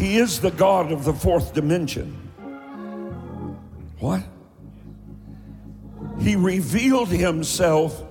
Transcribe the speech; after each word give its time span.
He 0.00 0.16
is 0.16 0.40
the 0.40 0.50
God 0.50 0.92
of 0.92 1.04
the 1.04 1.12
fourth 1.12 1.52
dimension. 1.52 2.16
What? 3.98 4.22
He 6.18 6.36
revealed 6.36 7.08
himself 7.08 8.02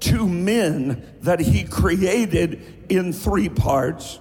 to 0.00 0.28
men 0.28 1.10
that 1.22 1.40
he 1.40 1.64
created 1.64 2.84
in 2.90 3.14
three 3.14 3.48
parts. 3.48 4.20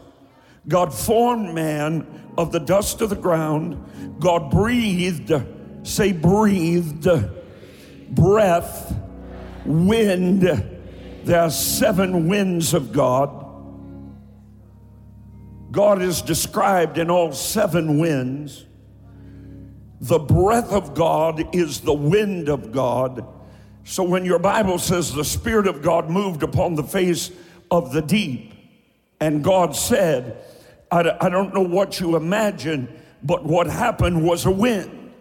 God 0.69 0.93
formed 0.93 1.53
man 1.53 2.31
of 2.37 2.53
the 2.53 2.59
dust 2.59 3.01
of 3.01 3.09
the 3.09 3.15
ground. 3.17 4.19
God 4.21 4.49
breathed, 4.49 5.33
say, 5.83 6.13
breathed, 6.13 7.09
breath, 8.09 8.97
wind. 9.65 10.41
There 11.25 11.41
are 11.41 11.51
seven 11.51 12.29
winds 12.29 12.73
of 12.73 12.93
God. 12.93 13.46
God 15.71 16.01
is 16.01 16.21
described 16.21 16.97
in 16.97 17.09
all 17.09 17.33
seven 17.33 17.99
winds. 17.99 18.65
The 19.99 20.19
breath 20.19 20.71
of 20.71 20.93
God 20.93 21.55
is 21.55 21.81
the 21.81 21.93
wind 21.93 22.49
of 22.49 22.71
God. 22.71 23.25
So 23.83 24.03
when 24.03 24.25
your 24.25 24.39
Bible 24.39 24.79
says 24.79 25.13
the 25.13 25.25
Spirit 25.25 25.67
of 25.67 25.81
God 25.81 26.09
moved 26.09 26.43
upon 26.43 26.75
the 26.75 26.83
face 26.83 27.31
of 27.71 27.91
the 27.91 28.01
deep, 28.01 28.53
and 29.19 29.43
God 29.43 29.75
said, 29.75 30.43
I, 30.91 31.17
I 31.19 31.29
don't 31.29 31.53
know 31.53 31.63
what 31.63 31.99
you 31.99 32.15
imagine, 32.15 32.87
but 33.23 33.43
what 33.43 33.67
happened 33.67 34.23
was 34.23 34.45
a 34.45 34.51
wind. 34.51 35.11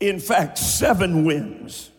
In 0.00 0.18
fact, 0.20 0.58
seven 0.58 1.24
winds 1.24 1.90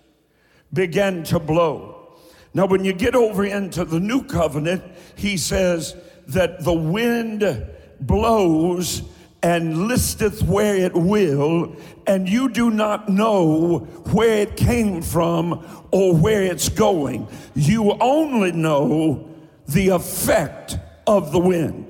began 0.73 1.23
to 1.25 1.39
blow. 1.39 2.17
Now, 2.53 2.65
when 2.65 2.83
you 2.83 2.93
get 2.93 3.15
over 3.15 3.45
into 3.45 3.85
the 3.85 3.99
new 3.99 4.23
covenant, 4.23 4.83
he 5.15 5.37
says 5.37 5.95
that 6.29 6.63
the 6.63 6.73
wind 6.73 7.65
blows 7.99 9.03
and 9.41 9.87
listeth 9.87 10.43
where 10.43 10.75
it 10.75 10.93
will, 10.93 11.75
and 12.05 12.27
you 12.27 12.49
do 12.49 12.69
not 12.69 13.07
know 13.07 13.79
where 14.11 14.41
it 14.41 14.57
came 14.57 15.01
from 15.01 15.65
or 15.91 16.15
where 16.15 16.43
it's 16.43 16.69
going. 16.69 17.27
You 17.55 17.93
only 17.99 18.51
know 18.51 19.33
the 19.67 19.89
effect 19.89 20.77
of 21.07 21.31
the 21.31 21.39
wind. 21.39 21.85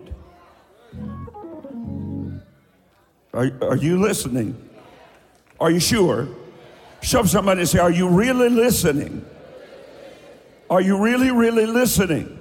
Are, 3.34 3.52
are 3.62 3.78
you 3.78 4.00
listening? 4.00 4.70
Are 5.60 5.72
you 5.72 5.80
sure? 5.80 6.28
Shove 7.02 7.30
somebody 7.30 7.62
and 7.62 7.70
say, 7.70 7.80
Are 7.80 7.92
you 7.92 8.10
really 8.10 8.50
listening? 8.50 9.26
Are 10.70 10.82
you 10.82 10.98
really, 11.02 11.32
really 11.32 11.66
listening? 11.66 12.38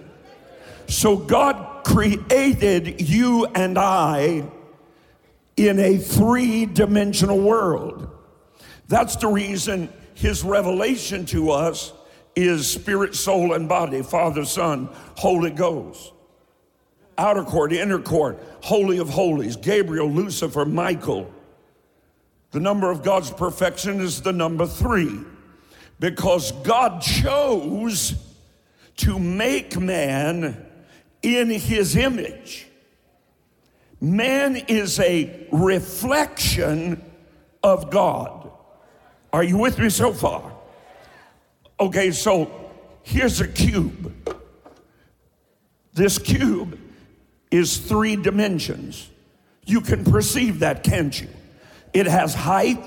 So 0.86 1.16
God 1.16 1.77
created 1.88 3.00
you 3.08 3.46
and 3.46 3.78
I 3.78 4.46
in 5.56 5.78
a 5.80 5.96
three 5.96 6.66
dimensional 6.66 7.40
world. 7.40 8.10
That's 8.88 9.16
the 9.16 9.28
reason 9.28 9.88
his 10.14 10.44
revelation 10.44 11.24
to 11.26 11.50
us 11.50 11.94
is 12.36 12.70
spirit, 12.70 13.14
soul, 13.14 13.54
and 13.54 13.68
body, 13.68 14.02
Father, 14.02 14.44
Son, 14.44 14.90
Holy 15.16 15.50
Ghost. 15.50 16.12
Outer 17.16 17.42
court, 17.42 17.72
inner 17.72 17.98
court, 17.98 18.38
Holy 18.62 18.98
of 18.98 19.08
Holies, 19.08 19.56
Gabriel, 19.56 20.10
Lucifer, 20.10 20.66
Michael. 20.66 21.32
The 22.50 22.60
number 22.60 22.90
of 22.90 23.02
God's 23.02 23.30
perfection 23.30 24.00
is 24.00 24.20
the 24.20 24.32
number 24.32 24.66
three 24.66 25.18
because 25.98 26.52
God 26.52 27.00
chose 27.00 28.14
to 28.98 29.18
make 29.18 29.78
man 29.78 30.67
in 31.22 31.50
his 31.50 31.96
image. 31.96 32.66
Man 34.00 34.56
is 34.56 35.00
a 35.00 35.46
reflection 35.50 37.02
of 37.62 37.90
God. 37.90 38.50
Are 39.32 39.42
you 39.42 39.58
with 39.58 39.78
me 39.78 39.90
so 39.90 40.12
far? 40.12 40.52
Okay, 41.80 42.12
so 42.12 42.50
here's 43.02 43.40
a 43.40 43.48
cube. 43.48 44.14
This 45.92 46.18
cube 46.18 46.78
is 47.50 47.76
three 47.76 48.16
dimensions. 48.16 49.08
You 49.66 49.80
can 49.80 50.04
perceive 50.04 50.60
that, 50.60 50.82
can't 50.82 51.18
you? 51.20 51.28
It 51.92 52.06
has 52.06 52.34
height, 52.34 52.84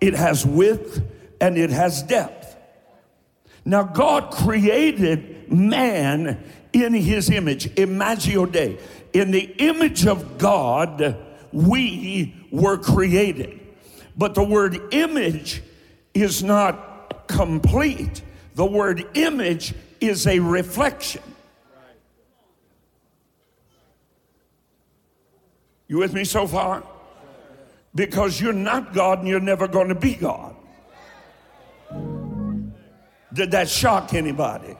it 0.00 0.14
has 0.14 0.44
width, 0.44 1.02
and 1.40 1.56
it 1.56 1.70
has 1.70 2.02
depth. 2.02 2.56
Now, 3.64 3.82
God 3.82 4.30
created 4.30 5.50
man 5.50 6.42
in 6.72 6.94
his 6.94 7.30
image, 7.30 7.66
Imago 7.78 8.46
Dei. 8.46 8.78
In 9.12 9.30
the 9.30 9.54
image 9.58 10.06
of 10.06 10.38
God, 10.38 11.16
we 11.52 12.34
were 12.50 12.78
created. 12.78 13.60
But 14.16 14.34
the 14.34 14.44
word 14.44 14.80
image 14.92 15.62
is 16.14 16.42
not 16.42 17.26
complete. 17.26 18.22
The 18.54 18.66
word 18.66 19.06
image 19.14 19.74
is 20.00 20.26
a 20.26 20.38
reflection. 20.38 21.22
You 25.88 25.98
with 25.98 26.12
me 26.12 26.24
so 26.24 26.46
far? 26.46 26.84
Because 27.94 28.40
you're 28.40 28.52
not 28.52 28.92
God 28.92 29.20
and 29.20 29.28
you're 29.28 29.40
never 29.40 29.66
going 29.66 29.88
to 29.88 29.96
be 29.96 30.14
God. 30.14 30.54
Did 33.32 33.50
that 33.52 33.68
shock 33.68 34.14
anybody? 34.14 34.76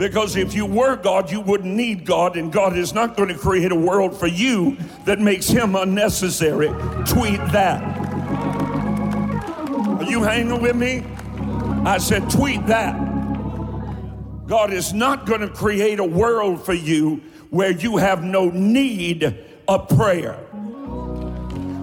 Because 0.00 0.34
if 0.34 0.54
you 0.54 0.64
were 0.64 0.96
God, 0.96 1.30
you 1.30 1.42
wouldn't 1.42 1.74
need 1.74 2.06
God, 2.06 2.38
and 2.38 2.50
God 2.50 2.74
is 2.74 2.94
not 2.94 3.18
going 3.18 3.28
to 3.28 3.34
create 3.34 3.70
a 3.70 3.76
world 3.76 4.18
for 4.18 4.28
you 4.28 4.78
that 5.04 5.18
makes 5.18 5.46
Him 5.46 5.76
unnecessary. 5.76 6.68
Tweet 7.06 7.38
that. 7.52 7.82
Are 9.98 10.04
you 10.04 10.22
hanging 10.22 10.62
with 10.62 10.74
me? 10.74 11.04
I 11.84 11.98
said, 11.98 12.30
tweet 12.30 12.66
that. 12.66 12.94
God 14.46 14.72
is 14.72 14.94
not 14.94 15.26
going 15.26 15.42
to 15.42 15.50
create 15.50 16.00
a 16.00 16.04
world 16.04 16.64
for 16.64 16.72
you 16.72 17.20
where 17.50 17.70
you 17.70 17.98
have 17.98 18.24
no 18.24 18.48
need 18.48 19.36
of 19.68 19.86
prayer, 19.90 20.32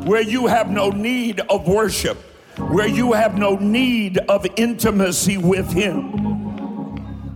where 0.07 0.23
you 0.23 0.47
have 0.47 0.71
no 0.71 0.89
need 0.89 1.39
of 1.41 1.67
worship, 1.67 2.17
where 2.57 2.87
you 2.87 3.13
have 3.13 3.37
no 3.37 3.57
need 3.57 4.17
of 4.17 4.47
intimacy 4.57 5.37
with 5.37 5.71
Him. 5.71 6.46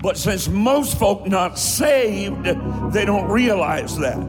But 0.02 0.18
since 0.18 0.48
most 0.48 0.98
folk 0.98 1.28
not 1.28 1.60
saved, 1.60 2.46
they 2.92 3.06
don't 3.06 3.30
realize 3.30 3.98
that. 4.00 4.20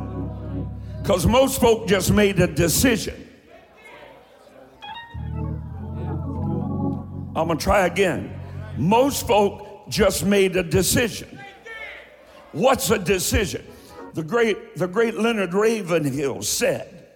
Because 1.00 1.26
most 1.26 1.60
folk 1.60 1.88
just 1.88 2.12
made 2.12 2.38
a 2.40 2.46
decision. 2.46 3.28
I'm 7.34 7.48
gonna 7.48 7.56
try 7.56 7.86
again. 7.86 8.38
Most 8.76 9.26
folk 9.26 9.88
just 9.88 10.24
made 10.24 10.56
a 10.56 10.62
decision. 10.62 11.40
What's 12.52 12.90
a 12.90 12.98
decision? 12.98 13.66
The 14.12 14.22
great, 14.22 14.76
the 14.76 14.86
great 14.86 15.14
Leonard 15.18 15.54
Ravenhill 15.54 16.42
said, 16.42 17.08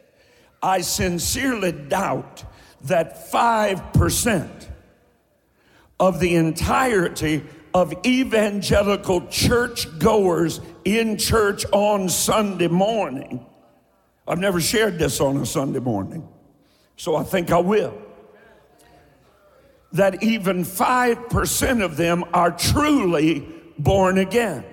I 0.62 0.80
sincerely 0.80 1.72
doubt 1.72 2.44
that 2.82 3.30
5% 3.30 4.66
of 6.00 6.20
the 6.20 6.36
entirety 6.36 7.44
of 7.76 7.92
evangelical 8.06 9.26
church 9.26 9.86
goers 9.98 10.62
in 10.86 11.18
church 11.18 11.66
on 11.72 12.08
Sunday 12.08 12.68
morning. 12.68 13.44
I've 14.26 14.38
never 14.38 14.62
shared 14.62 14.98
this 14.98 15.20
on 15.20 15.36
a 15.36 15.44
Sunday 15.44 15.80
morning, 15.80 16.26
so 16.96 17.16
I 17.16 17.22
think 17.22 17.52
I 17.52 17.58
will. 17.58 17.94
That 19.92 20.22
even 20.22 20.64
5% 20.64 21.84
of 21.84 21.98
them 21.98 22.24
are 22.32 22.50
truly 22.50 23.46
born 23.78 24.16
again. 24.16 24.64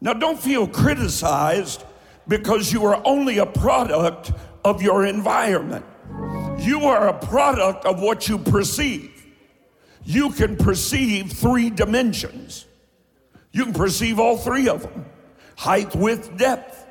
Now, 0.00 0.12
don't 0.12 0.38
feel 0.38 0.68
criticized 0.68 1.82
because 2.28 2.72
you 2.72 2.84
are 2.84 3.02
only 3.04 3.38
a 3.38 3.46
product 3.46 4.30
of 4.64 4.80
your 4.80 5.06
environment. 5.06 5.84
You 6.60 6.84
are 6.84 7.08
a 7.08 7.18
product 7.18 7.84
of 7.84 8.00
what 8.00 8.28
you 8.28 8.38
perceive 8.38 9.13
you 10.04 10.30
can 10.30 10.56
perceive 10.56 11.32
three 11.32 11.70
dimensions. 11.70 12.66
You 13.52 13.64
can 13.64 13.74
perceive 13.74 14.18
all 14.18 14.36
three 14.36 14.68
of 14.68 14.82
them 14.82 15.06
height, 15.56 15.94
width, 15.94 16.36
depth. 16.36 16.86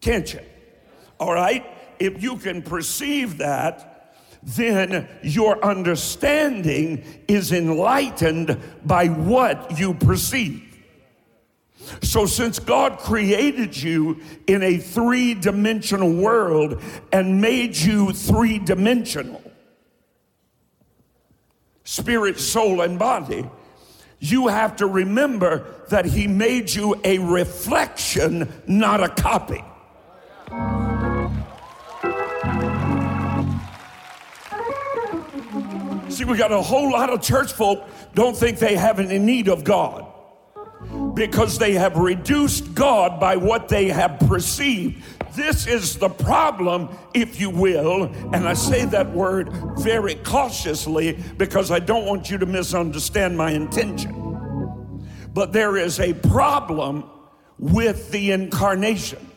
Can't 0.00 0.32
you? 0.32 0.40
All 1.18 1.34
right? 1.34 1.66
If 1.98 2.22
you 2.22 2.36
can 2.36 2.62
perceive 2.62 3.38
that, 3.38 4.14
then 4.42 5.08
your 5.22 5.64
understanding 5.64 7.04
is 7.28 7.52
enlightened 7.52 8.58
by 8.84 9.06
what 9.08 9.78
you 9.78 9.94
perceive. 9.94 10.68
So, 12.00 12.26
since 12.26 12.58
God 12.58 12.98
created 12.98 13.76
you 13.76 14.20
in 14.46 14.62
a 14.62 14.78
three 14.78 15.34
dimensional 15.34 16.12
world 16.12 16.80
and 17.12 17.40
made 17.40 17.76
you 17.76 18.12
three 18.12 18.58
dimensional, 18.58 19.41
spirit, 21.84 22.38
soul, 22.38 22.80
and 22.80 22.98
body, 22.98 23.48
you 24.18 24.48
have 24.48 24.76
to 24.76 24.86
remember 24.86 25.66
that 25.88 26.04
He 26.04 26.26
made 26.26 26.72
you 26.72 27.00
a 27.04 27.18
reflection, 27.18 28.52
not 28.66 29.02
a 29.02 29.08
copy. 29.08 29.64
See, 36.08 36.24
we 36.24 36.36
got 36.36 36.52
a 36.52 36.60
whole 36.60 36.92
lot 36.92 37.10
of 37.10 37.22
church 37.22 37.52
folk 37.52 37.88
don't 38.14 38.36
think 38.36 38.58
they 38.58 38.76
have 38.76 39.00
any 39.00 39.18
need 39.18 39.48
of 39.48 39.64
God 39.64 40.06
because 41.14 41.58
they 41.58 41.72
have 41.72 41.96
reduced 41.96 42.74
God 42.74 43.18
by 43.18 43.36
what 43.36 43.68
they 43.68 43.88
have 43.88 44.18
perceived 44.20 45.02
this 45.34 45.66
is 45.66 45.96
the 45.96 46.08
problem, 46.08 46.90
if 47.14 47.40
you 47.40 47.48
will, 47.48 48.04
and 48.04 48.46
I 48.46 48.54
say 48.54 48.84
that 48.86 49.10
word 49.12 49.50
very 49.78 50.16
cautiously 50.16 51.18
because 51.38 51.70
I 51.70 51.78
don't 51.78 52.04
want 52.04 52.30
you 52.30 52.38
to 52.38 52.46
misunderstand 52.46 53.36
my 53.36 53.50
intention. 53.50 54.18
But 55.32 55.52
there 55.52 55.76
is 55.76 56.00
a 56.00 56.12
problem 56.12 57.04
with 57.58 58.10
the 58.10 58.32
incarnation. 58.32 59.30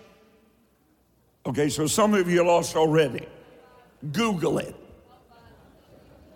Okay, 1.45 1.69
so 1.69 1.87
some 1.87 2.13
of 2.13 2.29
you 2.29 2.45
lost 2.45 2.75
already. 2.75 3.27
Google 4.11 4.57
it. 4.57 4.75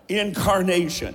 Incarnation 0.08 1.14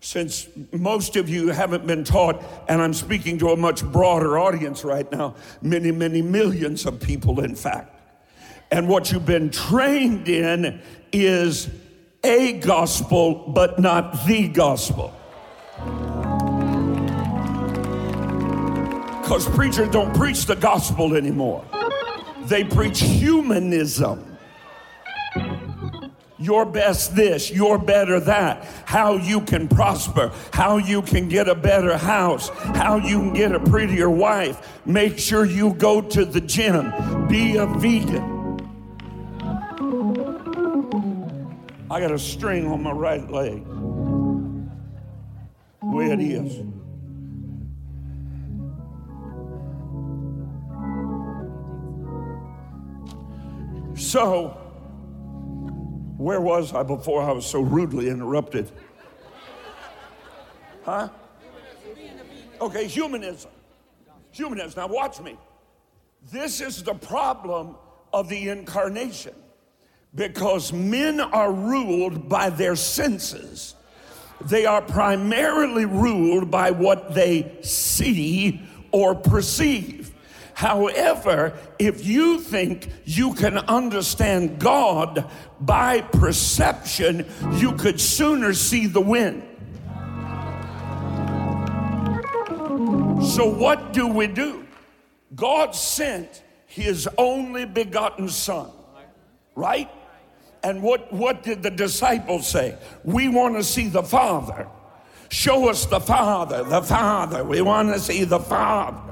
since 0.00 0.48
most 0.72 1.16
of 1.16 1.28
you 1.28 1.48
haven't 1.48 1.86
been 1.86 2.04
taught, 2.04 2.42
and 2.68 2.80
I'm 2.80 2.94
speaking 2.94 3.38
to 3.38 3.50
a 3.50 3.56
much 3.56 3.84
broader 3.84 4.38
audience 4.38 4.84
right 4.84 5.10
now, 5.10 5.34
many, 5.60 5.90
many 5.90 6.22
millions 6.22 6.86
of 6.86 7.00
people, 7.00 7.40
in 7.40 7.54
fact. 7.54 7.94
And 8.70 8.88
what 8.88 9.10
you've 9.10 9.26
been 9.26 9.50
trained 9.50 10.28
in 10.28 10.80
is 11.12 11.68
a 12.22 12.54
gospel, 12.60 13.48
but 13.48 13.78
not 13.78 14.26
the 14.26 14.48
gospel. 14.48 15.14
Because 19.22 19.48
preachers 19.50 19.88
don't 19.90 20.14
preach 20.14 20.46
the 20.46 20.56
gospel 20.56 21.14
anymore, 21.14 21.64
they 22.44 22.64
preach 22.64 23.00
humanism 23.00 24.27
your 26.38 26.64
best 26.64 27.16
this, 27.16 27.50
your 27.50 27.78
better 27.78 28.20
that, 28.20 28.64
how 28.84 29.16
you 29.16 29.40
can 29.40 29.68
prosper, 29.68 30.32
how 30.52 30.76
you 30.76 31.02
can 31.02 31.28
get 31.28 31.48
a 31.48 31.54
better 31.54 31.96
house, 31.96 32.48
how 32.48 32.96
you 32.96 33.18
can 33.18 33.32
get 33.32 33.52
a 33.52 33.60
prettier 33.60 34.08
wife. 34.08 34.78
Make 34.86 35.18
sure 35.18 35.44
you 35.44 35.74
go 35.74 36.00
to 36.00 36.24
the 36.24 36.40
gym, 36.40 37.26
be 37.26 37.56
a 37.56 37.66
vegan. 37.66 38.36
I 41.90 42.00
got 42.00 42.12
a 42.12 42.18
string 42.18 42.66
on 42.66 42.82
my 42.82 42.92
right 42.92 43.28
leg. 43.30 43.64
The 45.80 45.86
way 45.86 46.10
it 46.10 46.20
is. 46.20 46.62
So, 53.98 54.67
where 56.18 56.40
was 56.40 56.74
I 56.74 56.82
before 56.82 57.22
I 57.22 57.32
was 57.32 57.46
so 57.46 57.60
rudely 57.60 58.10
interrupted? 58.10 58.70
Huh? 60.84 61.08
Okay, 62.60 62.88
humanism. 62.88 63.52
Humanism. 64.32 64.80
Now, 64.80 64.88
watch 64.88 65.20
me. 65.20 65.36
This 66.32 66.60
is 66.60 66.82
the 66.82 66.94
problem 66.94 67.76
of 68.12 68.28
the 68.28 68.48
incarnation 68.48 69.34
because 70.14 70.72
men 70.72 71.20
are 71.20 71.52
ruled 71.52 72.28
by 72.28 72.50
their 72.50 72.74
senses. 72.74 73.76
They 74.40 74.66
are 74.66 74.82
primarily 74.82 75.84
ruled 75.84 76.50
by 76.50 76.72
what 76.72 77.14
they 77.14 77.58
see 77.62 78.60
or 78.90 79.14
perceive. 79.14 80.12
However, 80.58 81.56
if 81.78 82.04
you 82.04 82.40
think 82.40 82.90
you 83.04 83.32
can 83.34 83.58
understand 83.58 84.58
God 84.58 85.30
by 85.60 86.00
perception, 86.00 87.26
you 87.52 87.74
could 87.74 88.00
sooner 88.00 88.52
see 88.52 88.88
the 88.88 89.00
wind. 89.00 89.44
So, 93.24 93.48
what 93.48 93.92
do 93.92 94.08
we 94.08 94.26
do? 94.26 94.66
God 95.36 95.76
sent 95.76 96.42
his 96.66 97.08
only 97.16 97.64
begotten 97.64 98.28
Son, 98.28 98.68
right? 99.54 99.88
And 100.64 100.82
what, 100.82 101.12
what 101.12 101.44
did 101.44 101.62
the 101.62 101.70
disciples 101.70 102.48
say? 102.48 102.76
We 103.04 103.28
want 103.28 103.54
to 103.54 103.62
see 103.62 103.86
the 103.86 104.02
Father. 104.02 104.66
Show 105.28 105.68
us 105.68 105.86
the 105.86 106.00
Father, 106.00 106.64
the 106.64 106.82
Father. 106.82 107.44
We 107.44 107.60
want 107.60 107.94
to 107.94 108.00
see 108.00 108.24
the 108.24 108.40
Father. 108.40 109.08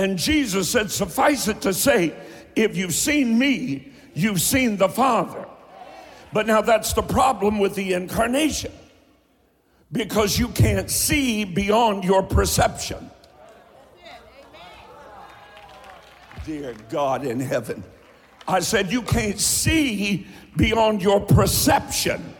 And 0.00 0.16
Jesus 0.16 0.70
said, 0.70 0.90
Suffice 0.90 1.46
it 1.46 1.60
to 1.60 1.74
say, 1.74 2.14
if 2.56 2.74
you've 2.74 2.94
seen 2.94 3.38
me, 3.38 3.92
you've 4.14 4.40
seen 4.40 4.78
the 4.78 4.88
Father. 4.88 5.46
But 6.32 6.46
now 6.46 6.62
that's 6.62 6.94
the 6.94 7.02
problem 7.02 7.58
with 7.58 7.74
the 7.74 7.92
incarnation 7.92 8.72
because 9.92 10.38
you 10.38 10.48
can't 10.48 10.90
see 10.90 11.44
beyond 11.44 12.04
your 12.04 12.22
perception. 12.22 13.10
Dear 16.46 16.74
God 16.88 17.26
in 17.26 17.38
heaven, 17.38 17.84
I 18.48 18.60
said, 18.60 18.90
You 18.90 19.02
can't 19.02 19.38
see 19.38 20.26
beyond 20.56 21.02
your 21.02 21.20
perception. 21.20 22.34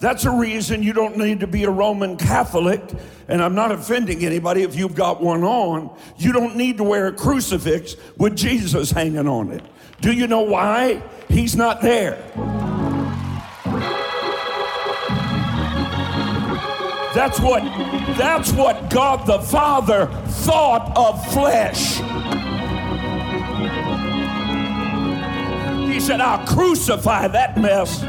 That's 0.00 0.24
a 0.24 0.30
reason 0.30 0.82
you 0.82 0.92
don't 0.92 1.16
need 1.16 1.40
to 1.40 1.46
be 1.46 1.64
a 1.64 1.70
Roman 1.70 2.16
Catholic. 2.16 2.82
And 3.26 3.42
I'm 3.42 3.54
not 3.54 3.72
offending 3.72 4.24
anybody 4.24 4.62
if 4.62 4.76
you've 4.76 4.94
got 4.94 5.20
one 5.20 5.42
on. 5.42 5.94
You 6.16 6.32
don't 6.32 6.56
need 6.56 6.76
to 6.76 6.84
wear 6.84 7.08
a 7.08 7.12
crucifix 7.12 7.96
with 8.16 8.36
Jesus 8.36 8.92
hanging 8.92 9.26
on 9.26 9.50
it. 9.50 9.62
Do 10.00 10.12
you 10.12 10.28
know 10.28 10.42
why? 10.42 11.02
He's 11.28 11.56
not 11.56 11.82
there. 11.82 12.22
That's 17.14 17.40
what 17.40 17.64
that's 18.16 18.52
what 18.52 18.90
God 18.90 19.26
the 19.26 19.40
Father 19.40 20.06
thought 20.26 20.96
of 20.96 21.32
flesh. 21.32 21.96
He 25.92 25.98
said, 25.98 26.20
I'll 26.20 26.46
crucify 26.46 27.26
that 27.26 27.58
mess. 27.58 28.04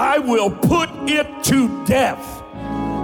I 0.00 0.18
will 0.18 0.50
put 0.50 0.88
it 1.10 1.44
to 1.44 1.84
death 1.84 2.24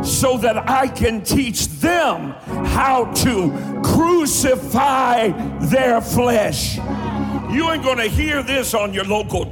so 0.02 0.38
that 0.38 0.66
I 0.66 0.88
can 0.88 1.22
teach 1.22 1.68
them 1.68 2.30
how 2.64 3.12
to 3.16 3.82
crucify 3.84 5.28
their 5.66 6.00
flesh. 6.00 6.78
You 6.78 7.70
ain't 7.70 7.84
gonna 7.84 8.08
hear 8.08 8.42
this 8.42 8.72
on 8.72 8.94
your 8.94 9.04
local 9.04 9.44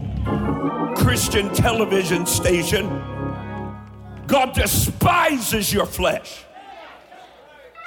Christian 0.96 1.52
television 1.52 2.24
station. 2.24 2.88
God 4.26 4.54
despises 4.54 5.70
your 5.70 5.84
flesh. 5.84 6.44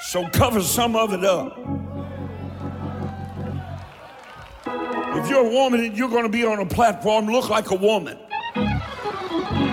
So 0.02 0.30
cover 0.30 0.62
some 0.62 0.96
of 0.96 1.14
it 1.14 1.26
up. 1.26 1.58
If 5.18 5.28
you're 5.32 5.48
a 5.48 5.50
woman 5.50 5.84
and 5.84 5.98
you're 5.98 6.10
going 6.10 6.26
to 6.26 6.30
be 6.30 6.46
on 6.46 6.60
a 6.60 6.66
platform, 6.66 7.26
look 7.26 7.50
like 7.50 7.72
a 7.72 7.76
woman. 7.76 8.20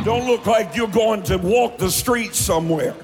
Don't 0.04 0.26
look 0.26 0.44
like 0.44 0.76
you're 0.76 0.86
going 0.86 1.22
to 1.24 1.38
walk 1.38 1.78
the 1.78 1.90
streets 1.90 2.38
somewhere. 2.38 2.94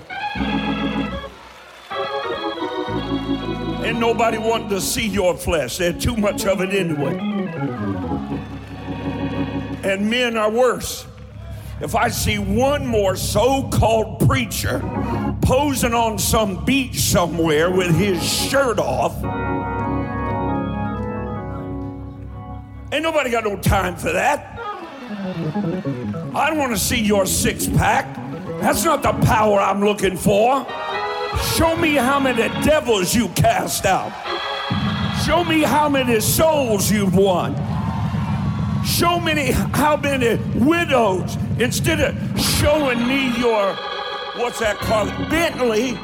Ain't 3.83 3.99
nobody 3.99 4.37
wanting 4.37 4.69
to 4.69 4.83
see 4.83 5.07
your 5.07 5.35
flesh. 5.35 5.79
There's 5.79 6.03
too 6.05 6.15
much 6.15 6.45
of 6.45 6.61
it 6.61 6.75
anyway. 6.75 7.19
And 9.83 10.11
men 10.11 10.37
are 10.37 10.51
worse. 10.51 11.07
If 11.81 11.95
I 11.95 12.11
see 12.11 12.39
one 12.39 12.87
more 12.87 13.17
so 13.17 13.67
called 13.71 14.29
preacher 14.29 14.81
posing 15.41 15.95
on 15.95 16.19
some 16.19 16.67
beach 16.67 17.01
somewhere 17.01 17.71
with 17.71 17.97
his 17.97 18.23
shirt 18.23 18.79
off, 18.79 19.15
ain't 22.93 23.03
nobody 23.03 23.31
got 23.31 23.45
no 23.45 23.57
time 23.57 23.97
for 23.97 24.13
that. 24.13 24.59
I 26.33 26.49
don't 26.49 26.59
want 26.59 26.71
to 26.73 26.79
see 26.79 27.01
your 27.01 27.27
six 27.27 27.67
pack. 27.67 28.15
That's 28.61 28.85
not 28.85 29.03
the 29.03 29.13
power 29.27 29.59
I'm 29.59 29.85
looking 29.85 30.17
for. 30.17 30.65
Show 31.57 31.75
me 31.77 31.95
how 31.95 32.21
many 32.21 32.49
devils 32.63 33.15
you 33.15 33.29
cast 33.31 33.85
out. 33.85 34.13
Show 35.27 35.43
me 35.43 35.63
how 35.63 35.89
many 35.89 36.21
souls 36.21 36.91
you've 36.91 37.17
won. 37.17 37.57
Show 38.85 39.19
me 39.19 39.51
how 39.51 39.97
many 39.97 40.37
widows. 40.55 41.37
Instead 41.59 42.01
of 42.01 42.41
showing 42.41 43.07
me 43.09 43.37
your, 43.39 43.75
what's 44.37 44.61
that 44.61 44.77
called? 44.79 45.09
Bentley. 45.31 45.99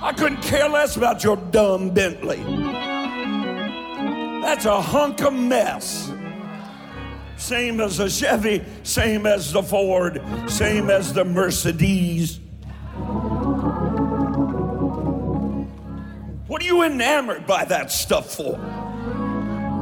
I 0.00 0.14
couldn't 0.16 0.40
care 0.40 0.68
less 0.68 0.96
about 0.96 1.22
your 1.22 1.36
dumb 1.36 1.90
Bentley. 1.90 2.42
That's 4.40 4.64
a 4.64 4.80
hunk 4.80 5.20
of 5.20 5.34
mess 5.34 6.11
same 7.42 7.80
as 7.80 7.96
the 7.96 8.08
Chevy, 8.08 8.64
same 8.84 9.26
as 9.26 9.52
the 9.52 9.62
Ford, 9.62 10.22
same 10.46 10.90
as 10.90 11.12
the 11.12 11.24
Mercedes. 11.24 12.38
What 16.46 16.62
are 16.62 16.64
you 16.64 16.84
enamored 16.84 17.46
by 17.46 17.64
that 17.64 17.90
stuff 17.90 18.36
for? 18.36 18.58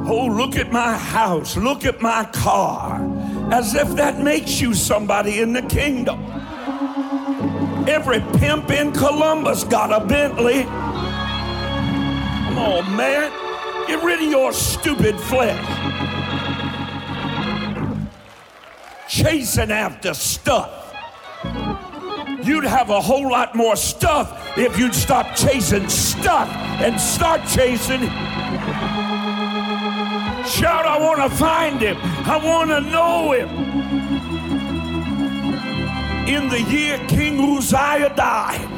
Oh, 0.09 0.27
look 0.27 0.57
at 0.57 0.73
my 0.73 0.97
house, 0.97 1.57
look 1.57 1.85
at 1.85 2.01
my 2.01 2.25
car, 2.33 2.99
as 3.53 3.75
if 3.75 3.91
that 3.97 4.19
makes 4.19 4.61
you 4.61 4.73
somebody 4.73 5.41
in 5.41 5.53
the 5.53 5.63
kingdom. 5.63 6.25
Every 7.87 8.21
pimp 8.39 8.71
in 8.71 8.93
Columbus 8.93 9.65
got 9.65 9.93
a 9.93 10.05
Bentley. 10.07 10.63
Come 12.47 12.59
on, 12.59 12.97
man. 12.97 13.31
Get 13.87 14.03
rid 14.03 14.23
of 14.23 14.31
your 14.31 14.53
stupid 14.53 15.21
flesh. 15.21 16.20
Chasing 19.11 19.73
after 19.73 20.15
stuff. 20.15 20.95
You'd 22.45 22.63
have 22.63 22.91
a 22.91 23.01
whole 23.01 23.29
lot 23.29 23.57
more 23.57 23.75
stuff 23.75 24.57
if 24.57 24.79
you'd 24.79 24.95
stop 24.95 25.35
chasing 25.35 25.89
stuff 25.89 26.49
and 26.81 26.99
start 27.01 27.41
chasing. 27.49 28.03
Shout, 30.47 30.87
I 30.87 30.97
want 31.01 31.29
to 31.29 31.37
find 31.37 31.81
him. 31.81 31.97
I 32.01 32.41
want 32.41 32.71
to 32.71 32.81
know 32.83 33.33
him. 33.33 33.49
In 36.29 36.49
the 36.49 36.63
year 36.71 36.97
King 37.09 37.57
Uzziah 37.57 38.15
died, 38.15 38.71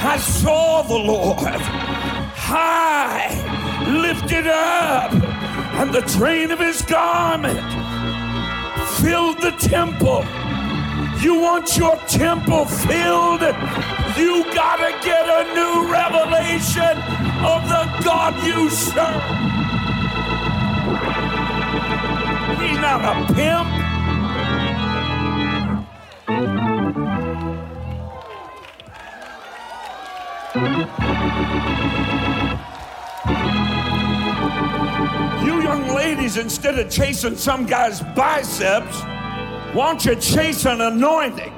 I 0.00 0.16
saw 0.16 0.80
the 0.80 0.96
Lord 0.96 1.60
high, 2.34 3.28
lifted 3.86 4.46
up, 4.46 5.12
and 5.12 5.92
the 5.92 6.00
train 6.00 6.50
of 6.52 6.58
his 6.58 6.80
garment 6.80 7.83
filled 9.04 9.38
the 9.42 9.50
temple. 9.58 10.24
You 11.20 11.38
want 11.38 11.76
your 11.76 11.96
temple 12.08 12.64
filled? 12.64 13.42
You 14.16 14.44
gotta 14.54 14.90
get 15.08 15.24
a 15.28 15.42
new 15.58 15.92
revelation 15.92 16.94
of 17.52 17.60
the 17.72 17.84
God 18.02 18.32
you 18.46 18.70
serve. 18.70 19.24
He's 22.60 22.78
not 22.78 23.00
a 23.04 23.14
pimp. 23.34 23.84
You 35.44 35.62
young 35.62 35.88
ladies, 35.94 36.36
instead 36.36 36.78
of 36.78 36.90
chasing 36.90 37.36
some 37.36 37.66
guy's 37.66 38.00
biceps, 38.14 39.00
why 39.74 39.88
don't 39.88 40.04
you 40.04 40.14
chase 40.16 40.64
an 40.66 40.80
anointing? 40.80 41.52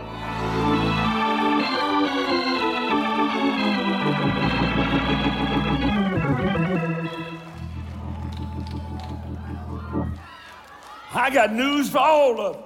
I 11.14 11.30
got 11.30 11.52
news 11.52 11.88
for 11.90 11.99
all 11.99 12.40
of 12.40 12.54
them. 12.54 12.62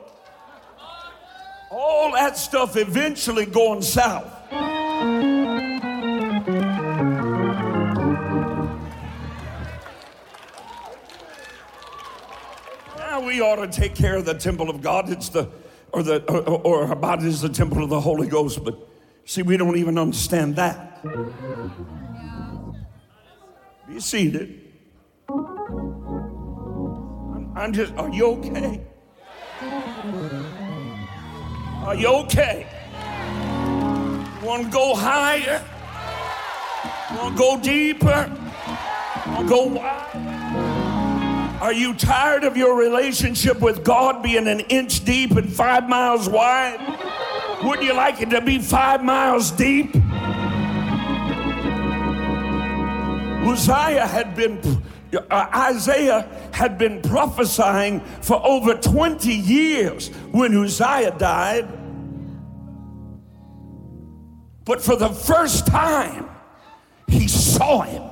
All 1.71 2.13
that 2.13 2.37
stuff 2.37 2.77
eventually 2.77 3.47
going 3.47 3.81
south. 3.81 4.40
We 13.27 13.41
ought 13.41 13.57
to 13.57 13.69
take 13.69 13.95
care 13.95 14.17
of 14.17 14.25
the 14.25 14.35
temple 14.35 14.71
of 14.71 14.81
God. 14.81 15.11
It's 15.11 15.29
the 15.29 15.49
or 15.93 16.03
the 16.03 16.25
or, 16.31 16.89
or 16.89 16.97
body 16.97 17.27
is 17.27 17.41
the 17.41 17.49
temple 17.49 17.85
of 17.85 17.91
the 17.91 18.01
Holy 18.01 18.29
Ghost. 18.29 18.65
But 18.65 18.79
see, 19.25 19.43
we 19.43 19.57
don't 19.57 19.77
even 19.77 19.99
understand 19.99 20.57
that. 20.57 21.03
Be 23.89 24.01
seated. 24.01 24.61
I'm, 25.29 27.53
I'm 27.57 27.73
just. 27.73 27.93
Are 27.95 28.11
you 28.11 28.27
okay? 28.27 28.81
Are 31.85 31.95
you 31.95 32.09
okay? 32.09 32.67
Want 34.43 34.65
to 34.65 34.71
go 34.71 34.95
higher? 34.95 35.65
Want 37.17 37.37
to 37.37 37.39
go 37.39 37.61
deeper? 37.61 38.33
Want 39.27 39.41
to 39.41 39.49
go 39.49 39.65
wider? 39.67 40.30
Are 41.61 41.75
you 41.75 41.93
tired 41.93 42.45
of 42.45 42.57
your 42.57 42.75
relationship 42.75 43.61
with 43.61 43.85
God 43.85 44.23
being 44.23 44.49
an 44.49 44.61
inch 44.61 45.05
deep 45.05 45.33
and 45.33 45.53
five 45.53 45.87
miles 45.87 46.27
wide? 46.27 46.79
Wouldn't 47.63 47.87
you 47.87 47.93
like 47.93 48.23
it 48.23 48.31
to 48.31 48.41
be 48.41 48.59
five 48.59 49.05
miles 49.05 49.51
deep? 49.51 49.95
Uzziah 53.47 54.07
had 54.07 54.35
been, 54.35 54.59
uh, 55.13 55.47
Isaiah 55.55 56.27
had 56.53 56.79
been 56.79 57.03
prophesying 57.03 58.01
for 58.23 58.41
over 58.43 58.73
20 58.73 59.31
years 59.31 60.09
when 60.31 60.57
Uzziah 60.57 61.15
died. 61.19 61.69
But 64.65 64.81
for 64.81 64.97
the 64.97 65.11
first 65.11 65.67
time, 65.67 66.27
he 67.07 67.29
saw 67.29 67.83
him. 67.83 68.10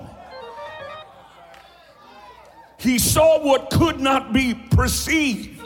He 2.79 2.99
saw 2.99 3.41
what 3.41 3.71
could 3.71 4.01
not 4.01 4.33
be 4.33 4.55
perceived. 4.55 5.61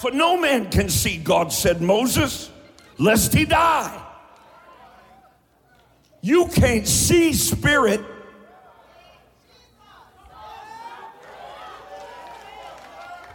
For 0.00 0.10
no 0.10 0.40
man 0.40 0.70
can 0.70 0.88
see 0.88 1.18
God, 1.18 1.52
said 1.52 1.82
Moses, 1.82 2.50
lest 2.98 3.34
he 3.34 3.44
die. 3.44 4.04
You 6.20 6.46
can't 6.48 6.86
see 6.86 7.32
spirit. 7.32 8.00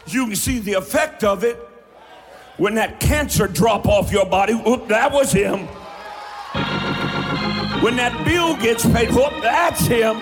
You 0.07 0.27
can 0.27 0.35
see 0.35 0.59
the 0.59 0.73
effect 0.73 1.23
of 1.23 1.43
it 1.43 1.57
when 2.57 2.75
that 2.75 2.99
cancer 2.99 3.47
drop 3.47 3.87
off 3.87 4.11
your 4.11 4.25
body. 4.25 4.53
Whoop, 4.53 4.87
that 4.87 5.11
was 5.11 5.31
him. 5.31 5.67
When 7.81 7.95
that 7.97 8.25
bill 8.25 8.55
gets 8.57 8.85
paid, 8.85 9.11
whoop, 9.11 9.33
that's 9.41 9.85
him. 9.85 10.21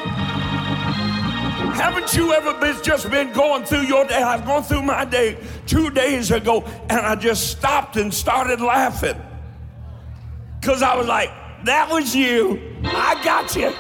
Haven't 1.74 2.14
you 2.14 2.34
ever 2.34 2.54
been, 2.60 2.82
just 2.84 3.10
been 3.10 3.32
going 3.34 3.66
through 3.66 3.82
your 3.82 4.06
day? 4.06 4.22
I've 4.22 4.46
gone 4.46 4.64
through 4.64 4.82
my 4.84 5.06
day 5.06 5.38
two 5.66 5.90
days 5.90 6.32
ago 6.32 6.64
and 6.90 7.00
I 7.00 7.16
just 7.16 7.50
stopped 7.50 7.98
and 7.98 8.14
started 8.14 8.62
laughing. 8.62 9.20
Because 10.60 10.82
I 10.82 10.96
was 10.96 11.08
like, 11.08 11.30
that 11.66 11.90
was 11.90 12.16
you. 12.16 12.80
I 12.84 13.20
got 13.24 13.56
you. 13.56 13.74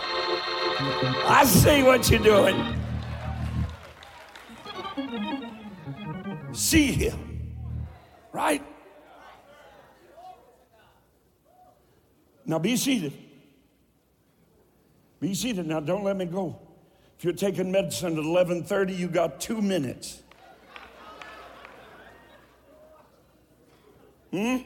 I 1.27 1.43
see 1.45 1.83
what 1.83 2.09
you're 2.09 2.19
doing. 2.19 2.77
See 6.53 6.91
him, 6.91 7.55
right? 8.31 8.63
Now 12.45 12.59
be 12.59 12.75
seated. 12.75 13.13
Be 15.19 15.33
seated. 15.33 15.67
Now 15.67 15.79
don't 15.79 16.03
let 16.03 16.17
me 16.17 16.25
go. 16.25 16.59
If 17.21 17.25
you're 17.25 17.33
taking 17.33 17.71
medicine 17.71 18.17
at 18.17 18.23
11:30, 18.23 18.97
you 18.97 19.07
got 19.07 19.39
2 19.39 19.61
minutes. 19.61 20.23
Hmm? 24.31 24.57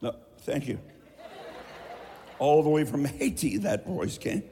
No, 0.00 0.14
thank 0.42 0.68
you. 0.68 0.78
All 2.38 2.62
the 2.62 2.68
way 2.68 2.84
from 2.84 3.04
Haiti, 3.18 3.56
that 3.56 3.84
voice 3.84 4.16
came. 4.16 4.44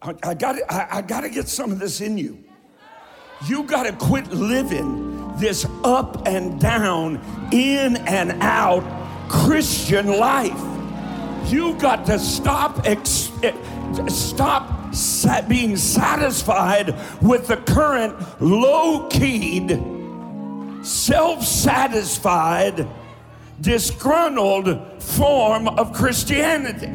I, 0.00 0.34
got 0.34 0.54
I, 0.70 0.86
I 0.88 1.02
got 1.02 1.22
to 1.22 1.30
get 1.30 1.48
some 1.48 1.72
of 1.72 1.80
this 1.80 2.00
in 2.00 2.16
you. 2.16 2.44
You 3.48 3.64
got 3.64 3.86
to 3.86 3.92
quit 3.92 4.30
living 4.30 5.36
this 5.38 5.66
up 5.82 6.28
and 6.28 6.60
down, 6.60 7.16
in 7.50 7.96
and 7.96 8.40
out 8.40 8.84
Christian 9.28 10.06
life. 10.06 10.77
You 11.46 11.74
got 11.74 12.06
to 12.06 12.18
stop 12.18 12.86
ex- 12.86 13.30
eh, 13.42 13.52
stop 14.08 14.94
being 15.48 15.76
satisfied 15.76 16.94
with 17.22 17.46
the 17.46 17.56
current 17.56 18.14
low-keyed, 18.40 19.80
self-satisfied, 20.84 22.88
disgruntled 23.60 25.02
form 25.02 25.68
of 25.68 25.92
Christianity. 25.92 26.88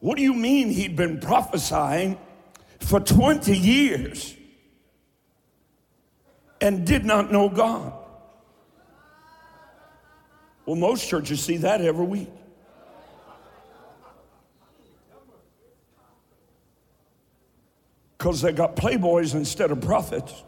What 0.00 0.16
do 0.16 0.22
you 0.22 0.32
mean 0.32 0.70
he'd 0.70 0.96
been 0.96 1.20
prophesying 1.20 2.18
for 2.78 3.00
20 3.00 3.56
years 3.56 4.34
and 6.60 6.86
did 6.86 7.04
not 7.04 7.32
know 7.32 7.48
God. 7.48 7.92
Well, 10.66 10.76
most 10.76 11.08
churches 11.08 11.42
see 11.42 11.56
that 11.58 11.80
every 11.80 12.04
week. 12.04 12.30
Because 18.16 18.42
they 18.42 18.52
got 18.52 18.76
playboys 18.76 19.34
instead 19.34 19.70
of 19.70 19.80
prophets. 19.80 20.44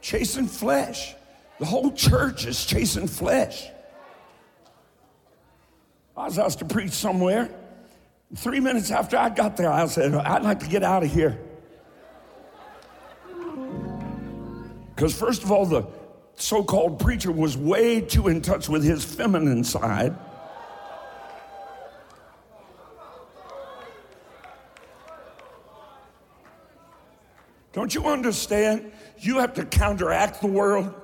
Chasing 0.00 0.46
flesh. 0.46 1.14
The 1.58 1.66
whole 1.66 1.92
church 1.92 2.46
is 2.46 2.64
chasing 2.64 3.06
flesh. 3.06 3.66
I 6.16 6.24
was 6.24 6.38
asked 6.38 6.60
to 6.60 6.64
preach 6.64 6.92
somewhere. 6.92 7.50
Three 8.36 8.60
minutes 8.60 8.90
after 8.90 9.16
I 9.16 9.28
got 9.28 9.56
there, 9.56 9.70
I 9.70 9.86
said, 9.86 10.14
I'd 10.14 10.42
like 10.42 10.60
to 10.60 10.68
get 10.68 10.84
out 10.84 11.02
of 11.02 11.12
here. 11.12 11.38
Because, 14.94 15.18
first 15.18 15.42
of 15.42 15.50
all, 15.50 15.66
the 15.66 15.84
so 16.36 16.62
called 16.62 17.00
preacher 17.00 17.32
was 17.32 17.56
way 17.56 18.00
too 18.00 18.28
in 18.28 18.40
touch 18.40 18.68
with 18.68 18.84
his 18.84 19.04
feminine 19.04 19.64
side. 19.64 20.14
Don't 27.72 27.94
you 27.94 28.06
understand? 28.06 28.92
You 29.18 29.38
have 29.38 29.54
to 29.54 29.64
counteract 29.64 30.40
the 30.40 30.48
world. 30.48 30.94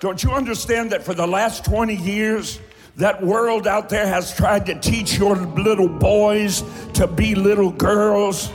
Don't 0.00 0.22
you 0.22 0.32
understand 0.32 0.90
that 0.90 1.02
for 1.02 1.14
the 1.14 1.26
last 1.26 1.64
20 1.64 1.94
years, 1.94 2.60
that 2.96 3.22
world 3.22 3.66
out 3.66 3.88
there 3.88 4.06
has 4.06 4.34
tried 4.36 4.66
to 4.66 4.78
teach 4.78 5.16
your 5.16 5.36
little 5.36 5.88
boys 5.88 6.62
to 6.94 7.06
be 7.06 7.34
little 7.34 7.70
girls? 7.70 8.50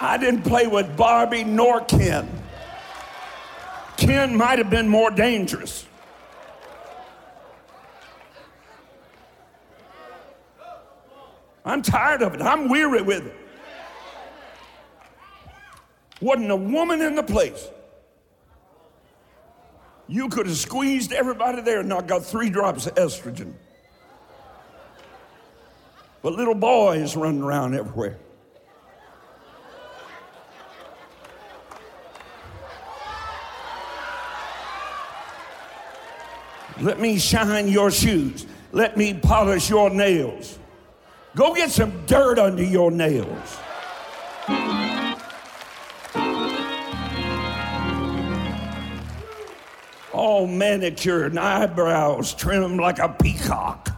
I 0.00 0.16
didn't 0.18 0.42
play 0.42 0.66
with 0.66 0.96
Barbie 0.96 1.44
nor 1.44 1.80
Ken. 1.82 2.28
Ken 3.96 4.36
might 4.36 4.58
have 4.58 4.70
been 4.70 4.88
more 4.88 5.10
dangerous. 5.10 5.84
I'm 11.64 11.82
tired 11.82 12.22
of 12.22 12.34
it. 12.34 12.40
I'm 12.40 12.68
weary 12.68 13.02
with 13.02 13.26
it. 13.26 13.34
Wasn't 16.20 16.50
a 16.50 16.56
woman 16.56 17.00
in 17.00 17.14
the 17.14 17.22
place. 17.22 17.68
You 20.08 20.28
could 20.28 20.46
have 20.46 20.56
squeezed 20.56 21.12
everybody 21.12 21.60
there 21.60 21.80
and 21.80 21.88
not 21.88 22.06
got 22.06 22.24
three 22.24 22.50
drops 22.50 22.86
of 22.86 22.94
estrogen. 22.94 23.52
But 26.22 26.32
little 26.32 26.54
boys 26.54 27.14
running 27.14 27.42
around 27.42 27.74
everywhere. 27.74 28.18
Let 36.80 37.00
me 37.00 37.18
shine 37.18 37.68
your 37.68 37.90
shoes. 37.90 38.46
Let 38.72 38.96
me 38.96 39.14
polish 39.14 39.68
your 39.68 39.90
nails. 39.90 40.58
Go 41.34 41.54
get 41.54 41.70
some 41.70 42.06
dirt 42.06 42.38
under 42.38 42.62
your 42.62 42.90
nails. 42.90 43.58
All 50.18 50.48
manicured 50.48 51.30
and 51.30 51.38
eyebrows 51.38 52.34
trimmed 52.34 52.80
like 52.80 52.98
a 52.98 53.08
peacock. 53.08 53.88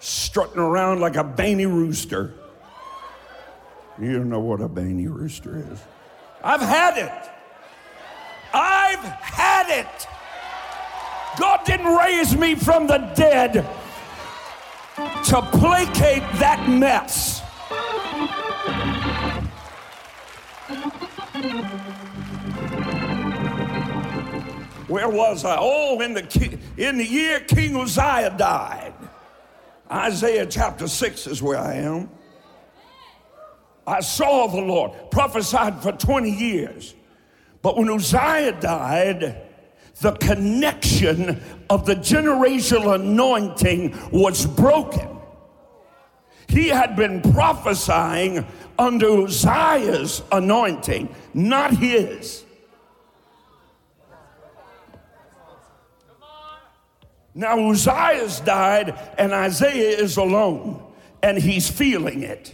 Strutting 0.00 0.58
around 0.58 1.00
like 1.00 1.16
a 1.16 1.22
banny 1.22 1.66
rooster. 1.66 2.32
You 4.00 4.14
don't 4.14 4.30
know 4.30 4.40
what 4.40 4.62
a 4.62 4.70
banny 4.70 5.06
rooster 5.06 5.58
is. 5.58 5.78
I've 6.42 6.62
had 6.62 6.96
it. 6.96 7.30
I've 8.54 9.04
had 9.04 9.80
it. 9.80 10.08
God 11.38 11.60
didn't 11.66 11.94
raise 11.94 12.34
me 12.34 12.54
from 12.54 12.86
the 12.86 12.96
dead 13.14 13.52
to 15.26 15.42
placate 15.52 16.22
that 16.38 16.66
mess. 16.70 17.42
Where 24.88 25.08
was 25.08 25.44
I? 25.44 25.56
Oh, 25.58 26.00
in 26.00 26.14
the, 26.14 26.58
in 26.76 26.98
the 26.98 27.04
year 27.04 27.40
King 27.40 27.76
Uzziah 27.76 28.34
died. 28.36 28.94
Isaiah 29.90 30.46
chapter 30.46 30.88
6 30.88 31.26
is 31.26 31.42
where 31.42 31.58
I 31.58 31.74
am. 31.74 32.08
I 33.86 34.00
saw 34.00 34.48
the 34.48 34.60
Lord, 34.60 34.92
prophesied 35.10 35.82
for 35.82 35.92
20 35.92 36.30
years. 36.30 36.94
But 37.62 37.76
when 37.76 37.88
Uzziah 37.88 38.58
died, 38.60 39.42
the 40.00 40.12
connection 40.12 41.40
of 41.70 41.86
the 41.86 41.94
generational 41.94 42.94
anointing 42.94 43.96
was 44.10 44.46
broken. 44.46 45.08
He 46.48 46.68
had 46.68 46.96
been 46.96 47.22
prophesying 47.32 48.46
under 48.78 49.24
Uzziah's 49.24 50.22
anointing, 50.30 51.14
not 51.34 51.72
his. 51.72 52.45
Now 57.36 57.70
Uzziah's 57.70 58.40
died, 58.40 58.98
and 59.16 59.32
Isaiah 59.32 59.96
is 59.96 60.16
alone, 60.16 60.82
and 61.22 61.38
he's 61.38 61.70
feeling 61.70 62.24
it. 62.24 62.52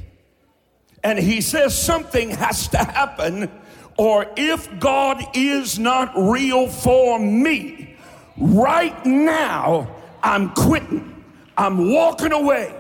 And 1.03 1.19
he 1.19 1.41
says 1.41 1.81
something 1.81 2.31
has 2.31 2.69
to 2.69 2.79
happen 2.79 3.51
or 3.97 4.27
if 4.37 4.69
God 4.81 5.23
is 5.35 5.79
not 5.79 6.13
real 6.17 6.69
for 6.69 7.19
me, 7.19 7.97
right 8.37 9.05
now, 9.05 9.95
I'm 10.23 10.51
quitting. 10.51 11.25
I'm 11.57 11.93
walking 11.93 12.33
away. 12.33 12.75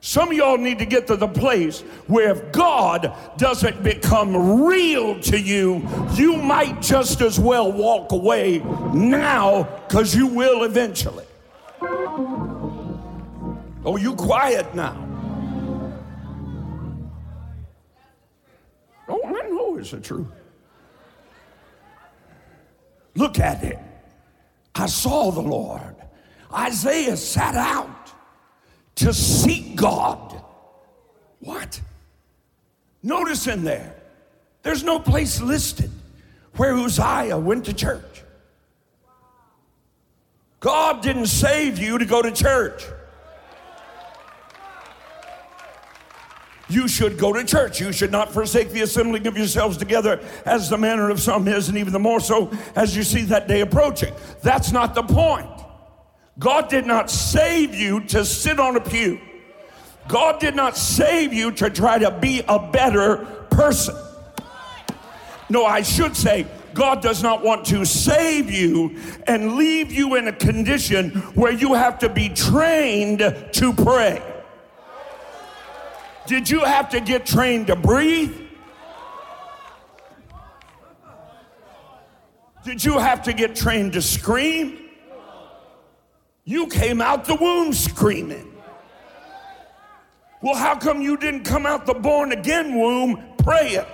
Some 0.00 0.30
of 0.30 0.36
y'all 0.36 0.58
need 0.58 0.78
to 0.78 0.84
get 0.84 1.08
to 1.08 1.16
the 1.16 1.26
place 1.26 1.80
where 2.06 2.30
if 2.30 2.52
God 2.52 3.12
doesn't 3.36 3.82
become 3.82 4.62
real 4.64 5.18
to 5.22 5.40
you, 5.40 5.86
you 6.14 6.36
might 6.36 6.80
just 6.80 7.20
as 7.20 7.40
well 7.40 7.72
walk 7.72 8.12
away 8.12 8.58
now 8.94 9.64
because 9.88 10.14
you 10.14 10.28
will 10.28 10.62
eventually. 10.62 11.24
Oh, 13.84 13.96
you 13.98 14.14
quiet 14.14 14.72
now. 14.74 15.04
Oh, 19.08 19.20
I 19.24 19.48
know 19.48 19.78
it's 19.78 19.90
the 19.90 20.00
truth. 20.00 20.26
Look 23.14 23.40
at 23.40 23.64
it. 23.64 23.78
I 24.74 24.86
saw 24.86 25.32
the 25.32 25.40
Lord. 25.40 25.96
Isaiah 26.52 27.16
sat 27.16 27.56
out 27.56 27.97
to 28.98 29.12
seek 29.12 29.76
God. 29.76 30.40
What? 31.40 31.80
Notice 33.02 33.46
in 33.46 33.64
there, 33.64 33.94
there's 34.62 34.82
no 34.82 34.98
place 34.98 35.40
listed 35.40 35.90
where 36.56 36.74
Uzziah 36.74 37.38
went 37.38 37.64
to 37.66 37.72
church. 37.72 38.24
God 40.60 41.02
didn't 41.02 41.26
save 41.26 41.78
you 41.78 41.98
to 41.98 42.04
go 42.04 42.20
to 42.20 42.32
church. 42.32 42.84
you 46.68 46.86
should 46.86 47.18
go 47.18 47.32
to 47.32 47.44
church. 47.44 47.80
You 47.80 47.92
should 47.92 48.12
not 48.12 48.32
forsake 48.32 48.70
the 48.70 48.82
assembling 48.82 49.26
of 49.26 49.36
yourselves 49.36 49.76
together 49.76 50.20
as 50.44 50.68
the 50.68 50.78
manner 50.78 51.10
of 51.10 51.20
some 51.20 51.48
is, 51.48 51.68
and 51.68 51.78
even 51.78 51.92
the 51.92 51.98
more 51.98 52.20
so 52.20 52.50
as 52.76 52.96
you 52.96 53.02
see 53.02 53.22
that 53.22 53.48
day 53.48 53.60
approaching. 53.60 54.12
That's 54.42 54.70
not 54.70 54.94
the 54.94 55.02
point. 55.02 55.48
God 56.38 56.68
did 56.68 56.86
not 56.86 57.10
save 57.10 57.74
you 57.74 58.00
to 58.06 58.24
sit 58.24 58.60
on 58.60 58.76
a 58.76 58.80
pew. 58.80 59.20
God 60.06 60.40
did 60.40 60.54
not 60.54 60.76
save 60.76 61.32
you 61.32 61.50
to 61.52 61.68
try 61.68 61.98
to 61.98 62.10
be 62.10 62.42
a 62.48 62.58
better 62.58 63.16
person. 63.50 63.96
No, 65.50 65.66
I 65.66 65.82
should 65.82 66.16
say, 66.16 66.46
God 66.74 67.02
does 67.02 67.22
not 67.22 67.42
want 67.42 67.66
to 67.66 67.84
save 67.84 68.50
you 68.50 68.96
and 69.26 69.56
leave 69.56 69.90
you 69.90 70.14
in 70.14 70.28
a 70.28 70.32
condition 70.32 71.10
where 71.34 71.52
you 71.52 71.74
have 71.74 71.98
to 72.00 72.08
be 72.08 72.28
trained 72.28 73.18
to 73.18 73.72
pray. 73.72 74.22
Did 76.26 76.48
you 76.48 76.60
have 76.60 76.90
to 76.90 77.00
get 77.00 77.26
trained 77.26 77.66
to 77.68 77.76
breathe? 77.76 78.36
Did 82.64 82.84
you 82.84 82.98
have 82.98 83.22
to 83.22 83.32
get 83.32 83.56
trained 83.56 83.94
to 83.94 84.02
scream? 84.02 84.87
You 86.48 86.66
came 86.66 87.02
out 87.02 87.26
the 87.26 87.34
womb 87.34 87.74
screaming. 87.74 88.50
Well, 90.40 90.54
how 90.54 90.76
come 90.76 91.02
you 91.02 91.18
didn't 91.18 91.44
come 91.44 91.66
out 91.66 91.84
the 91.84 91.92
born 91.92 92.32
again 92.32 92.74
womb 92.74 93.22
praying? 93.36 93.84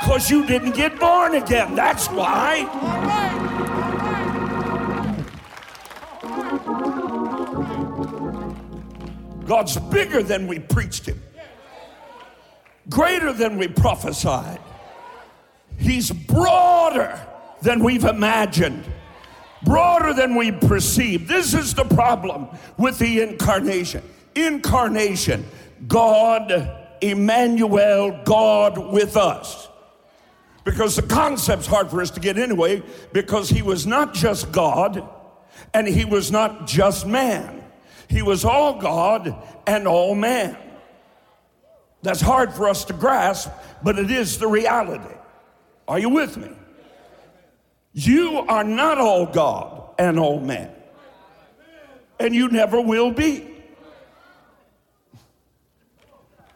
Because 0.00 0.30
you 0.30 0.46
didn't 0.46 0.74
get 0.74 0.98
born 0.98 1.34
again. 1.34 1.74
That's 1.74 2.06
why. 2.06 2.62
God's 9.44 9.76
bigger 9.76 10.22
than 10.22 10.46
we 10.46 10.58
preached 10.58 11.04
him, 11.04 11.20
greater 12.88 13.34
than 13.34 13.58
we 13.58 13.68
prophesied. 13.68 14.58
He's 15.76 16.10
broader 16.10 17.20
than 17.60 17.84
we've 17.84 18.04
imagined. 18.04 18.86
Broader 19.64 20.12
than 20.12 20.34
we 20.34 20.52
perceive. 20.52 21.28
This 21.28 21.54
is 21.54 21.74
the 21.74 21.84
problem 21.84 22.48
with 22.76 22.98
the 22.98 23.20
incarnation. 23.20 24.02
Incarnation, 24.34 25.44
God, 25.86 26.70
Emmanuel, 27.00 28.20
God 28.24 28.78
with 28.78 29.16
us. 29.16 29.68
Because 30.64 30.96
the 30.96 31.02
concept's 31.02 31.66
hard 31.66 31.90
for 31.90 32.00
us 32.00 32.10
to 32.12 32.20
get 32.20 32.38
anyway, 32.38 32.82
because 33.12 33.48
he 33.48 33.62
was 33.62 33.86
not 33.86 34.14
just 34.14 34.52
God 34.52 35.08
and 35.74 35.88
he 35.88 36.04
was 36.04 36.30
not 36.30 36.66
just 36.66 37.06
man. 37.06 37.64
He 38.08 38.22
was 38.22 38.44
all 38.44 38.80
God 38.80 39.34
and 39.66 39.88
all 39.88 40.14
man. 40.14 40.56
That's 42.02 42.20
hard 42.20 42.52
for 42.52 42.68
us 42.68 42.84
to 42.86 42.92
grasp, 42.92 43.50
but 43.82 43.98
it 43.98 44.10
is 44.10 44.38
the 44.38 44.46
reality. 44.46 45.14
Are 45.88 45.98
you 45.98 46.08
with 46.08 46.36
me? 46.36 46.50
You 47.92 48.38
are 48.48 48.64
not 48.64 48.98
all 48.98 49.26
God 49.26 49.90
and 49.98 50.18
all 50.18 50.40
man, 50.40 50.70
and 52.18 52.34
you 52.34 52.48
never 52.48 52.80
will 52.80 53.10
be. 53.10 53.48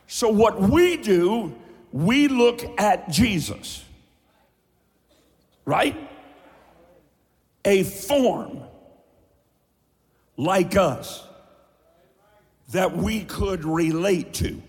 So, 0.07 0.31
what 0.31 0.61
we 0.61 0.97
do, 0.97 1.55
we 1.93 2.29
look 2.29 2.63
at 2.81 3.11
Jesus, 3.11 3.85
right? 5.65 5.97
A 7.65 7.83
form 7.83 8.63
like 10.37 10.77
us 10.77 11.27
that 12.71 12.97
we 12.97 13.25
could 13.25 13.65
relate 13.65 14.33
to. 14.35 14.63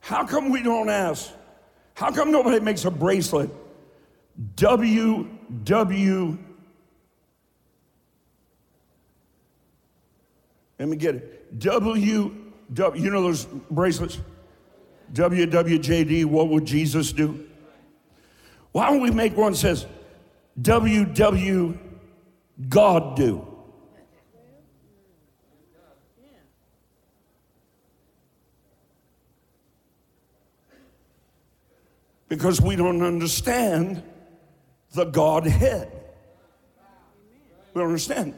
How 0.00 0.26
come 0.26 0.50
we 0.50 0.62
don't 0.62 0.88
ask? 0.88 1.30
How 2.00 2.10
come 2.10 2.32
nobody 2.32 2.60
makes 2.60 2.86
a 2.86 2.90
bracelet? 2.90 3.50
W 4.56 5.28
W. 5.64 6.38
Let 10.78 10.88
me 10.88 10.96
get 10.96 11.16
it. 11.16 11.58
W 11.58 12.34
W. 12.72 13.04
You 13.04 13.10
know 13.10 13.22
those 13.22 13.44
bracelets? 13.44 14.18
WWJD. 15.12 16.24
What 16.24 16.48
would 16.48 16.64
Jesus 16.64 17.12
do? 17.12 17.46
Why 18.72 18.88
don't 18.88 19.02
we 19.02 19.10
make 19.10 19.36
one 19.36 19.52
that 19.52 19.58
says 19.58 19.84
WW 20.58 21.76
God 22.70 23.14
do? 23.14 23.46
Because 32.30 32.60
we 32.60 32.76
don't 32.76 33.02
understand 33.02 34.02
the 34.94 35.04
Godhead. 35.04 35.90
We 37.74 37.80
don't 37.80 37.88
understand. 37.88 38.34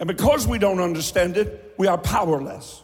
And 0.00 0.06
because 0.08 0.48
we 0.48 0.58
don't 0.58 0.80
understand 0.80 1.36
it, 1.36 1.74
we 1.76 1.86
are 1.86 1.98
powerless. 1.98 2.82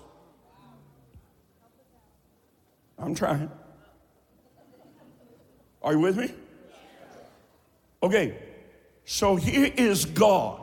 I'm 2.98 3.14
trying. 3.14 3.50
Are 5.82 5.94
you 5.94 6.00
with 6.00 6.18
me? 6.18 6.30
Okay, 8.02 8.38
so 9.06 9.36
here 9.36 9.72
is 9.74 10.04
God, 10.04 10.60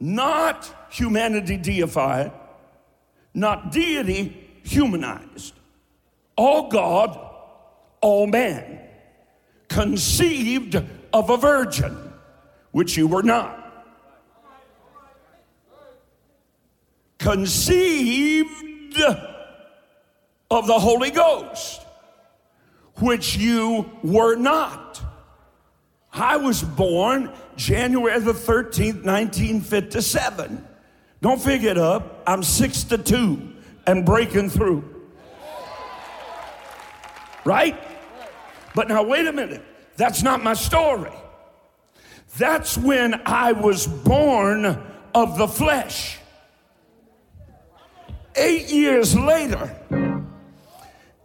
not 0.00 0.74
humanity 0.90 1.58
deified, 1.58 2.32
not 3.34 3.72
deity 3.72 4.48
humanized. 4.62 5.52
All 6.34 6.70
God, 6.70 7.31
all 8.02 8.26
man, 8.26 8.80
conceived 9.68 10.74
of 11.12 11.30
a 11.30 11.36
virgin, 11.38 11.96
which 12.72 12.96
you 12.96 13.06
were 13.06 13.22
not. 13.22 13.60
Conceived 17.18 19.00
of 20.50 20.66
the 20.66 20.78
Holy 20.78 21.10
Ghost, 21.10 21.80
which 22.96 23.36
you 23.36 23.90
were 24.02 24.34
not. 24.34 25.00
I 26.12 26.36
was 26.36 26.62
born 26.62 27.32
January 27.56 28.18
the 28.20 28.32
13th, 28.32 29.04
1957. 29.04 30.66
Don't 31.22 31.40
figure 31.40 31.70
it 31.70 31.78
up. 31.78 32.22
I'm 32.26 32.42
six 32.42 32.84
to 32.84 32.98
two 32.98 33.52
and 33.86 34.04
breaking 34.04 34.50
through. 34.50 34.84
Right? 37.44 37.80
But 38.74 38.88
now, 38.88 39.02
wait 39.02 39.26
a 39.26 39.32
minute. 39.32 39.62
That's 39.96 40.22
not 40.22 40.42
my 40.42 40.54
story. 40.54 41.12
That's 42.38 42.78
when 42.78 43.20
I 43.26 43.52
was 43.52 43.86
born 43.86 44.64
of 45.14 45.36
the 45.36 45.48
flesh. 45.48 46.18
Eight 48.34 48.70
years 48.70 49.14
later, 49.14 49.76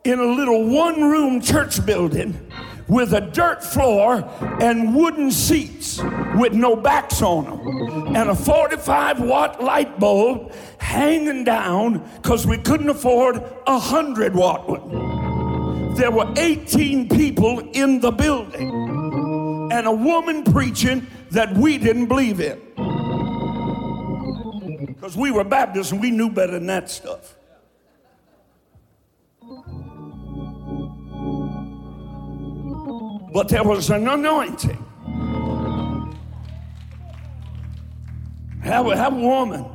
in 0.03 0.19
a 0.19 0.25
little 0.25 0.65
one 0.65 1.01
room 1.01 1.41
church 1.41 1.85
building 1.85 2.51
with 2.89 3.13
a 3.13 3.21
dirt 3.21 3.63
floor 3.63 4.29
and 4.61 4.95
wooden 4.95 5.31
seats 5.31 6.01
with 6.35 6.53
no 6.53 6.75
backs 6.75 7.21
on 7.21 7.45
them, 7.45 8.15
and 8.15 8.29
a 8.29 8.35
45 8.35 9.21
watt 9.21 9.61
light 9.61 9.99
bulb 9.99 10.53
hanging 10.77 11.43
down 11.43 11.99
because 12.21 12.47
we 12.47 12.57
couldn't 12.57 12.89
afford 12.89 13.37
a 13.37 13.73
100 13.73 14.33
watt 14.35 14.67
one 14.69 15.16
there 15.97 16.11
were 16.11 16.31
18 16.37 17.09
people 17.09 17.59
in 17.73 17.99
the 17.99 18.11
building 18.11 18.69
and 19.71 19.87
a 19.87 19.91
woman 19.91 20.43
preaching 20.43 21.05
that 21.31 21.53
we 21.57 21.77
didn't 21.77 22.05
believe 22.05 22.39
in. 22.39 22.61
Because 24.85 25.17
we 25.17 25.31
were 25.31 25.43
Baptists 25.43 25.91
and 25.91 25.99
we 25.99 26.11
knew 26.11 26.29
better 26.29 26.53
than 26.53 26.67
that 26.67 26.89
stuff. 26.89 27.35
But 33.33 33.49
there 33.49 33.63
was 33.63 33.89
an 33.89 34.07
anointing. 34.07 34.83
Have, 38.63 38.85
a 38.85 39.09
woman, 39.09 39.65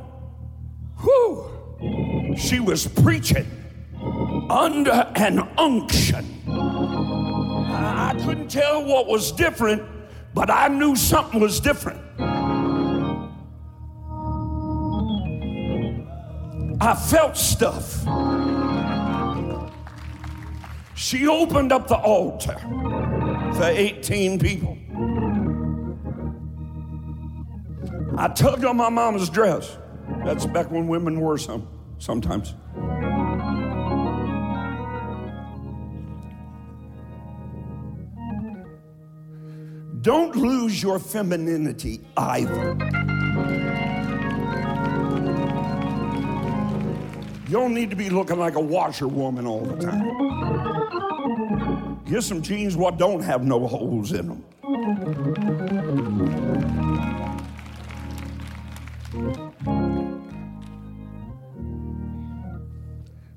whoo, 1.03 2.35
she 2.37 2.59
was 2.59 2.87
preaching 2.87 3.62
under 4.49 5.11
an 5.15 5.39
unction. 5.57 6.25
I 6.47 8.13
couldn't 8.25 8.49
tell 8.49 8.83
what 8.83 9.07
was 9.07 9.31
different, 9.31 9.83
but 10.33 10.49
I 10.49 10.67
knew 10.67 10.95
something 10.95 11.39
was 11.39 11.59
different. 11.59 11.99
I 16.81 16.95
felt 16.95 17.37
stuff. 17.37 18.03
She 20.95 21.27
opened 21.27 21.71
up 21.71 21.87
the 21.87 21.97
altar 21.97 22.57
for 23.55 23.63
18 23.63 24.39
people. 24.39 24.77
I 28.17 28.27
tugged 28.27 28.63
on 28.65 28.77
my 28.77 28.89
mama's 28.89 29.29
dress. 29.29 29.77
That's 30.23 30.45
back 30.45 30.69
when 30.69 30.87
women 30.87 31.19
wore 31.19 31.37
some 31.37 31.67
sometimes. 31.97 32.53
Don't 40.03 40.35
lose 40.35 40.83
your 40.83 40.99
femininity 40.99 42.01
either. 42.17 42.75
You 47.47 47.53
don't 47.53 47.73
need 47.73 47.89
to 47.89 47.95
be 47.95 48.09
looking 48.09 48.37
like 48.37 48.55
a 48.55 48.59
washerwoman 48.59 49.47
all 49.47 49.61
the 49.61 49.77
time. 49.77 50.03
Get 52.03 52.21
some 52.23 52.41
jeans 52.41 52.75
what 52.75 52.97
don't 52.97 53.21
have 53.21 53.45
no 53.45 53.65
holes 53.65 54.11
in 54.11 54.27
them. 54.27 54.43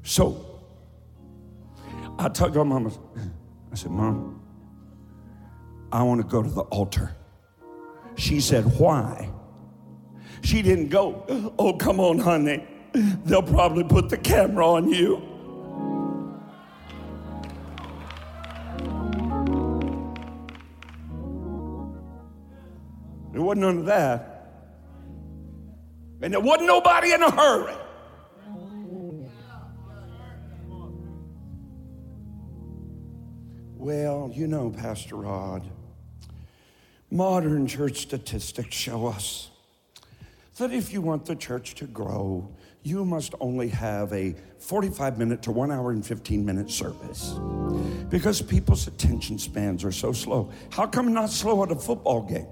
So 0.03 0.61
I 2.19 2.29
tugged 2.29 2.57
on 2.57 2.67
mama. 2.67 2.91
I 3.71 3.77
said, 3.77 3.93
Mom, 3.93 4.36
I 5.93 6.03
want 6.03 6.21
to 6.21 6.27
go 6.27 6.43
to 6.43 6.49
the 6.49 6.63
altar. 6.63 7.15
She 8.17 8.41
said, 8.41 8.65
Why? 8.79 9.31
She 10.43 10.63
didn't 10.63 10.89
go, 10.89 11.25
Oh, 11.59 11.75
come 11.75 12.01
on, 12.01 12.19
honey. 12.19 12.67
They'll 13.25 13.43
probably 13.43 13.85
put 13.85 14.09
the 14.09 14.17
camera 14.17 14.67
on 14.67 14.89
you. 14.89 15.23
There 23.33 23.43
wasn't 23.43 23.61
none 23.61 23.79
of 23.79 23.85
that. 23.87 24.33
And 26.23 26.33
there 26.33 26.41
wasn't 26.41 26.69
nobody 26.69 27.13
in 27.13 27.23
a 27.23 27.31
hurry. 27.31 27.75
Well, 33.75 34.33
you 34.35 34.49
know, 34.49 34.71
Pastor 34.71 35.17
Rod, 35.17 35.71
modern 37.11 37.67
church 37.67 37.99
statistics 37.99 38.75
show 38.75 39.07
us 39.07 39.51
that 40.59 40.73
if 40.73 40.93
you 40.93 41.01
want 41.01 41.27
the 41.27 41.37
church 41.37 41.75
to 41.77 41.85
grow, 41.87 42.49
you 42.83 43.05
must 43.05 43.35
only 43.41 43.69
have 43.69 44.13
a 44.13 44.35
45 44.59 45.19
minute 45.19 45.43
to 45.43 45.53
one 45.53 45.71
hour 45.71 45.91
and 45.91 46.05
15 46.05 46.45
minute 46.45 46.71
service 46.71 47.39
because 48.09 48.41
people's 48.41 48.87
attention 48.87 49.39
spans 49.39 49.85
are 49.85 49.93
so 49.93 50.13
slow. 50.13 50.51
How 50.71 50.87
come 50.87 51.13
not 51.13 51.31
slow 51.31 51.63
at 51.63 51.71
a 51.71 51.77
football 51.77 52.23
game? 52.23 52.47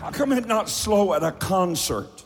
How 0.00 0.10
come 0.10 0.32
it 0.32 0.46
not 0.46 0.68
slow 0.68 1.12
at 1.12 1.22
a 1.22 1.32
concert? 1.32 2.24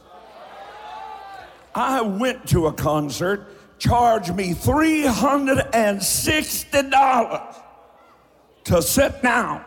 I 1.74 2.02
went 2.02 2.46
to 2.50 2.66
a 2.66 2.72
concert, 2.72 3.48
charged 3.82 4.34
me 4.36 4.54
$360 4.54 7.54
to 8.62 8.80
sit 8.80 9.20
down. 9.22 9.64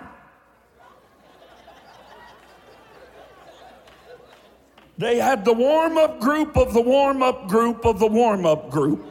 They 4.98 5.18
had 5.18 5.44
the 5.44 5.52
warm 5.52 5.98
up 5.98 6.22
group 6.22 6.56
of 6.56 6.74
the 6.74 6.80
warm 6.80 7.22
up 7.22 7.50
group 7.50 7.86
of 7.86 8.00
the 8.00 8.08
warm 8.08 8.46
up 8.46 8.72
group. 8.72 9.06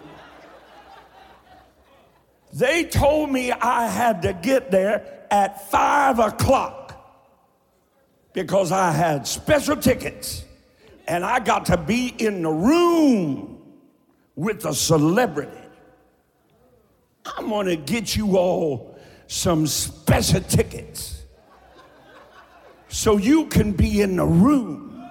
They 2.55 2.85
told 2.85 3.31
me 3.31 3.53
I 3.53 3.87
had 3.87 4.23
to 4.23 4.33
get 4.33 4.71
there 4.71 5.27
at 5.31 5.71
five 5.71 6.19
o'clock 6.19 6.83
because 8.33 8.73
I 8.73 8.91
had 8.91 9.27
special 9.27 9.77
tickets 9.77 10.47
and 11.07 11.27
I 11.27 11.41
got 11.41 11.67
to 11.67 11.77
be 11.77 12.15
in 12.19 12.41
the 12.41 12.49
room 12.49 13.54
with 14.37 14.65
a 14.65 14.75
celebrity. 14.75 15.51
I'm 17.25 17.49
gonna 17.49 17.77
get 17.77 18.17
you 18.17 18.37
all 18.37 18.99
some 19.27 19.67
special 19.67 20.41
tickets 20.41 21.23
so 22.89 23.17
you 23.17 23.47
can 23.47 23.73
be 23.73 24.03
in 24.03 24.17
the 24.17 24.25
room 24.25 25.03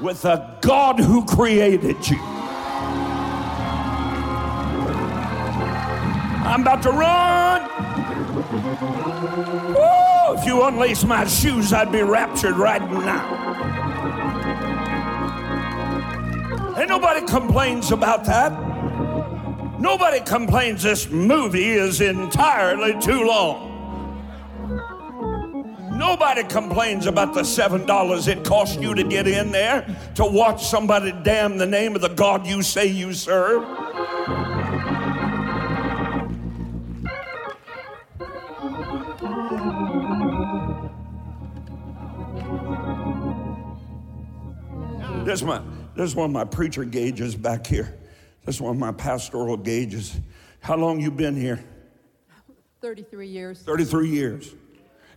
with 0.00 0.24
a 0.24 0.58
God 0.60 0.98
who 0.98 1.24
created 1.24 2.08
you. 2.08 2.18
I'm 6.46 6.60
about 6.62 6.82
to 6.82 6.90
run. 6.90 7.62
Woo, 9.74 10.38
if 10.38 10.44
you 10.44 10.62
unlace 10.62 11.04
my 11.06 11.24
shoes, 11.26 11.72
I'd 11.72 11.90
be 11.90 12.02
raptured 12.02 12.56
right 12.56 12.82
now. 12.82 13.83
And 16.76 16.88
nobody 16.88 17.24
complains 17.26 17.92
about 17.92 18.24
that. 18.24 18.52
Nobody 19.80 20.20
complains 20.20 20.82
this 20.82 21.08
movie 21.08 21.72
is 21.72 22.00
entirely 22.00 22.98
too 23.00 23.22
long. 23.24 23.70
Nobody 25.96 26.42
complains 26.42 27.06
about 27.06 27.34
the 27.34 27.44
seven 27.44 27.86
dollars 27.86 28.26
it 28.26 28.44
cost 28.44 28.80
you 28.80 28.94
to 28.94 29.04
get 29.04 29.28
in 29.28 29.52
there 29.52 29.86
to 30.16 30.24
watch 30.24 30.66
somebody 30.66 31.12
damn 31.22 31.58
the 31.58 31.66
name 31.66 31.94
of 31.94 32.00
the 32.02 32.08
God 32.08 32.46
you 32.46 32.62
say 32.62 32.86
you 32.86 33.12
serve. 33.12 33.62
This 45.24 45.42
is, 45.42 45.73
this 45.96 46.10
is 46.10 46.16
one 46.16 46.26
of 46.26 46.32
my 46.32 46.44
preacher 46.44 46.84
gauges 46.84 47.34
back 47.34 47.66
here. 47.66 47.94
This 48.44 48.56
is 48.56 48.60
one 48.60 48.72
of 48.72 48.80
my 48.80 48.92
pastoral 48.92 49.56
gauges. 49.56 50.16
How 50.60 50.76
long 50.76 51.00
you 51.00 51.10
been 51.10 51.36
here? 51.36 51.62
33 52.80 53.28
years. 53.28 53.60
33 53.60 54.08
years. 54.10 54.54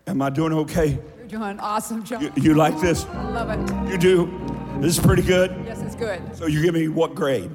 Am 0.06 0.22
I 0.22 0.30
doing 0.30 0.54
okay? 0.54 1.00
You're 1.18 1.28
doing 1.28 1.60
awesome, 1.60 2.04
John. 2.04 2.22
You, 2.22 2.32
you 2.38 2.54
like 2.54 2.80
this? 2.80 3.06
I 3.06 3.30
love 3.30 3.50
it. 3.50 3.92
You 3.92 3.98
do? 3.98 4.80
This 4.80 4.98
is 4.98 5.04
pretty 5.06 5.24
good. 5.24 5.52
Yes, 5.66 5.82
it's 5.82 5.96
good. 5.96 6.22
So 6.36 6.46
you 6.46 6.62
give 6.62 6.74
me 6.74 6.88
what 6.88 7.14
grade? 7.14 7.52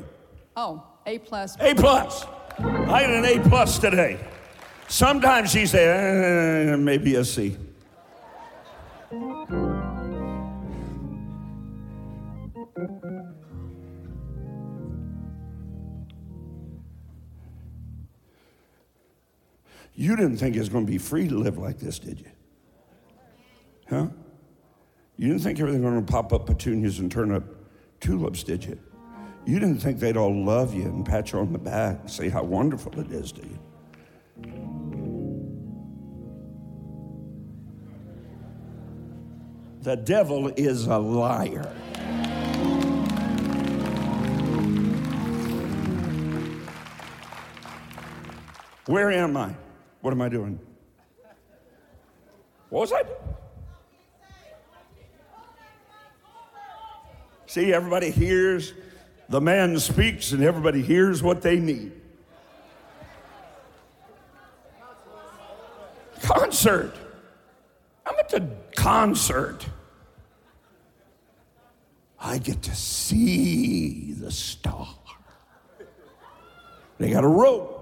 Oh, 0.55 0.85
A 1.07 1.19
plus. 1.19 1.57
A 1.61 1.75
plus. 1.75 2.27
I 2.59 3.03
had 3.03 3.11
an 3.11 3.25
A 3.25 3.49
plus 3.49 3.79
today. 3.79 4.21
Sometimes 4.89 5.51
she 5.51 5.65
say 5.65 5.87
eh, 6.73 6.77
maybe 6.77 7.15
a 7.15 7.25
C. 7.25 7.57
You 19.95 20.17
didn't 20.17 20.39
think 20.39 20.57
it 20.57 20.59
was 20.59 20.71
going 20.71 20.87
to 20.87 20.91
be 20.91 20.99
free 20.99 21.29
to 21.29 21.35
live 21.35 21.59
like 21.59 21.79
this, 21.79 21.99
did 21.99 22.21
you? 22.21 22.31
Huh? 23.89 24.07
You 25.17 25.29
didn't 25.29 25.43
think 25.43 25.61
everything 25.61 25.83
was 25.83 25.91
going 25.91 26.05
to 26.05 26.13
pop 26.13 26.33
up 26.33 26.47
petunias 26.47 26.99
and 26.99 27.13
turn 27.13 27.31
up 27.31 27.45
tulips, 28.01 28.43
did 28.43 28.65
you? 28.65 28.79
You 29.45 29.59
didn't 29.59 29.81
think 29.81 29.99
they'd 29.99 30.17
all 30.17 30.35
love 30.45 30.73
you 30.73 30.85
and 30.85 31.05
pat 31.05 31.33
you 31.33 31.41
on 31.41 31.53
the 31.53 31.59
back 31.59 32.01
and 32.01 32.11
say 32.11 32.29
how 32.29 32.43
wonderful 32.43 32.99
it 33.01 33.11
is, 33.11 33.33
do 33.33 33.43
you? 33.43 33.59
The 39.83 39.97
devil 39.97 40.49
is 40.57 40.87
a 40.87 40.97
liar. 40.97 41.75
Where 48.87 49.11
am 49.11 49.37
I? 49.37 49.55
What 50.01 50.13
am 50.13 50.21
I 50.21 50.29
doing? 50.29 50.59
What 52.69 52.81
was 52.81 52.93
I? 52.93 53.03
See, 57.47 57.73
everybody 57.73 58.11
hears 58.11 58.73
the 59.29 59.41
man 59.41 59.79
speaks, 59.79 60.33
and 60.33 60.43
everybody 60.43 60.83
hears 60.83 61.23
what 61.23 61.43
they 61.43 61.59
need. 61.59 61.93
Concert. 66.23 66.95
I'm 68.07 68.15
at 68.19 68.29
the 68.31 68.49
concert. 68.75 69.67
I 72.19 72.39
get 72.39 72.63
to 72.63 72.75
see 72.75 74.13
the 74.13 74.31
star. 74.31 74.89
They 76.99 77.11
got 77.11 77.25
a 77.25 77.29
rope. 77.29 77.82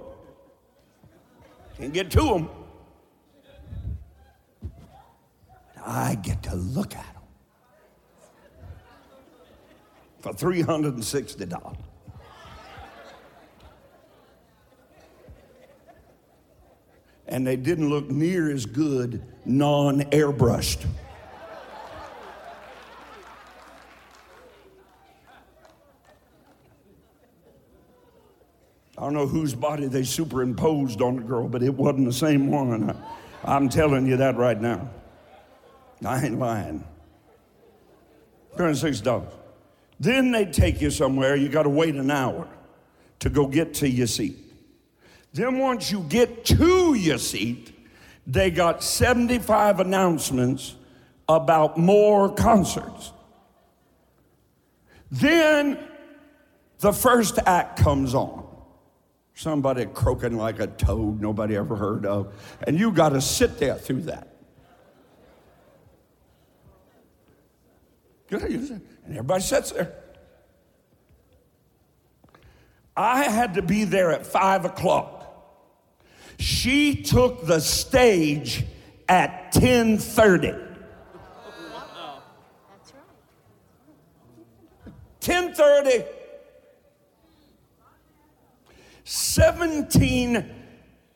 Can't 1.80 1.94
get 1.94 2.10
to 2.10 2.20
them. 2.20 2.50
But 5.74 5.86
I 5.86 6.14
get 6.16 6.42
to 6.42 6.54
look 6.54 6.94
at 6.94 7.14
them 7.14 7.22
for 10.18 10.34
$360. 10.34 11.76
And 17.28 17.46
they 17.46 17.56
didn't 17.56 17.88
look 17.88 18.10
near 18.10 18.50
as 18.50 18.66
good 18.66 19.22
non 19.46 20.00
airbrushed. 20.10 20.84
I 29.00 29.04
don't 29.04 29.14
know 29.14 29.26
whose 29.26 29.54
body 29.54 29.86
they 29.86 30.02
superimposed 30.02 31.00
on 31.00 31.16
the 31.16 31.22
girl, 31.22 31.48
but 31.48 31.62
it 31.62 31.72
wasn't 31.72 32.04
the 32.04 32.12
same 32.12 32.50
one. 32.50 32.94
I, 33.42 33.56
am 33.56 33.70
telling 33.70 34.06
you 34.06 34.18
that 34.18 34.36
right 34.36 34.60
now. 34.60 34.90
I 36.04 36.22
ain't 36.22 36.38
lying. 36.38 36.84
$36. 38.58 39.24
Then 39.98 40.32
they 40.32 40.44
take 40.44 40.82
you 40.82 40.90
somewhere, 40.90 41.34
you 41.34 41.48
got 41.48 41.62
to 41.62 41.70
wait 41.70 41.94
an 41.94 42.10
hour 42.10 42.46
to 43.20 43.30
go 43.30 43.46
get 43.46 43.72
to 43.74 43.88
your 43.88 44.06
seat. 44.06 44.36
Then 45.32 45.58
once 45.58 45.90
you 45.90 46.00
get 46.00 46.44
to 46.46 46.92
your 46.92 47.18
seat, 47.18 47.72
they 48.26 48.50
got 48.50 48.82
75 48.82 49.80
announcements 49.80 50.76
about 51.26 51.78
more 51.78 52.34
concerts. 52.34 53.12
Then 55.10 55.78
the 56.80 56.92
first 56.92 57.38
act 57.46 57.78
comes 57.78 58.14
on 58.14 58.49
somebody 59.40 59.86
croaking 59.86 60.36
like 60.36 60.60
a 60.60 60.66
toad 60.66 61.18
nobody 61.18 61.56
ever 61.56 61.74
heard 61.74 62.04
of, 62.04 62.30
and 62.66 62.78
you 62.78 62.92
got 62.92 63.08
to 63.08 63.20
sit 63.22 63.58
there 63.58 63.74
through 63.74 64.02
that. 64.02 64.28
And 68.30 68.82
everybody 69.08 69.42
sits 69.42 69.72
there. 69.72 69.94
I 72.94 73.24
had 73.24 73.54
to 73.54 73.62
be 73.62 73.84
there 73.84 74.12
at 74.12 74.26
five 74.26 74.66
o'clock. 74.66 75.16
She 76.38 77.02
took 77.02 77.46
the 77.46 77.60
stage 77.60 78.66
at 79.08 79.54
1030. 79.54 80.54
17 89.10 90.48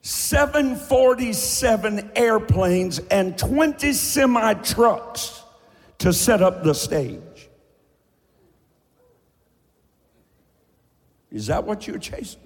747 0.03 2.11
airplanes 2.17 2.99
and 2.99 3.39
20 3.39 3.93
semi 3.93 4.55
trucks 4.55 5.45
to 5.99 6.13
set 6.13 6.43
up 6.43 6.65
the 6.65 6.75
stage. 6.75 7.21
Is 11.31 11.47
that 11.47 11.63
what 11.63 11.87
you're 11.87 11.99
chasing? 11.99 12.41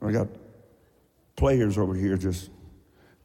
I 0.00 0.10
got 0.10 0.28
players 1.36 1.76
over 1.76 1.94
here. 1.94 2.16
Just 2.16 2.48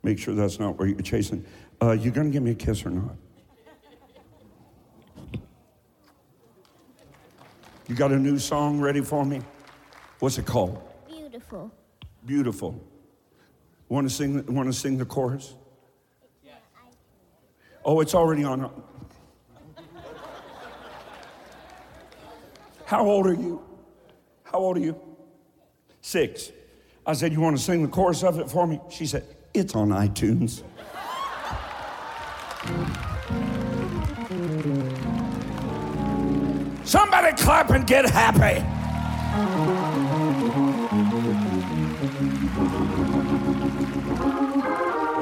make 0.04 0.20
sure 0.20 0.36
that's 0.36 0.60
not 0.60 0.78
where 0.78 0.90
you're 0.90 1.00
chasing. 1.00 1.46
Uh, 1.82 1.92
you 1.92 2.12
gonna 2.12 2.30
give 2.30 2.44
me 2.44 2.52
a 2.52 2.56
kiss 2.56 2.86
or 2.86 2.90
not? 2.90 3.16
You 7.88 7.96
got 7.96 8.12
a 8.12 8.18
new 8.18 8.40
song 8.40 8.80
ready 8.80 9.02
for 9.02 9.26
me? 9.26 9.42
What's 10.20 10.38
it 10.38 10.46
called? 10.46 10.82
Beautiful. 11.08 11.72
Beautiful. 12.26 12.82
Want 13.90 14.08
to 14.08 14.14
sing? 14.14 14.46
Want 14.54 14.72
to 14.72 14.74
sing 14.74 14.98
the 14.98 15.06
chorus? 15.06 15.56
Oh, 17.86 18.00
it's 18.00 18.16
already 18.16 18.46
on. 18.46 18.72
How 22.86 23.06
old 23.06 23.28
are 23.28 23.34
you? 23.34 23.62
How 24.44 24.60
old 24.60 24.78
are 24.78 24.82
you? 24.82 25.00
Six. 26.02 26.52
I 27.06 27.14
said, 27.14 27.34
You 27.34 27.42
want 27.42 27.58
to 27.58 27.62
sing 27.62 27.82
the 27.82 27.90
chorus 27.90 28.24
of 28.24 28.40
it 28.40 28.50
for 28.50 28.66
me? 28.66 28.80
She 28.90 29.06
said, 29.06 29.26
It's 29.54 29.76
on 29.76 29.90
iTunes. 29.90 30.64
Somebody 36.94 37.36
clap 37.36 37.72
and 37.72 37.88
get 37.88 38.08
happy. 38.08 38.64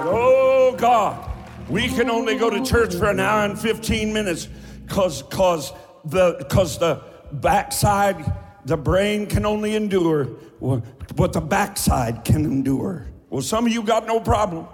Oh 0.04 0.76
God, 0.78 1.32
we 1.70 1.88
can 1.88 2.10
only 2.10 2.38
go 2.38 2.50
to 2.50 2.62
church 2.62 2.94
for 2.94 3.10
an 3.10 3.22
hour 3.22 3.46
and 3.46 3.58
15 3.58 4.12
minutes 4.12 4.50
because 4.86 5.24
cause 5.32 5.72
the, 6.04 6.46
cause 6.50 6.78
the 6.78 7.02
backside, 7.32 8.18
the 8.66 8.76
brain 8.76 9.26
can 9.26 9.46
only 9.46 9.78
endure 9.78 10.26
what 10.60 11.32
the 11.32 11.40
backside 11.40 12.26
can 12.26 12.44
endure. 12.44 13.06
Well, 13.30 13.42
some 13.42 13.66
of 13.66 13.72
you 13.72 13.82
got 13.84 14.06
no 14.06 14.20
problem. 14.20 14.68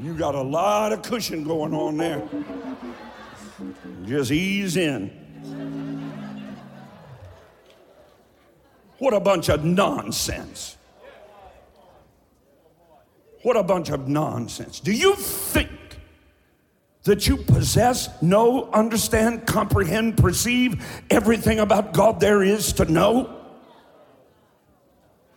You 0.00 0.14
got 0.14 0.34
a 0.34 0.40
lot 0.40 0.92
of 0.92 1.02
cushion 1.02 1.44
going 1.44 1.74
on 1.74 1.98
there. 1.98 2.26
Just 4.06 4.30
ease 4.30 4.78
in. 4.78 5.10
What 8.96 9.12
a 9.12 9.20
bunch 9.20 9.50
of 9.50 9.62
nonsense. 9.62 10.78
What 13.42 13.58
a 13.58 13.62
bunch 13.62 13.90
of 13.90 14.08
nonsense. 14.08 14.80
Do 14.80 14.92
you 14.92 15.14
think 15.16 15.70
that 17.02 17.28
you 17.28 17.36
possess, 17.36 18.22
know, 18.22 18.70
understand, 18.72 19.46
comprehend, 19.46 20.16
perceive 20.16 20.82
everything 21.10 21.60
about 21.60 21.92
God 21.92 22.20
there 22.20 22.42
is 22.42 22.72
to 22.74 22.86
know? 22.86 23.36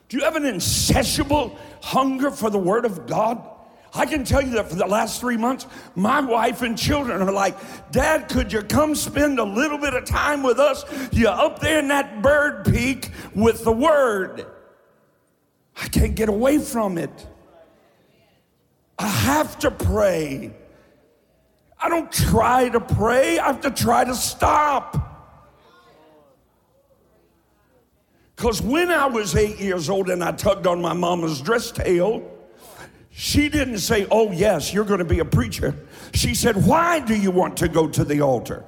Do 0.08 0.17
you 0.17 0.23
have 0.23 0.38
an 0.38 0.45
insatiable 0.45 1.58
hunger 1.82 2.32
for 2.32 2.49
the 2.49 2.60
Word 2.60 2.86
of 2.86 3.08
God? 3.08 3.49
I 3.95 4.06
can 4.08 4.23
tell 4.23 4.41
you 4.41 4.51
that 4.51 4.69
for 4.69 4.75
the 4.75 4.88
last 4.88 5.21
three 5.21 5.38
months, 5.38 5.67
my 5.95 6.19
wife 6.19 6.63
and 6.63 6.75
children 6.77 7.21
are 7.21 7.32
like, 7.32 7.56
Dad, 7.91 8.27
could 8.27 8.51
you 8.51 8.63
come 8.63 8.95
spend 8.95 9.38
a 9.38 9.43
little 9.43 9.77
bit 9.77 9.93
of 9.93 10.06
time 10.06 10.41
with 10.41 10.60
us? 10.60 10.84
You're 11.12 11.29
up 11.29 11.60
there 11.60 11.77
in 11.77 11.89
that 11.89 12.23
bird 12.23 12.65
peak 12.65 13.12
with 13.36 13.63
the 13.63 13.71
Word. 13.71 14.47
I 15.75 15.88
can't 15.89 16.15
get 16.15 16.27
away 16.27 16.58
from 16.58 16.97
it. 16.97 17.27
I 18.97 19.08
have 19.08 19.60
to 19.60 19.69
pray. 19.69 20.53
I 21.79 21.89
don't 21.89 22.12
try 22.12 22.69
to 22.69 22.79
pray, 22.79 23.38
I 23.38 23.47
have 23.47 23.62
to 23.62 23.71
try 23.71 24.06
to 24.06 24.15
stop. 24.15 25.10
Because 28.36 28.62
when 28.62 28.89
I 28.89 29.06
was 29.06 29.36
eight 29.36 29.60
years 29.60 29.89
old 29.89 30.10
and 30.10 30.23
I 30.23 30.32
tugged 30.32 30.65
on 30.65 30.82
my 30.82 30.93
mama's 30.93 31.41
dress 31.41 31.71
tail, 31.71 32.33
she 33.15 33.47
didn't 33.47 33.78
say, 33.78 34.08
Oh, 34.10 34.32
yes, 34.32 34.73
you're 34.73 34.86
going 34.86 34.99
to 34.99 35.06
be 35.06 35.19
a 35.19 35.26
preacher. 35.26 35.76
She 36.15 36.34
said, 36.34 36.65
Why 36.65 36.99
do 36.99 37.15
you 37.15 37.30
want 37.30 37.58
to 37.58 37.67
go 37.67 37.88
to 37.88 38.04
the 38.04 38.21
altar? 38.21 38.65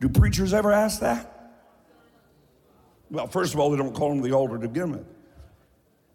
Do 0.00 0.08
preachers 0.10 0.52
ever 0.52 0.70
ask 0.70 1.00
that? 1.00 1.26
Well, 3.10 3.26
first 3.26 3.54
of 3.54 3.60
all, 3.60 3.70
they 3.70 3.78
don't 3.78 3.94
call 3.94 4.10
them 4.10 4.20
the 4.20 4.32
altar 4.32 4.58
to 4.58 4.68
begin 4.68 4.92
with. 4.92 5.06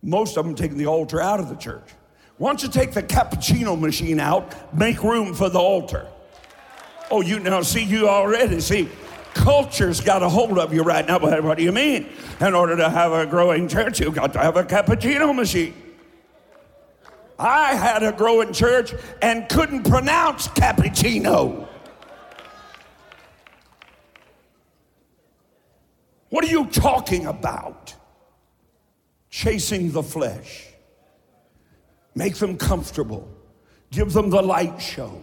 Most 0.04 0.38
of 0.38 0.46
them 0.46 0.54
taking 0.54 0.78
the 0.78 0.86
altar 0.86 1.20
out 1.20 1.40
of 1.40 1.50
the 1.50 1.56
church. 1.56 1.90
Why 2.38 2.50
don't 2.50 2.62
you 2.62 2.70
take 2.70 2.92
the 2.92 3.02
cappuccino 3.02 3.80
machine 3.80 4.20
out, 4.20 4.78
make 4.78 5.02
room 5.02 5.34
for 5.34 5.50
the 5.50 5.60
altar? 5.60 6.08
Oh, 7.10 7.22
you 7.22 7.40
now 7.40 7.62
see 7.62 7.84
you 7.84 8.08
already. 8.08 8.60
See, 8.60 8.90
culture's 9.34 10.02
got 10.02 10.22
a 10.22 10.30
hold 10.30 10.60
of 10.60 10.72
you 10.72 10.84
right 10.84 11.06
now. 11.06 11.18
But 11.18 11.44
what 11.44 11.58
do 11.58 11.64
you 11.64 11.72
mean? 11.72 12.10
In 12.40 12.54
order 12.54 12.78
to 12.78 12.90
have 12.90 13.12
a 13.12 13.26
growing 13.26 13.68
church, 13.68 14.00
you've 14.00 14.14
got 14.14 14.34
to 14.34 14.40
have 14.40 14.56
a 14.56 14.64
cappuccino 14.64 15.36
machine. 15.36 15.74
I 17.38 17.76
had 17.76 18.04
a 18.04 18.12
growing 18.12 18.54
church 18.54 18.94
and 19.22 19.48
couldn't 19.50 19.84
pronounce 19.84 20.48
cappuccino. 20.50 21.68
What 26.30 26.44
are 26.44 26.50
you 26.50 26.66
talking 26.68 27.26
about? 27.26 27.94
Chasing 29.30 29.92
the 29.92 30.04
flesh. 30.04 30.68
Make 32.14 32.36
them 32.36 32.58
comfortable. 32.58 33.28
Give 33.92 34.12
them 34.14 34.30
the 34.30 34.42
light 34.42 34.82
show. 34.82 35.22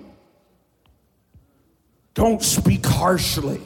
Don't 2.14 2.42
speak 2.42 2.85
harshly. 2.85 3.62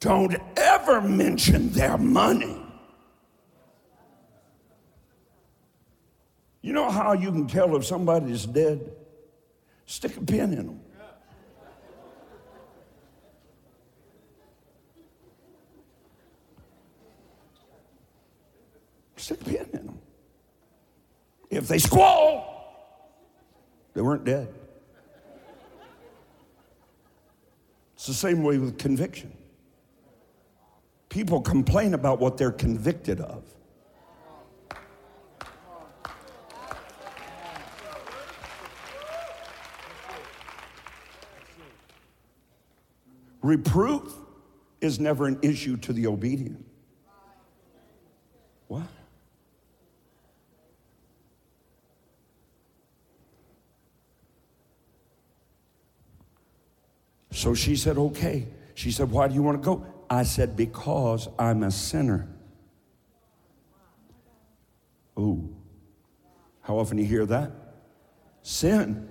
Don't 0.00 0.36
ever 0.56 1.00
mention 1.00 1.70
their 1.70 1.98
money. 1.98 2.57
You 6.60 6.72
know 6.72 6.90
how 6.90 7.12
you 7.12 7.30
can 7.30 7.46
tell 7.46 7.76
if 7.76 7.84
somebody's 7.84 8.46
dead? 8.46 8.92
Stick 9.86 10.16
a 10.16 10.20
pin 10.20 10.52
in 10.52 10.66
them. 10.66 10.80
Stick 19.16 19.40
a 19.40 19.44
pin 19.44 19.68
in 19.72 19.86
them. 19.86 19.98
If 21.50 21.68
they 21.68 21.78
squall, 21.78 22.98
they 23.94 24.02
weren't 24.02 24.24
dead. 24.24 24.52
It's 27.94 28.06
the 28.06 28.14
same 28.14 28.42
way 28.42 28.58
with 28.58 28.78
conviction. 28.78 29.32
People 31.08 31.40
complain 31.40 31.94
about 31.94 32.20
what 32.20 32.36
they're 32.36 32.52
convicted 32.52 33.20
of. 33.20 33.42
Reproof 43.42 44.14
is 44.80 44.98
never 44.98 45.26
an 45.26 45.38
issue 45.42 45.76
to 45.78 45.92
the 45.92 46.06
obedient. 46.06 46.64
What? 48.66 48.82
So 57.30 57.54
she 57.54 57.76
said, 57.76 57.98
okay. 57.98 58.48
She 58.74 58.90
said, 58.90 59.10
why 59.10 59.28
do 59.28 59.34
you 59.34 59.42
want 59.42 59.62
to 59.62 59.64
go? 59.64 59.86
I 60.10 60.24
said, 60.24 60.56
because 60.56 61.28
I'm 61.38 61.62
a 61.62 61.70
sinner. 61.70 62.28
Ooh. 65.18 65.54
How 66.62 66.78
often 66.78 66.98
you 66.98 67.04
hear 67.04 67.26
that? 67.26 67.52
Sin. 68.42 69.08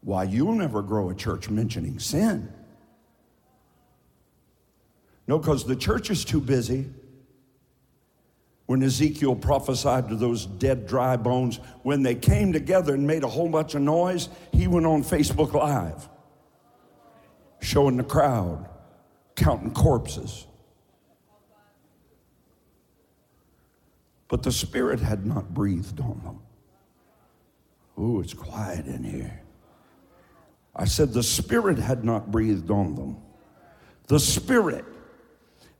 Why, 0.00 0.24
you'll 0.24 0.54
never 0.54 0.82
grow 0.82 1.10
a 1.10 1.14
church 1.14 1.50
mentioning 1.50 1.98
sin. 1.98 2.52
No, 5.28 5.38
because 5.38 5.64
the 5.64 5.76
church 5.76 6.10
is 6.10 6.24
too 6.24 6.40
busy. 6.40 6.86
When 8.66 8.82
Ezekiel 8.82 9.36
prophesied 9.36 10.08
to 10.08 10.16
those 10.16 10.46
dead, 10.46 10.86
dry 10.86 11.16
bones, 11.16 11.60
when 11.82 12.02
they 12.02 12.14
came 12.14 12.52
together 12.52 12.94
and 12.94 13.06
made 13.06 13.22
a 13.22 13.28
whole 13.28 13.48
bunch 13.48 13.74
of 13.74 13.82
noise, 13.82 14.28
he 14.52 14.66
went 14.66 14.86
on 14.86 15.04
Facebook 15.04 15.52
Live 15.52 16.08
showing 17.60 17.96
the 17.96 18.04
crowd, 18.04 18.68
counting 19.34 19.72
corpses. 19.72 20.46
But 24.28 24.42
the 24.42 24.52
Spirit 24.52 25.00
had 25.00 25.26
not 25.26 25.52
breathed 25.54 26.00
on 26.00 26.20
them. 26.24 26.40
Ooh, 28.02 28.20
it's 28.20 28.34
quiet 28.34 28.86
in 28.86 29.02
here. 29.02 29.42
I 30.76 30.84
said, 30.84 31.12
the 31.12 31.22
Spirit 31.22 31.78
had 31.78 32.04
not 32.04 32.30
breathed 32.30 32.70
on 32.70 32.94
them. 32.94 33.16
The 34.06 34.20
Spirit, 34.20 34.84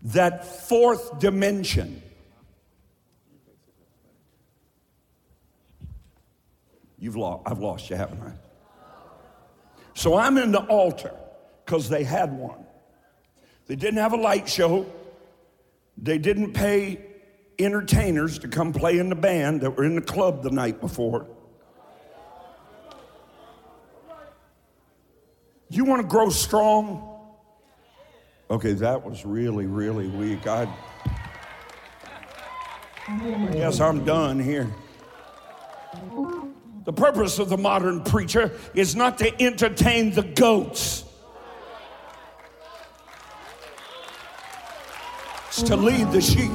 that 0.03 0.45
fourth 0.45 1.19
dimension. 1.19 2.03
You've 6.99 7.17
lost, 7.17 7.43
I've 7.47 7.61
lost 7.61 7.91
you, 7.91 7.97
haven't 7.97 8.21
I? 8.23 8.33
So 9.95 10.17
I'm 10.17 10.37
in 10.39 10.53
the 10.53 10.61
altar 10.61 11.15
because 11.65 11.89
they 11.89 12.05
had 12.05 12.33
one. 12.33 12.65
They 13.67 13.77
didn't 13.77 13.99
have 13.99 14.13
a 14.13 14.17
light 14.17 14.49
show. 14.49 14.87
They 15.97 16.19
didn't 16.19 16.53
pay 16.53 17.05
entertainers 17.59 18.39
to 18.41 18.49
come 18.49 18.73
play 18.73 18.99
in 18.99 19.09
the 19.09 19.17
band 19.17 19.61
that 19.63 19.73
were 19.73 19.85
in 19.85 19.95
the 19.95 20.01
club 20.01 20.43
the 20.43 20.51
night 20.51 20.81
before. 20.81 21.27
You 25.69 25.85
want 25.85 26.01
to 26.03 26.09
grow 26.09 26.31
strong? 26.31 27.08
Okay, 28.51 28.73
that 28.73 29.05
was 29.05 29.27
really, 29.27 29.67
really 29.67 30.09
weak. 30.09 30.47
I 30.47 30.67
guess 33.53 33.79
I'm 33.79 34.05
done 34.05 34.39
here. 34.39 34.73
The 36.85 36.93
purpose 36.95 37.39
of 37.39 37.51
the 37.51 37.59
modern 37.59 38.03
preacher 38.03 38.53
is 38.73 38.97
not 38.97 39.19
to 39.19 39.43
entertain 39.43 40.13
the 40.13 40.23
goats. 40.23 41.05
It's 45.49 45.63
to 45.65 45.77
lead 45.77 46.11
the 46.13 46.23
sheep, 46.23 46.51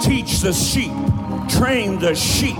teach 0.00 0.40
the 0.40 0.52
sheep, 0.52 0.92
train 1.48 1.98
the 1.98 2.14
sheep. 2.14 2.56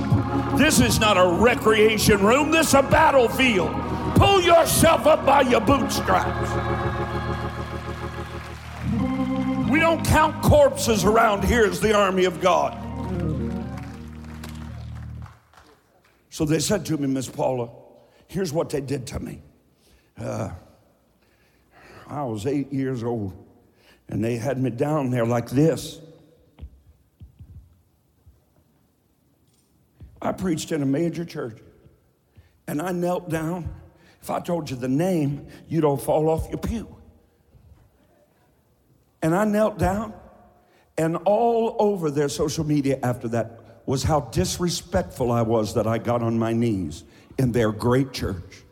This 0.57 0.81
is 0.81 0.99
not 0.99 1.17
a 1.17 1.41
recreation 1.41 2.25
room, 2.25 2.51
this 2.51 2.69
is 2.69 2.75
a 2.75 2.83
battlefield. 2.83 3.71
Pull 4.17 4.41
yourself 4.41 5.07
up 5.07 5.25
by 5.25 5.43
your 5.43 5.61
bootstraps. 5.61 6.72
Don't 9.83 10.05
count 10.07 10.43
corpses 10.43 11.05
around 11.05 11.45
here 11.45 11.65
as 11.65 11.81
the 11.81 11.93
army 11.93 12.25
of 12.25 12.41
God. 12.41 12.79
So 16.31 16.45
they 16.45 16.61
said 16.61 16.87
to 16.87 16.97
me, 16.97 17.09
Miss 17.09 17.29
Paula, 17.29 17.69
here's 18.29 18.53
what 18.53 18.71
they 18.71 18.81
did 18.81 19.07
to 19.09 19.21
me. 19.21 19.43
Uh, 20.17 20.51
I 22.07 22.23
was 22.23 22.47
eight 22.47 22.73
years 22.73 23.03
old, 23.03 23.35
and 24.09 24.25
they 24.25 24.37
had 24.37 24.59
me 24.59 24.71
down 24.71 25.11
there 25.11 25.27
like 25.27 25.51
this. 25.51 26.01
I 30.23 30.31
preached 30.33 30.71
in 30.71 30.83
a 30.83 30.87
major 30.87 31.25
church, 31.25 31.59
and 32.69 32.81
I 32.81 32.93
knelt 32.93 33.29
down 33.29 33.69
if 34.23 34.31
I 34.31 34.39
told 34.39 34.71
you 34.71 34.77
the 34.77 34.89
name, 34.89 35.49
you'd 35.69 35.85
all 35.85 35.97
fall 35.97 36.29
off 36.29 36.49
your 36.49 36.59
pew. 36.59 37.02
And 39.23 39.35
I 39.35 39.45
knelt 39.45 39.79
down, 39.79 40.13
and 40.99 41.17
all 41.25 41.77
over 41.79 42.11
their 42.11 42.29
social 42.29 42.65
media 42.65 42.99
after 43.03 43.29
that 43.29 43.61
was 43.87 44.03
how 44.03 44.21
disrespectful 44.21 45.31
I 45.31 45.43
was 45.43 45.75
that 45.75 45.87
I 45.87 45.99
got 45.99 46.23
on 46.23 46.39
my 46.39 46.53
knees 46.53 47.05
in 47.39 47.53
their 47.53 47.73
great 47.73 48.13
church. 48.13 48.63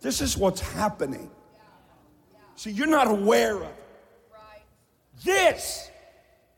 This 0.00 0.20
is 0.20 0.36
what's 0.36 0.60
happening. 0.60 1.30
See, 2.54 2.70
you're 2.70 2.86
not 2.86 3.08
aware 3.08 3.56
of 3.56 3.62
it. 3.62 3.74
This 5.24 5.90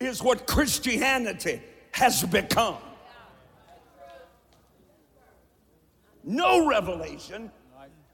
is 0.01 0.22
what 0.22 0.47
Christianity 0.47 1.62
has 1.93 2.22
become. 2.24 2.76
no 6.28 6.66
revelation, 6.66 7.51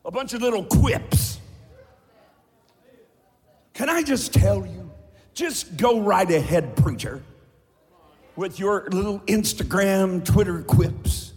a 0.05 0.11
bunch 0.11 0.33
of 0.33 0.41
little 0.41 0.65
quips. 0.65 1.41
Can 3.75 3.91
I 3.91 4.03
just 4.03 4.33
tell 4.33 4.65
you? 4.65 4.91
Just 5.35 5.77
go 5.77 6.01
right 6.01 6.31
ahead, 6.31 6.77
preacher, 6.77 7.21
with 8.37 8.61
your 8.61 8.89
little 8.91 9.19
Instagram, 9.21 10.25
Twitter 10.25 10.63
quips 10.63 11.33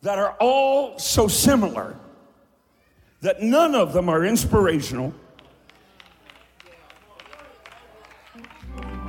that 0.00 0.18
are 0.18 0.34
all 0.40 0.98
so 0.98 1.28
similar 1.28 1.96
that 3.20 3.42
none 3.42 3.74
of 3.74 3.92
them 3.92 4.08
are 4.08 4.24
inspirational, 4.24 5.12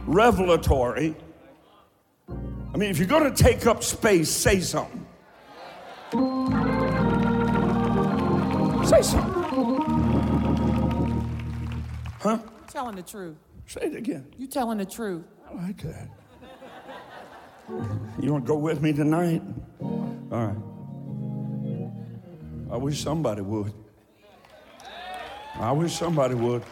revelatory. 0.06 1.16
I 2.30 2.78
mean, 2.78 2.90
if 2.90 2.98
you're 2.98 3.08
going 3.08 3.34
to 3.34 3.44
take 3.44 3.66
up 3.66 3.82
space, 3.82 4.30
say 4.30 4.60
something. 4.60 5.06
Say 8.86 9.02
something. 9.02 9.37
Huh? 12.20 12.40
Telling 12.68 12.96
the 12.96 13.04
truth. 13.04 13.38
Say 13.68 13.82
it 13.82 13.96
again. 13.96 14.26
You 14.38 14.48
telling 14.48 14.78
the 14.80 14.86
truth. 14.86 15.24
I 15.50 15.54
like 15.54 15.82
that. 15.84 16.10
You 18.20 18.32
want 18.32 18.46
to 18.46 18.48
go 18.48 18.58
with 18.58 18.82
me 18.82 18.94
tonight? 18.94 19.42
All 19.82 20.18
right. 20.32 20.56
I 22.72 22.78
wish 22.78 23.02
somebody 23.02 23.42
would. 23.42 23.74
I 25.56 25.72
wish 25.72 25.94
somebody 25.94 26.36
would. 26.36 26.64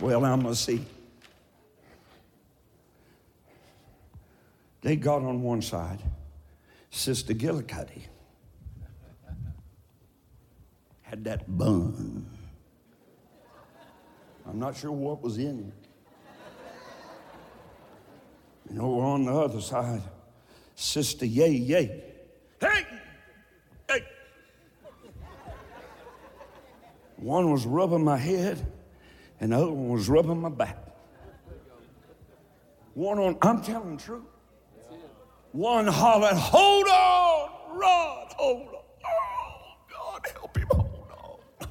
Well, 0.00 0.24
I'm 0.24 0.42
going 0.42 0.54
to 0.54 0.60
see. 0.60 0.84
They 4.82 4.96
got 4.96 5.22
on 5.22 5.42
one 5.42 5.62
side, 5.62 6.00
Sister 6.90 7.34
Gillicuddy 7.34 8.04
had 11.14 11.22
that 11.22 11.56
bun. 11.56 12.26
I'm 14.48 14.58
not 14.58 14.76
sure 14.76 14.90
what 14.90 15.22
was 15.22 15.38
in 15.38 15.72
it. 15.72 15.88
You 18.68 18.78
know, 18.80 18.98
on 18.98 19.24
the 19.24 19.32
other 19.32 19.60
side, 19.60 20.02
Sister 20.74 21.24
Yay 21.24 21.50
Yay. 21.52 22.02
Hey! 22.60 22.86
Hey! 23.88 24.04
One 27.18 27.52
was 27.52 27.64
rubbing 27.64 28.02
my 28.02 28.16
head, 28.16 28.66
and 29.38 29.52
the 29.52 29.56
other 29.56 29.70
one 29.70 29.90
was 29.90 30.08
rubbing 30.08 30.40
my 30.40 30.48
back. 30.48 30.78
One 32.94 33.20
on, 33.20 33.38
I'm 33.40 33.62
telling 33.62 33.98
the 33.98 34.02
truth. 34.02 34.24
One 35.52 35.86
hollered, 35.86 36.34
Hold 36.34 36.88
on, 36.88 37.78
Rod, 37.78 38.32
hold 38.36 38.66
on. 38.66 38.74
Oh, 39.06 39.76
God, 39.88 40.26
help 40.34 40.58
him, 40.58 40.83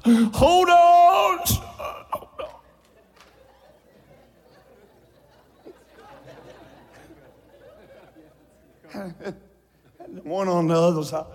hold 0.04 0.68
on. 0.68 1.38
Hold 1.38 1.40
on, 1.40 1.46
son, 1.46 2.04
hold. 2.10 2.28
And 9.98 10.24
one 10.24 10.48
on 10.48 10.68
the 10.68 10.74
other 10.74 11.02
side. 11.02 11.26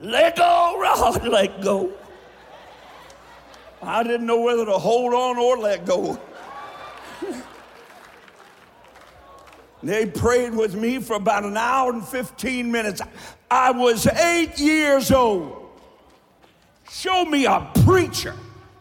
Let 0.00 0.36
go, 0.36 0.78
Rod, 0.80 1.26
let 1.26 1.60
go. 1.62 1.92
I 3.80 4.02
didn't 4.02 4.26
know 4.26 4.40
whether 4.40 4.64
to 4.64 4.72
hold 4.72 5.14
on 5.14 5.38
or 5.38 5.58
let 5.58 5.84
go. 5.86 6.20
They 9.84 10.06
prayed 10.06 10.54
with 10.54 10.76
me 10.76 11.00
for 11.00 11.14
about 11.14 11.42
an 11.42 11.56
hour 11.56 11.92
and 11.92 12.06
15 12.06 12.70
minutes. 12.70 13.02
I 13.50 13.72
was 13.72 14.06
eight 14.06 14.60
years 14.60 15.10
old. 15.10 15.61
Show 17.02 17.24
me 17.24 17.46
a 17.46 17.68
preacher 17.84 18.36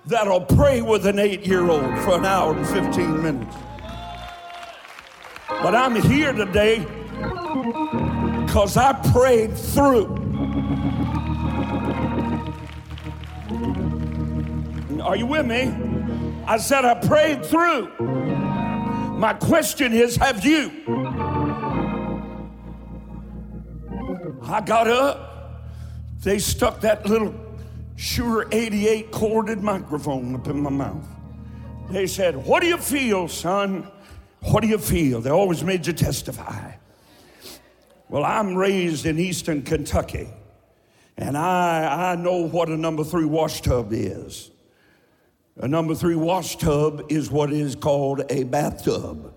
that'll 0.05 0.41
pray 0.41 0.83
with 0.83 1.07
an 1.07 1.17
eight 1.17 1.43
year 1.43 1.67
old 1.67 1.97
for 2.01 2.19
an 2.19 2.25
hour 2.25 2.55
and 2.55 2.67
15 2.67 3.23
minutes. 3.23 3.55
But 5.49 5.73
I'm 5.73 5.95
here 5.95 6.31
today 6.31 6.85
because 8.45 8.77
I 8.77 8.93
prayed 9.11 9.57
through. 9.57 10.05
Are 15.01 15.15
you 15.15 15.25
with 15.25 15.47
me? 15.47 15.73
I 16.45 16.57
said 16.57 16.85
I 16.85 16.93
prayed 17.03 17.43
through. 17.43 17.87
My 19.17 19.33
question 19.33 19.93
is 19.93 20.15
have 20.17 20.45
you? 20.45 20.71
I 24.43 24.61
got 24.63 24.87
up. 24.87 25.29
They 26.21 26.37
stuck 26.37 26.81
that 26.81 27.07
little 27.07 27.33
Shure 28.01 28.47
88 28.51 29.11
corded 29.11 29.61
microphone 29.61 30.33
up 30.33 30.47
in 30.47 30.59
my 30.59 30.71
mouth. 30.71 31.07
They 31.91 32.07
said, 32.07 32.35
What 32.35 32.63
do 32.63 32.67
you 32.67 32.77
feel, 32.77 33.27
son? 33.27 33.87
What 34.39 34.61
do 34.61 34.67
you 34.67 34.79
feel? 34.79 35.21
They 35.21 35.29
always 35.29 35.63
made 35.63 35.85
you 35.85 35.93
testify. 35.93 36.71
Well, 38.09 38.23
I'm 38.23 38.55
raised 38.55 39.05
in 39.05 39.19
eastern 39.19 39.61
Kentucky, 39.61 40.29
and 41.15 41.37
I, 41.37 42.13
I 42.13 42.15
know 42.15 42.37
what 42.37 42.69
a 42.69 42.75
number 42.75 43.03
three 43.03 43.25
wash 43.25 43.61
tub 43.61 43.89
is. 43.91 44.49
A 45.57 45.67
number 45.67 45.93
three 45.93 46.15
wash 46.15 46.55
tub 46.55 47.03
is 47.07 47.29
what 47.29 47.53
is 47.53 47.75
called 47.75 48.23
a 48.31 48.45
bathtub. 48.45 49.31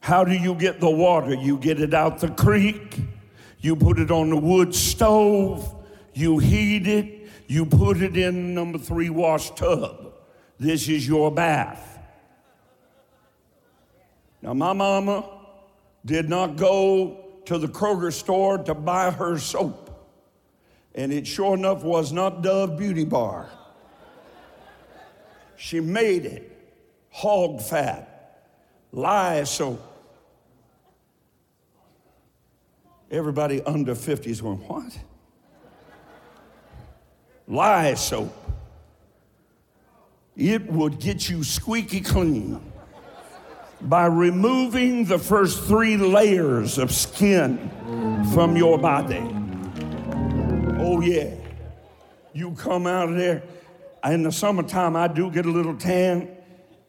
How 0.00 0.24
do 0.24 0.32
you 0.32 0.54
get 0.54 0.80
the 0.80 0.90
water? 0.90 1.34
You 1.34 1.58
get 1.58 1.78
it 1.78 1.92
out 1.92 2.20
the 2.20 2.30
creek, 2.30 3.00
you 3.60 3.76
put 3.76 3.98
it 3.98 4.10
on 4.10 4.30
the 4.30 4.38
wood 4.38 4.74
stove, 4.74 5.81
you 6.14 6.38
heat 6.38 6.86
it, 6.86 7.28
you 7.46 7.66
put 7.66 8.00
it 8.00 8.16
in 8.16 8.54
number 8.54 8.78
three 8.78 9.10
wash 9.10 9.50
tub. 9.50 10.12
This 10.58 10.88
is 10.88 11.06
your 11.06 11.30
bath. 11.30 11.98
Now, 14.40 14.54
my 14.54 14.72
mama 14.72 15.28
did 16.04 16.28
not 16.28 16.56
go 16.56 17.22
to 17.44 17.58
the 17.58 17.68
Kroger 17.68 18.12
store 18.12 18.58
to 18.58 18.74
buy 18.74 19.10
her 19.10 19.38
soap. 19.38 19.88
And 20.94 21.12
it 21.12 21.26
sure 21.26 21.54
enough 21.54 21.82
was 21.82 22.12
not 22.12 22.42
Dove 22.42 22.76
Beauty 22.76 23.04
Bar. 23.04 23.48
She 25.56 25.80
made 25.80 26.26
it 26.26 26.52
hog 27.10 27.60
fat, 27.60 28.48
lye 28.90 29.44
soap. 29.44 29.80
Everybody 33.10 33.62
under 33.62 33.94
50 33.94 34.30
is 34.30 34.40
going, 34.40 34.58
What? 34.58 34.98
Lye 37.48 37.94
soap. 37.94 38.34
It 40.36 40.70
would 40.70 40.98
get 40.98 41.28
you 41.28 41.44
squeaky 41.44 42.00
clean 42.00 42.72
by 43.82 44.06
removing 44.06 45.04
the 45.04 45.18
first 45.18 45.64
three 45.64 45.96
layers 45.96 46.78
of 46.78 46.92
skin 46.92 47.70
from 48.32 48.56
your 48.56 48.78
body. 48.78 49.20
Oh, 50.78 51.00
yeah. 51.02 51.34
You 52.32 52.52
come 52.52 52.86
out 52.86 53.10
of 53.10 53.16
there. 53.16 53.42
In 54.04 54.22
the 54.22 54.32
summertime, 54.32 54.96
I 54.96 55.08
do 55.08 55.30
get 55.30 55.46
a 55.46 55.50
little 55.50 55.76
tan. 55.76 56.28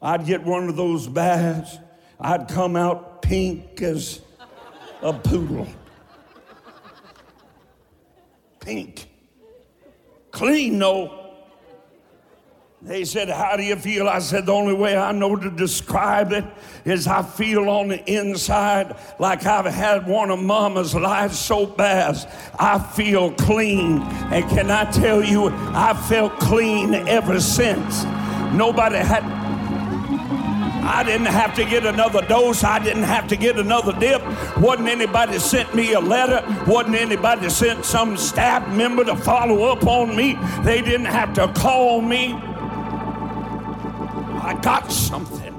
I'd 0.00 0.24
get 0.26 0.42
one 0.42 0.68
of 0.68 0.76
those 0.76 1.06
baths. 1.06 1.78
I'd 2.18 2.48
come 2.48 2.76
out 2.76 3.22
pink 3.22 3.82
as 3.82 4.20
a 5.02 5.12
poodle. 5.12 5.66
Pink. 8.60 9.08
Clean, 10.34 10.76
no. 10.76 11.20
They 12.82 13.04
said, 13.04 13.30
How 13.30 13.56
do 13.56 13.62
you 13.62 13.76
feel? 13.76 14.08
I 14.08 14.18
said, 14.18 14.46
The 14.46 14.52
only 14.52 14.74
way 14.74 14.96
I 14.96 15.12
know 15.12 15.36
to 15.36 15.48
describe 15.48 16.32
it 16.32 16.44
is 16.84 17.06
I 17.06 17.22
feel 17.22 17.70
on 17.70 17.88
the 17.88 18.04
inside 18.12 18.96
like 19.20 19.46
I've 19.46 19.64
had 19.64 20.08
one 20.08 20.30
of 20.30 20.40
mama's 20.40 20.92
lye 20.94 21.28
soap 21.28 21.78
baths. 21.78 22.26
I 22.58 22.80
feel 22.80 23.32
clean. 23.34 24.02
And 24.02 24.44
can 24.50 24.72
I 24.72 24.90
tell 24.90 25.24
you, 25.24 25.50
I 25.50 25.94
felt 26.08 26.38
clean 26.40 26.94
ever 26.94 27.40
since. 27.40 28.02
Nobody 28.52 28.96
had. 28.96 29.43
I 30.84 31.02
didn't 31.02 31.26
have 31.26 31.54
to 31.56 31.64
get 31.64 31.86
another 31.86 32.20
dose. 32.22 32.62
I 32.62 32.78
didn't 32.78 33.04
have 33.04 33.26
to 33.28 33.36
get 33.36 33.58
another 33.58 33.92
dip. 33.98 34.22
Wasn't 34.58 34.88
anybody 34.88 35.38
sent 35.38 35.74
me 35.74 35.94
a 35.94 36.00
letter. 36.00 36.44
Wasn't 36.66 36.94
anybody 36.94 37.48
sent 37.48 37.84
some 37.84 38.16
staff 38.16 38.68
member 38.74 39.04
to 39.04 39.16
follow 39.16 39.64
up 39.64 39.86
on 39.86 40.14
me. 40.14 40.38
They 40.62 40.82
didn't 40.82 41.06
have 41.06 41.32
to 41.34 41.48
call 41.54 42.02
me. 42.02 42.34
I 44.42 44.58
got 44.62 44.92
something. 44.92 45.52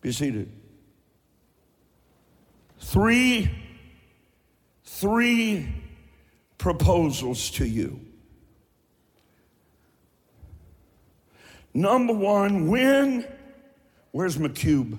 Be 0.00 0.10
seated. 0.10 0.50
Three, 2.78 3.50
three 4.84 5.68
proposals 6.58 7.50
to 7.52 7.66
you. 7.66 8.00
Number 11.74 12.12
one, 12.12 12.68
when, 12.68 13.26
where's 14.10 14.36
McCube? 14.36 14.98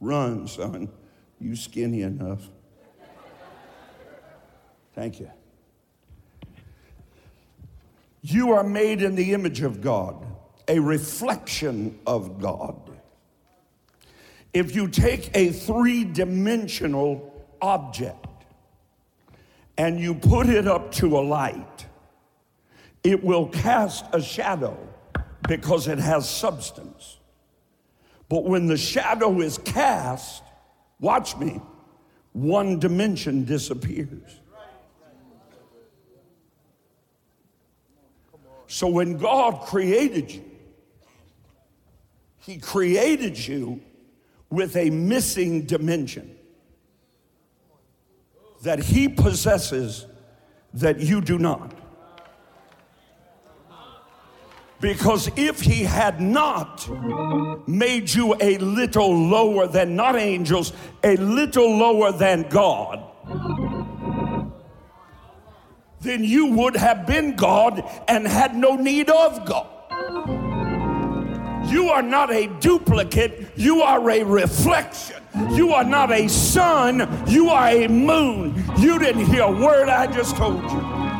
Run, 0.00 0.46
son. 0.48 0.88
You 1.40 1.54
skinny 1.56 2.02
enough. 2.02 2.48
Thank 4.94 5.20
you. 5.20 5.30
You 8.22 8.52
are 8.52 8.64
made 8.64 9.02
in 9.02 9.14
the 9.14 9.34
image 9.34 9.60
of 9.62 9.80
God, 9.80 10.26
a 10.66 10.80
reflection 10.80 11.98
of 12.06 12.40
God. 12.40 12.90
If 14.52 14.74
you 14.74 14.88
take 14.88 15.30
a 15.34 15.50
three 15.50 16.02
dimensional 16.02 17.46
object 17.60 18.26
and 19.78 20.00
you 20.00 20.14
put 20.14 20.48
it 20.48 20.66
up 20.66 20.92
to 20.92 21.18
a 21.18 21.20
light, 21.20 21.85
it 23.06 23.22
will 23.22 23.46
cast 23.46 24.04
a 24.12 24.20
shadow 24.20 24.76
because 25.46 25.86
it 25.86 25.98
has 25.98 26.28
substance. 26.28 27.18
But 28.28 28.44
when 28.44 28.66
the 28.66 28.76
shadow 28.76 29.40
is 29.40 29.58
cast, 29.58 30.42
watch 30.98 31.36
me, 31.36 31.60
one 32.32 32.80
dimension 32.80 33.44
disappears. 33.44 34.40
So 38.66 38.88
when 38.88 39.16
God 39.18 39.60
created 39.66 40.32
you, 40.32 40.44
He 42.38 42.58
created 42.58 43.38
you 43.38 43.80
with 44.50 44.74
a 44.74 44.90
missing 44.90 45.64
dimension 45.64 46.36
that 48.62 48.80
He 48.80 49.08
possesses 49.08 50.06
that 50.74 50.98
you 50.98 51.20
do 51.20 51.38
not. 51.38 51.85
Because 54.80 55.30
if 55.36 55.60
He 55.60 55.84
had 55.84 56.20
not 56.20 56.88
made 57.68 58.12
you 58.12 58.36
a 58.40 58.58
little 58.58 59.16
lower 59.16 59.66
than, 59.66 59.96
not 59.96 60.16
angels, 60.16 60.72
a 61.02 61.16
little 61.16 61.76
lower 61.76 62.12
than 62.12 62.42
God, 62.48 63.02
then 66.00 66.22
you 66.22 66.46
would 66.52 66.76
have 66.76 67.06
been 67.06 67.34
God 67.36 67.82
and 68.06 68.26
had 68.26 68.54
no 68.54 68.76
need 68.76 69.10
of 69.10 69.44
God. 69.44 69.66
You 71.70 71.88
are 71.88 72.02
not 72.02 72.32
a 72.32 72.46
duplicate, 72.60 73.50
you 73.56 73.82
are 73.82 74.08
a 74.08 74.22
reflection. 74.22 75.16
You 75.50 75.72
are 75.72 75.84
not 75.84 76.12
a 76.12 76.28
sun, 76.28 77.24
you 77.26 77.50
are 77.50 77.68
a 77.68 77.88
moon. 77.88 78.64
You 78.78 78.98
didn't 78.98 79.26
hear 79.26 79.42
a 79.42 79.50
word 79.50 79.88
I 79.88 80.06
just 80.06 80.36
told 80.36 80.62
you. 80.62 81.15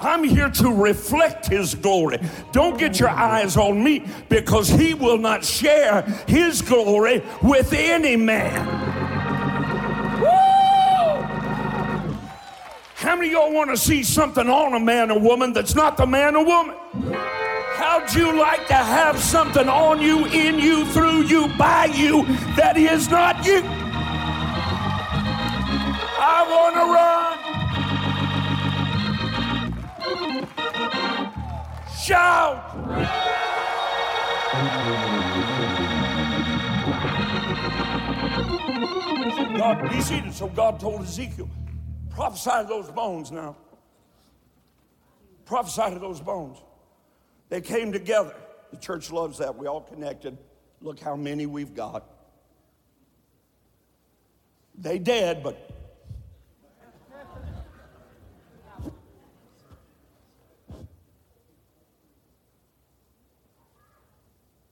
I'm 0.00 0.22
here 0.22 0.50
to 0.50 0.72
reflect 0.72 1.48
His 1.48 1.74
glory. 1.74 2.18
Don't 2.52 2.78
get 2.78 3.00
your 3.00 3.08
eyes 3.10 3.56
on 3.56 3.82
me 3.82 4.04
because 4.28 4.68
He 4.68 4.94
will 4.94 5.18
not 5.18 5.44
share 5.44 6.02
His 6.26 6.62
glory 6.62 7.22
with 7.42 7.72
any 7.72 8.16
man. 8.16 8.66
How 12.94 13.14
many 13.16 13.30
y'all 13.30 13.52
want 13.52 13.70
to 13.70 13.76
see 13.76 14.02
something 14.02 14.48
on 14.48 14.74
a 14.74 14.80
man 14.80 15.10
or 15.10 15.18
woman 15.18 15.52
that's 15.52 15.74
not 15.74 15.96
the 15.96 16.06
man 16.06 16.36
or 16.36 16.44
woman? 16.44 16.74
How'd 17.76 18.12
you 18.12 18.36
like 18.38 18.66
to 18.66 18.74
have 18.74 19.18
something 19.18 19.68
on 19.68 20.02
you, 20.02 20.26
in 20.26 20.58
you, 20.58 20.84
through 20.86 21.22
you, 21.22 21.46
by 21.56 21.84
you 21.86 22.24
that 22.56 22.76
is 22.76 23.08
not 23.08 23.46
you? 23.46 23.62
I 26.20 26.44
want 26.50 26.74
to 26.74 26.80
run. 26.92 27.37
Shout! 32.08 32.72
God, 39.58 39.90
be 39.90 40.00
seated. 40.00 40.32
So 40.32 40.48
God 40.48 40.80
told 40.80 41.02
Ezekiel, 41.02 41.50
prophesy 42.08 42.62
to 42.62 42.66
those 42.66 42.90
bones 42.90 43.30
now. 43.30 43.56
Prophesy 45.44 45.92
to 45.92 45.98
those 45.98 46.22
bones. 46.22 46.56
They 47.50 47.60
came 47.60 47.92
together. 47.92 48.34
The 48.70 48.78
church 48.78 49.12
loves 49.12 49.36
that. 49.36 49.54
We 49.58 49.66
all 49.66 49.82
connected. 49.82 50.38
Look 50.80 51.00
how 51.00 51.14
many 51.14 51.44
we've 51.44 51.74
got. 51.74 52.08
They 54.78 54.98
dead, 54.98 55.42
but 55.42 55.77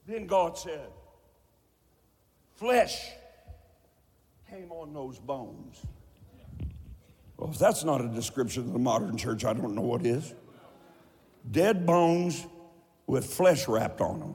Then 0.07 0.27
God 0.27 0.57
said, 0.57 0.89
flesh 2.55 3.11
came 4.49 4.71
on 4.71 4.93
those 4.93 5.19
bones. 5.19 5.83
Well, 7.37 7.51
if 7.51 7.59
that's 7.59 7.83
not 7.83 8.01
a 8.01 8.09
description 8.09 8.63
of 8.63 8.73
the 8.73 8.79
modern 8.79 9.17
church, 9.17 9.45
I 9.45 9.53
don't 9.53 9.75
know 9.75 9.83
what 9.83 10.07
is. 10.07 10.33
Dead 11.51 11.85
bones 11.85 12.47
with 13.07 13.27
flesh 13.27 13.67
wrapped 13.69 14.01
on 14.01 14.21
them. 14.21 14.35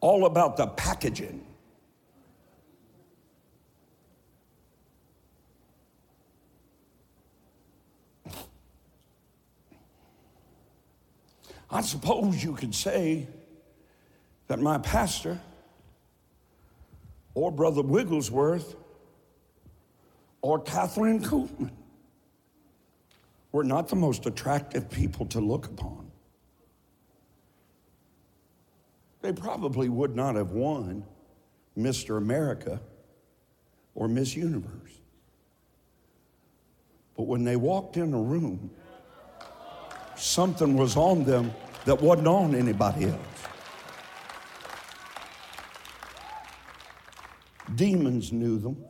All 0.00 0.26
about 0.26 0.56
the 0.56 0.66
packaging. 0.66 1.46
I 11.70 11.80
suppose 11.80 12.42
you 12.42 12.54
could 12.54 12.74
say, 12.74 13.28
that 14.48 14.58
my 14.58 14.78
pastor 14.78 15.40
or 17.34 17.50
Brother 17.50 17.82
Wigglesworth 17.82 18.76
or 20.42 20.62
Kathryn 20.62 21.24
Kuhlman 21.24 21.70
were 23.52 23.64
not 23.64 23.88
the 23.88 23.96
most 23.96 24.26
attractive 24.26 24.90
people 24.90 25.26
to 25.26 25.40
look 25.40 25.66
upon. 25.66 26.10
They 29.20 29.32
probably 29.32 29.88
would 29.88 30.16
not 30.16 30.34
have 30.34 30.50
won 30.50 31.04
Mr. 31.78 32.16
America 32.16 32.80
or 33.94 34.08
Miss 34.08 34.34
Universe. 34.34 35.00
But 37.16 37.24
when 37.24 37.44
they 37.44 37.56
walked 37.56 37.96
in 37.96 38.12
a 38.12 38.20
room, 38.20 38.70
something 40.16 40.76
was 40.76 40.96
on 40.96 41.24
them 41.24 41.52
that 41.84 42.00
wasn't 42.00 42.26
on 42.26 42.54
anybody 42.54 43.06
else. 43.06 43.18
Demons 47.76 48.32
knew 48.32 48.58
them. 48.58 48.84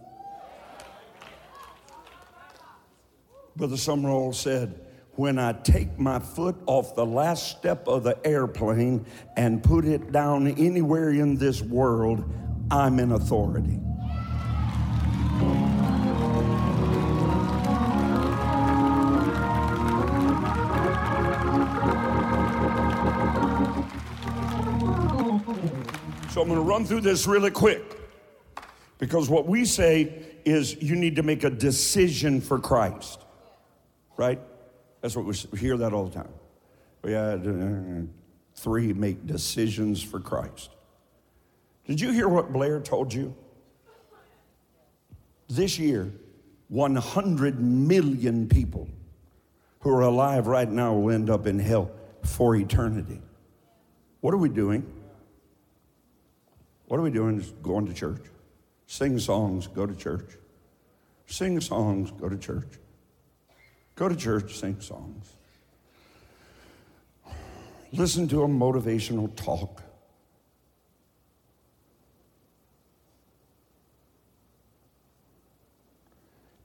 Brother 3.54 3.76
Sumrall 3.76 4.34
said, 4.34 4.80
when 5.14 5.38
I 5.38 5.52
take 5.52 5.98
my 5.98 6.18
foot 6.18 6.56
off 6.66 6.94
the 6.96 7.04
last 7.04 7.58
step 7.58 7.86
of 7.86 8.02
the 8.02 8.18
airplane 8.26 9.04
and 9.36 9.62
put 9.62 9.84
it 9.84 10.10
down 10.10 10.46
anywhere 10.46 11.10
in 11.10 11.36
this 11.36 11.60
world, 11.60 12.24
I'm 12.70 12.98
in 12.98 13.12
authority. 13.12 13.78
So 26.30 26.40
I'm 26.40 26.48
going 26.48 26.54
to 26.54 26.60
run 26.62 26.86
through 26.86 27.02
this 27.02 27.26
really 27.26 27.50
quick 27.50 27.91
because 29.02 29.28
what 29.28 29.48
we 29.48 29.64
say 29.64 30.14
is 30.44 30.80
you 30.80 30.94
need 30.94 31.16
to 31.16 31.24
make 31.24 31.42
a 31.42 31.50
decision 31.50 32.40
for 32.40 32.60
Christ, 32.60 33.20
right? 34.16 34.38
That's 35.00 35.16
what 35.16 35.24
we 35.24 35.58
hear 35.58 35.76
that 35.78 35.92
all 35.92 36.04
the 36.04 36.14
time. 36.14 36.32
We 37.02 37.10
had 37.10 37.44
uh, 37.44 38.06
three 38.54 38.92
make 38.92 39.26
decisions 39.26 40.00
for 40.04 40.20
Christ. 40.20 40.70
Did 41.84 42.00
you 42.00 42.12
hear 42.12 42.28
what 42.28 42.52
Blair 42.52 42.78
told 42.78 43.12
you? 43.12 43.34
This 45.48 45.80
year, 45.80 46.12
100 46.68 47.58
million 47.58 48.48
people 48.48 48.88
who 49.80 49.90
are 49.90 50.02
alive 50.02 50.46
right 50.46 50.70
now 50.70 50.94
will 50.94 51.12
end 51.12 51.28
up 51.28 51.48
in 51.48 51.58
hell 51.58 51.90
for 52.22 52.54
eternity. 52.54 53.20
What 54.20 54.32
are 54.32 54.38
we 54.38 54.48
doing? 54.48 54.86
What 56.86 57.00
are 57.00 57.02
we 57.02 57.10
doing? 57.10 57.40
Just 57.40 57.60
going 57.64 57.88
to 57.88 57.92
church. 57.92 58.22
Sing 58.92 59.18
songs, 59.18 59.68
go 59.68 59.86
to 59.86 59.94
church. 59.96 60.36
Sing 61.24 61.62
songs, 61.62 62.10
go 62.10 62.28
to 62.28 62.36
church. 62.36 62.68
Go 63.94 64.06
to 64.06 64.14
church, 64.14 64.58
sing 64.58 64.78
songs. 64.82 65.32
Listen 67.90 68.28
to 68.28 68.42
a 68.42 68.46
motivational 68.46 69.34
talk. 69.34 69.82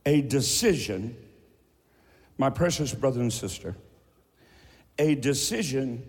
A 0.05 0.19
decision, 0.19 1.15
my 2.38 2.49
precious 2.49 2.93
brother 2.93 3.21
and 3.21 3.32
sister, 3.32 3.73
a 4.99 5.15
decision 5.15 6.05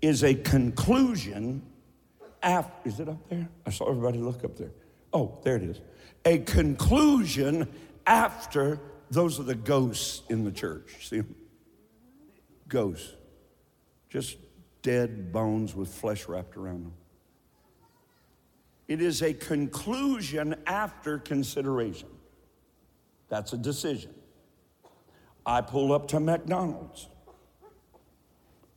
is 0.00 0.22
a 0.22 0.32
conclusion 0.32 1.60
after, 2.40 2.88
is 2.88 3.00
it 3.00 3.08
up 3.08 3.28
there? 3.28 3.48
I 3.66 3.70
saw 3.70 3.90
everybody 3.90 4.18
look 4.18 4.44
up 4.44 4.56
there. 4.56 4.70
Oh, 5.16 5.38
there 5.44 5.56
it 5.56 5.62
is. 5.62 5.80
A 6.26 6.40
conclusion 6.40 7.72
after, 8.06 8.78
those 9.10 9.40
are 9.40 9.44
the 9.44 9.54
ghosts 9.54 10.20
in 10.28 10.44
the 10.44 10.52
church. 10.52 11.08
See 11.08 11.20
them? 11.20 11.34
Ghosts. 12.68 13.14
Just 14.10 14.36
dead 14.82 15.32
bones 15.32 15.74
with 15.74 15.88
flesh 15.88 16.28
wrapped 16.28 16.54
around 16.58 16.84
them. 16.84 16.92
It 18.88 19.00
is 19.00 19.22
a 19.22 19.32
conclusion 19.32 20.54
after 20.66 21.16
consideration. 21.16 22.10
That's 23.30 23.54
a 23.54 23.56
decision. 23.56 24.12
I 25.46 25.62
pull 25.62 25.94
up 25.94 26.08
to 26.08 26.20
McDonald's 26.20 27.08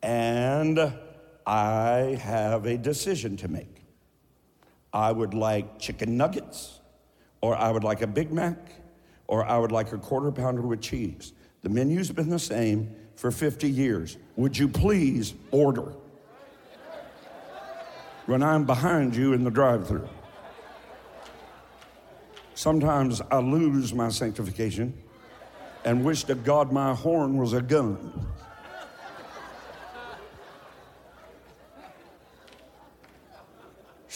and 0.01 0.93
I 1.45 2.17
have 2.23 2.65
a 2.65 2.77
decision 2.77 3.35
to 3.37 3.49
make. 3.49 3.78
I 4.93 5.11
would 5.11 5.33
like 5.33 5.79
chicken 5.79 6.17
nuggets, 6.17 6.79
or 7.41 7.55
I 7.55 7.71
would 7.71 7.83
like 7.83 8.01
a 8.01 8.07
Big 8.07 8.31
Mac, 8.31 8.57
or 9.27 9.45
I 9.45 9.57
would 9.57 9.71
like 9.71 9.91
a 9.91 9.97
quarter 9.97 10.31
pounder 10.31 10.61
with 10.61 10.81
cheese. 10.81 11.33
The 11.61 11.69
menu's 11.69 12.11
been 12.11 12.29
the 12.29 12.39
same 12.39 12.95
for 13.15 13.31
50 13.31 13.69
years. 13.69 14.17
Would 14.35 14.57
you 14.57 14.67
please 14.67 15.33
order? 15.51 15.93
When 18.25 18.41
I'm 18.41 18.65
behind 18.65 19.15
you 19.15 19.33
in 19.33 19.43
the 19.43 19.51
drive 19.51 19.87
through. 19.87 20.07
Sometimes 22.53 23.21
I 23.31 23.39
lose 23.39 23.93
my 23.93 24.09
sanctification 24.09 24.93
and 25.85 26.03
wish 26.03 26.25
to 26.25 26.35
God 26.35 26.71
my 26.71 26.93
horn 26.93 27.37
was 27.37 27.53
a 27.53 27.61
gun. 27.61 28.28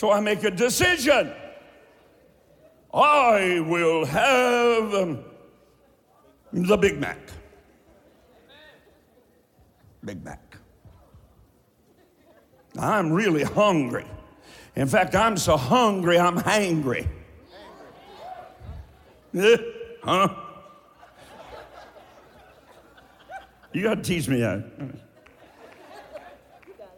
So 0.04 0.12
I 0.12 0.20
make 0.20 0.44
a 0.44 0.52
decision. 0.52 1.32
I 2.94 3.62
will 3.66 4.04
have 4.04 4.94
um, 4.94 5.24
the 6.52 6.76
Big 6.76 7.00
Mac. 7.00 7.20
Big 10.04 10.22
Mac. 10.22 10.58
I'm 12.78 13.14
really 13.14 13.44
hungry. 13.44 14.06
In 14.76 14.90
fact, 14.90 15.16
I'm 15.16 15.38
so 15.38 15.56
hungry, 15.56 16.20
I'm 16.20 16.38
hangry. 16.38 17.08
Eh, 19.34 19.58
huh? 20.04 20.36
You 23.72 23.84
got 23.84 23.96
to 23.96 24.02
teach 24.02 24.28
me 24.28 24.42
that. 24.42 24.66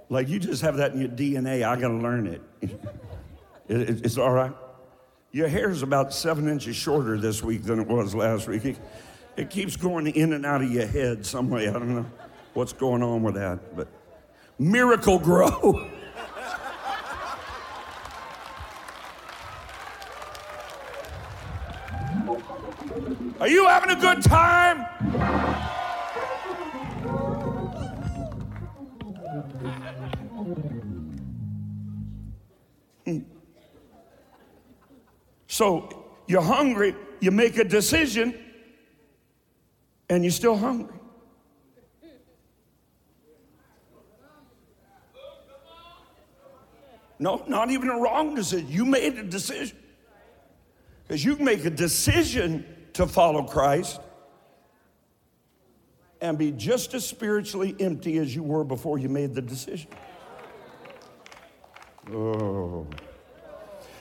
Like 0.10 0.28
you 0.28 0.40
just 0.40 0.64
have 0.64 0.78
that 0.78 0.94
in 0.94 1.02
your 1.02 1.10
DNA. 1.10 1.62
I 1.62 1.76
got 1.80 1.90
to 1.90 1.94
learn 1.94 2.26
it. 2.26 2.42
It, 3.68 3.90
it. 3.90 4.06
It's 4.06 4.18
all 4.18 4.32
right. 4.32 4.54
Your 5.32 5.48
hair 5.48 5.70
is 5.70 5.82
about 5.82 6.14
seven 6.14 6.48
inches 6.48 6.76
shorter 6.76 7.18
this 7.18 7.44
week 7.44 7.64
than 7.64 7.80
it 7.80 7.88
was 7.88 8.16
last 8.16 8.48
week. 8.48 8.66
It, 8.66 8.78
it 9.36 9.50
keeps 9.50 9.76
going 9.76 10.08
in 10.08 10.34
and 10.34 10.46
out 10.46 10.62
of 10.62 10.72
your 10.72 10.86
head 10.86 11.26
some 11.26 11.50
way. 11.50 11.68
I 11.68 11.74
don't 11.74 11.94
know 11.94 12.06
what's 12.54 12.72
going 12.74 13.04
on 13.04 13.22
with 13.22 13.36
that, 13.36 13.76
but 13.76 13.88
miracle 14.58 15.20
grow. 15.20 15.90
Are 23.42 23.50
you 23.50 23.68
having 23.68 23.92
a 23.92 24.00
good 24.00 24.22
time? 24.22 24.65
So 35.56 35.88
you're 36.28 36.42
hungry, 36.42 36.94
you 37.22 37.32
make 37.32 37.58
a 37.58 37.64
decision, 37.64 38.38
and 40.10 40.22
you're 40.22 40.32
still 40.34 40.58
hungry. 40.58 41.00
No, 47.20 47.42
not 47.48 47.72
even 47.72 47.88
a 47.88 47.98
wrong 47.98 48.36
decision. 48.36 48.68
You 48.68 48.84
made 48.84 49.18
a 49.18 49.24
decision. 49.24 49.78
Because 51.08 51.24
you 51.24 51.38
make 51.38 51.64
a 51.64 51.70
decision 51.70 52.66
to 52.92 53.08
follow 53.08 53.44
Christ 53.44 54.02
and 56.20 56.38
be 56.38 56.52
just 56.52 56.94
as 56.94 57.08
spiritually 57.08 57.78
empty 57.80 58.18
as 58.18 58.36
you 58.36 58.44
were 58.44 58.66
before 58.66 59.00
you 59.00 59.08
made 59.08 59.34
the 59.34 59.42
decision. 59.42 59.90
Oh. 62.12 62.86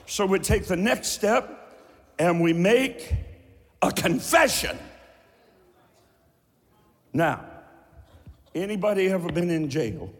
So 0.06 0.26
we 0.26 0.38
take 0.38 0.66
the 0.66 0.76
next 0.76 1.08
step 1.08 1.82
and 2.18 2.40
we 2.40 2.52
make 2.52 3.14
a 3.82 3.90
confession. 3.90 4.78
Now, 7.12 7.44
anybody 8.54 9.08
ever 9.08 9.30
been 9.30 9.50
in 9.50 9.70
jail? 9.70 10.10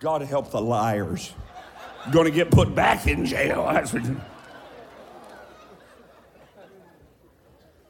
God 0.00 0.22
help 0.22 0.50
the 0.50 0.60
liars. 0.60 1.32
To 2.12 2.30
get 2.30 2.50
put 2.52 2.74
back 2.74 3.06
in 3.06 3.24
jail. 3.24 3.64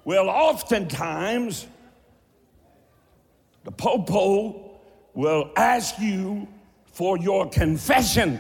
Well, 0.05 0.31
oftentimes, 0.31 1.67
The 3.67 3.73
popo 3.73 4.79
will 5.13 5.51
ask 5.57 5.99
you 5.99 6.47
for 6.85 7.19
your 7.19 7.51
confession. 7.51 8.39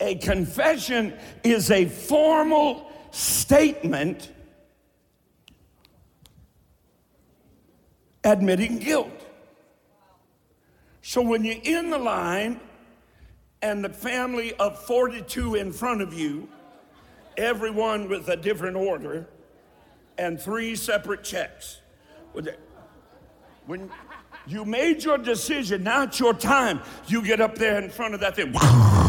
A 0.00 0.14
confession 0.16 1.14
is 1.42 1.70
a 1.70 1.86
formal 1.86 2.90
statement 3.10 4.30
admitting 8.24 8.78
guilt. 8.78 9.26
So 11.02 11.22
when 11.22 11.44
you're 11.44 11.62
in 11.62 11.90
the 11.90 11.98
line 11.98 12.60
and 13.62 13.84
the 13.84 13.88
family 13.88 14.54
of 14.54 14.78
42 14.84 15.54
in 15.56 15.72
front 15.72 16.02
of 16.02 16.12
you, 16.12 16.48
everyone 17.36 18.08
with 18.08 18.28
a 18.28 18.36
different 18.36 18.76
order, 18.76 19.26
and 20.18 20.40
three 20.40 20.74
separate 20.74 21.22
checks. 21.22 21.80
When 23.66 23.90
you 24.46 24.64
made 24.64 25.04
your 25.04 25.18
decision, 25.18 25.84
now 25.84 26.02
it's 26.02 26.18
your 26.18 26.34
time. 26.34 26.80
You 27.06 27.22
get 27.22 27.40
up 27.40 27.56
there 27.56 27.80
in 27.80 27.90
front 27.90 28.14
of 28.14 28.20
that 28.20 28.36
thing. 28.36 28.54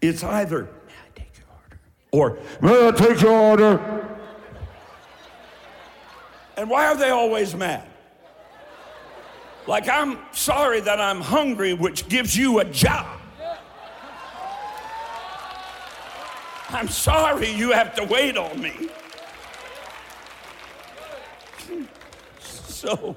It's 0.00 0.22
either, 0.22 0.64
may 0.86 0.92
I 0.92 1.18
take 1.18 1.32
your 1.38 2.20
order? 2.20 2.38
Or, 2.38 2.38
may 2.62 2.88
I 2.88 2.90
take 2.92 3.20
your 3.20 3.32
order? 3.32 4.08
And 6.56 6.70
why 6.70 6.86
are 6.86 6.96
they 6.96 7.10
always 7.10 7.54
mad? 7.54 7.86
Like, 9.66 9.88
I'm 9.88 10.18
sorry 10.32 10.80
that 10.80 11.00
I'm 11.00 11.20
hungry, 11.20 11.74
which 11.74 12.08
gives 12.08 12.36
you 12.36 12.60
a 12.60 12.64
job. 12.64 13.20
I'm 16.70 16.88
sorry 16.88 17.50
you 17.50 17.72
have 17.72 17.94
to 17.96 18.04
wait 18.04 18.36
on 18.36 18.60
me. 18.60 18.88
So, 22.40 23.16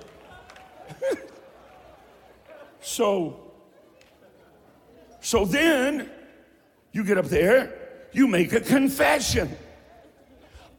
so, 2.81 3.51
so 5.19 5.45
then 5.45 6.09
you 6.91 7.03
get 7.03 7.17
up 7.17 7.25
there, 7.25 7.73
you 8.11 8.27
make 8.27 8.53
a 8.53 8.59
confession. 8.59 9.57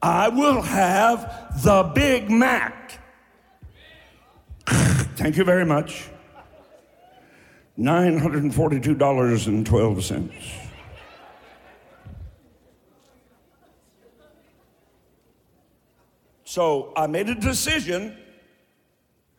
I 0.00 0.28
will 0.28 0.62
have 0.62 1.60
the 1.62 1.90
Big 1.94 2.30
Mac. 2.30 3.00
Thank 4.66 5.36
you 5.36 5.44
very 5.44 5.64
much. 5.64 6.08
$942.12. 7.78 10.42
So 16.44 16.92
I 16.94 17.06
made 17.06 17.30
a 17.30 17.34
decision 17.34 18.14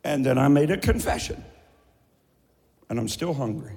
and 0.04 0.26
then 0.26 0.40
I 0.40 0.48
made 0.48 0.72
a 0.72 0.78
confession. 0.78 1.44
And 2.90 2.98
I'm 2.98 3.08
still 3.08 3.36
hungry. 3.36 3.76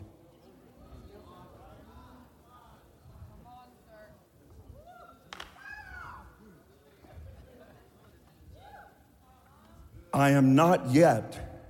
I 10.16 10.30
am 10.30 10.54
not 10.54 10.88
yet 10.90 11.68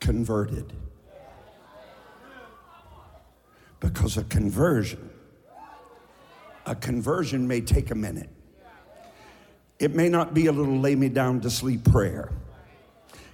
converted. 0.00 0.72
Because 3.78 4.16
a 4.16 4.24
conversion, 4.24 5.10
a 6.64 6.74
conversion 6.74 7.46
may 7.46 7.60
take 7.60 7.90
a 7.90 7.94
minute. 7.94 8.30
It 9.78 9.94
may 9.94 10.08
not 10.08 10.32
be 10.32 10.46
a 10.46 10.52
little 10.52 10.78
lay 10.78 10.94
me 10.94 11.10
down 11.10 11.42
to 11.42 11.50
sleep 11.50 11.84
prayer. 11.84 12.32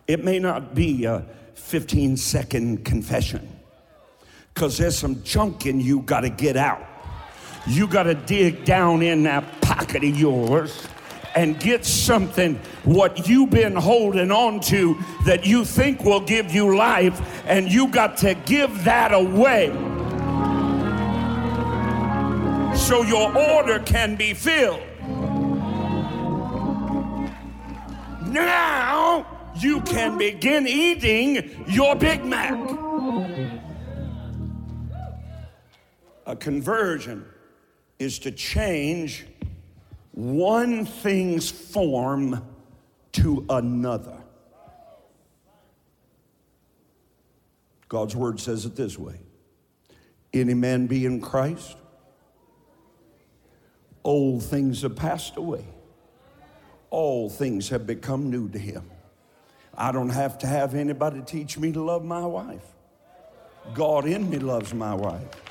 It 0.09 0.25
may 0.25 0.41
not 0.41 0.75
be 0.75 1.05
a 1.05 1.25
15 1.55 2.17
second 2.17 2.85
confession 2.85 3.49
because 4.53 4.77
there's 4.79 4.99
some 4.99 5.23
junk 5.23 5.65
in 5.65 5.79
you 5.79 6.01
got 6.01 6.23
to 6.23 6.29
get 6.29 6.57
out. 6.57 6.85
You 7.69 7.87
got 7.87 8.03
to 8.03 8.15
dig 8.15 8.65
down 8.65 9.01
in 9.01 9.23
that 9.23 9.61
pocket 9.61 10.03
of 10.03 10.19
yours 10.19 10.89
and 11.35 11.59
get 11.59 11.85
something 11.85 12.57
what 12.85 13.29
you've 13.29 13.51
been 13.51 13.75
holding 13.75 14.31
on 14.31 14.61
to 14.61 14.97
that 15.25 15.45
you 15.47 15.65
think 15.65 16.05
will 16.05 16.21
give 16.21 16.53
you 16.53 16.77
life 16.77 17.21
and 17.47 17.71
you 17.71 17.89
got 17.89 18.17
to 18.17 18.35
give 18.47 18.85
that 18.85 19.13
away 19.13 19.69
so 22.77 23.03
your 23.03 23.37
order 23.37 23.79
can 23.81 24.17
be 24.17 24.35
filled 24.35 24.83
now 28.27 29.27
you 29.57 29.81
can 29.83 30.19
begin 30.19 30.67
eating 30.67 31.65
your 31.69 31.95
Big 31.95 32.25
Mac. 32.25 32.53
A 36.27 36.35
conversion 36.35 37.25
is 37.99 38.19
to 38.21 38.33
change 38.33 39.27
one 40.15 40.87
thing's 40.87 41.51
form 41.51 42.47
to 43.13 43.45
another. 43.49 44.17
God's 47.89 48.15
word 48.15 48.39
says 48.39 48.65
it 48.65 48.77
this 48.77 48.97
way 48.97 49.19
Any 50.33 50.55
man 50.55 50.87
be 50.87 51.05
in 51.05 51.21
Christ, 51.21 51.77
old 54.05 54.45
things 54.45 54.83
have 54.83 54.95
passed 54.95 55.37
away, 55.37 55.65
all 56.91 57.29
things 57.29 57.69
have 57.71 57.85
become 57.85 58.31
new 58.31 58.49
to 58.51 58.59
him. 58.59 58.89
I 59.77 59.91
don't 59.91 60.11
have 60.11 60.39
to 60.39 60.47
have 60.47 60.77
anybody 60.77 61.23
teach 61.23 61.59
me 61.59 61.73
to 61.73 61.83
love 61.83 62.05
my 62.05 62.25
wife. 62.25 62.63
God 63.75 64.07
in 64.07 64.31
me 64.31 64.39
loves 64.39 64.73
my 64.73 64.95
wife. 64.95 65.44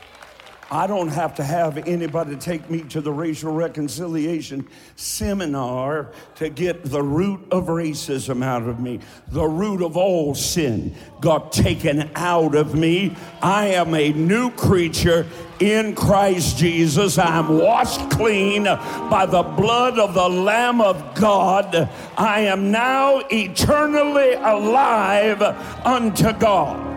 I 0.71 0.87
don't 0.87 1.09
have 1.09 1.35
to 1.35 1.43
have 1.43 1.77
anybody 1.87 2.35
take 2.35 2.69
me 2.69 2.81
to 2.89 3.01
the 3.01 3.11
racial 3.11 3.53
reconciliation 3.53 4.67
seminar 4.95 6.11
to 6.35 6.49
get 6.49 6.83
the 6.83 7.03
root 7.03 7.41
of 7.51 7.65
racism 7.65 8.43
out 8.43 8.63
of 8.63 8.79
me. 8.79 8.99
The 9.27 9.45
root 9.45 9.81
of 9.81 9.97
all 9.97 10.35
sin 10.35 10.95
got 11.21 11.51
taken 11.51 12.09
out 12.15 12.55
of 12.55 12.75
me. 12.75 13.15
I 13.41 13.67
am 13.67 13.93
a 13.93 14.13
new 14.13 14.51
creature 14.51 15.27
in 15.59 15.95
Christ 15.95 16.57
Jesus. 16.57 17.17
I'm 17.17 17.57
washed 17.57 18.09
clean 18.11 18.63
by 18.63 19.25
the 19.25 19.43
blood 19.43 19.99
of 19.99 20.13
the 20.13 20.29
Lamb 20.29 20.81
of 20.81 21.15
God. 21.15 21.89
I 22.17 22.41
am 22.41 22.71
now 22.71 23.21
eternally 23.31 24.33
alive 24.33 25.41
unto 25.85 26.33
God 26.33 26.92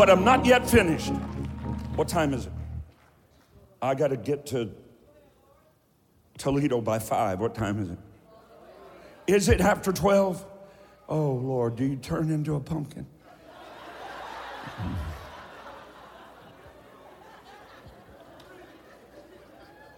but 0.00 0.08
I'm 0.08 0.24
not 0.24 0.46
yet 0.46 0.66
finished. 0.66 1.12
What 1.94 2.08
time 2.08 2.32
is 2.32 2.46
it? 2.46 2.52
I 3.82 3.94
got 3.94 4.08
to 4.08 4.16
get 4.16 4.46
to 4.46 4.70
Toledo 6.38 6.80
by 6.80 6.98
five. 6.98 7.38
What 7.38 7.54
time 7.54 7.82
is 7.82 7.90
it? 7.90 7.98
Is 9.26 9.50
it 9.50 9.60
after 9.60 9.92
12? 9.92 10.42
Oh, 11.06 11.32
Lord, 11.32 11.76
do 11.76 11.84
you 11.84 11.96
turn 11.96 12.30
into 12.30 12.54
a 12.54 12.60
pumpkin? 12.60 13.06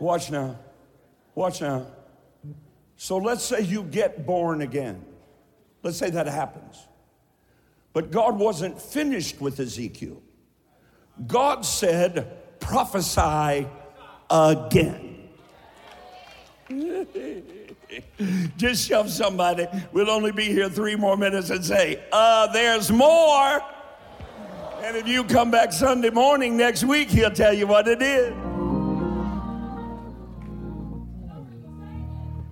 Watch 0.01 0.33
now. 0.33 0.59
Watch 1.37 1.61
now. 1.61 1.87
So 2.97 3.19
let's 3.19 3.45
say 3.45 3.61
you 3.61 3.85
get 3.85 4.27
born 4.27 4.63
again. 4.63 5.05
Let's 5.85 5.97
say 5.97 6.11
that 6.11 6.27
happens. 6.27 6.89
But 7.93 8.11
God 8.11 8.39
wasn't 8.39 8.81
finished 8.81 9.41
with 9.41 9.61
Ezekiel. 9.61 10.23
God 11.27 11.65
said, 11.65 12.61
prophesy 12.61 13.67
again. 14.31 15.29
Just 18.57 18.89
shove 18.89 19.11
somebody. 19.11 19.67
We'll 19.93 20.11
only 20.11 20.33
be 20.33 20.45
here 20.45 20.71
three 20.71 20.97
more 20.97 21.17
minutes 21.17 21.51
and 21.51 21.65
say, 21.65 22.03
uh, 22.13 22.47
there's 22.53 22.91
more. 22.91 23.61
And 24.83 24.97
if 24.97 25.07
you 25.07 25.25
come 25.25 25.51
back 25.51 25.73
Sunday 25.73 26.11
morning 26.11 26.57
next 26.57 26.85
week, 26.85 27.11
he'll 27.11 27.31
tell 27.31 27.53
you 27.53 27.67
what 27.67 27.87
it 27.89 28.01
is. 28.01 28.35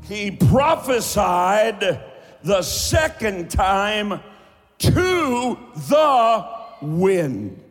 He 0.06 0.30
prophesied 0.32 2.02
the 2.42 2.62
second 2.62 3.50
time 3.50 4.20
to 4.80 5.58
the 5.88 6.48
wind. 6.82 7.62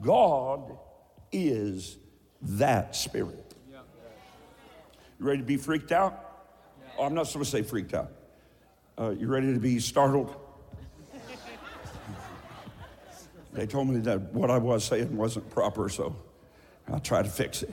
God 0.00 0.78
is 1.32 1.96
that 2.42 2.94
spirit. 2.94 3.54
You 5.18 5.26
ready 5.26 5.38
to 5.38 5.46
be 5.46 5.56
freaked 5.56 5.92
out? 5.92 6.22
Oh, 6.98 7.04
I'm 7.04 7.14
not 7.14 7.26
supposed 7.26 7.50
to 7.50 7.56
say 7.58 7.62
freaked 7.62 7.94
out. 7.94 8.12
Uh, 8.98 9.10
you 9.10 9.28
ready 9.28 9.52
to 9.52 9.60
be 9.60 9.78
startled? 9.78 10.34
they 13.52 13.66
told 13.66 13.88
me 13.88 14.00
that 14.00 14.20
what 14.34 14.50
I 14.50 14.58
was 14.58 14.84
saying 14.84 15.16
wasn't 15.16 15.48
proper, 15.50 15.88
so 15.88 16.14
I'll 16.88 17.00
try 17.00 17.22
to 17.22 17.28
fix 17.28 17.62
it. 17.62 17.72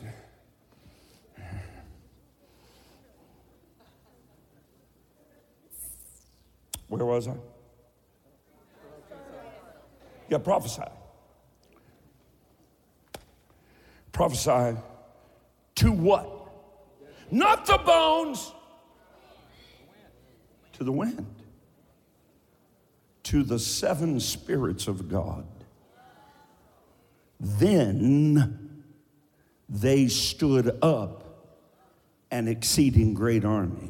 Where 6.93 7.07
was 7.07 7.27
I? 7.27 7.33
Yeah, 10.29 10.37
prophesy. 10.37 10.83
Prophesy 14.11 14.77
to 15.73 15.91
what? 15.91 16.29
Not 17.31 17.65
the 17.65 17.79
bones, 17.79 18.53
to 20.73 20.83
the 20.83 20.91
wind, 20.91 21.25
to 23.23 23.41
the 23.41 23.57
seven 23.57 24.19
spirits 24.19 24.87
of 24.87 25.09
God. 25.09 25.47
Then 27.39 28.83
they 29.67 30.07
stood 30.09 30.77
up 30.83 31.23
an 32.29 32.47
exceeding 32.47 33.15
great 33.15 33.43
army 33.43 33.89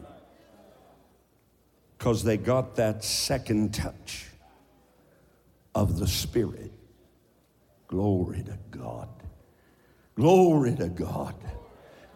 because 2.04 2.22
they 2.22 2.36
got 2.36 2.76
that 2.76 3.02
second 3.02 3.74
touch 3.74 4.26
of 5.74 6.00
the 6.00 6.06
Spirit. 6.06 6.74
Glory 7.88 8.44
to 8.44 8.58
God. 8.72 9.08
Glory 10.16 10.76
to 10.76 10.90
God. 10.90 11.34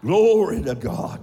Glory 0.01 0.61
to 0.61 0.75
God. 0.75 1.21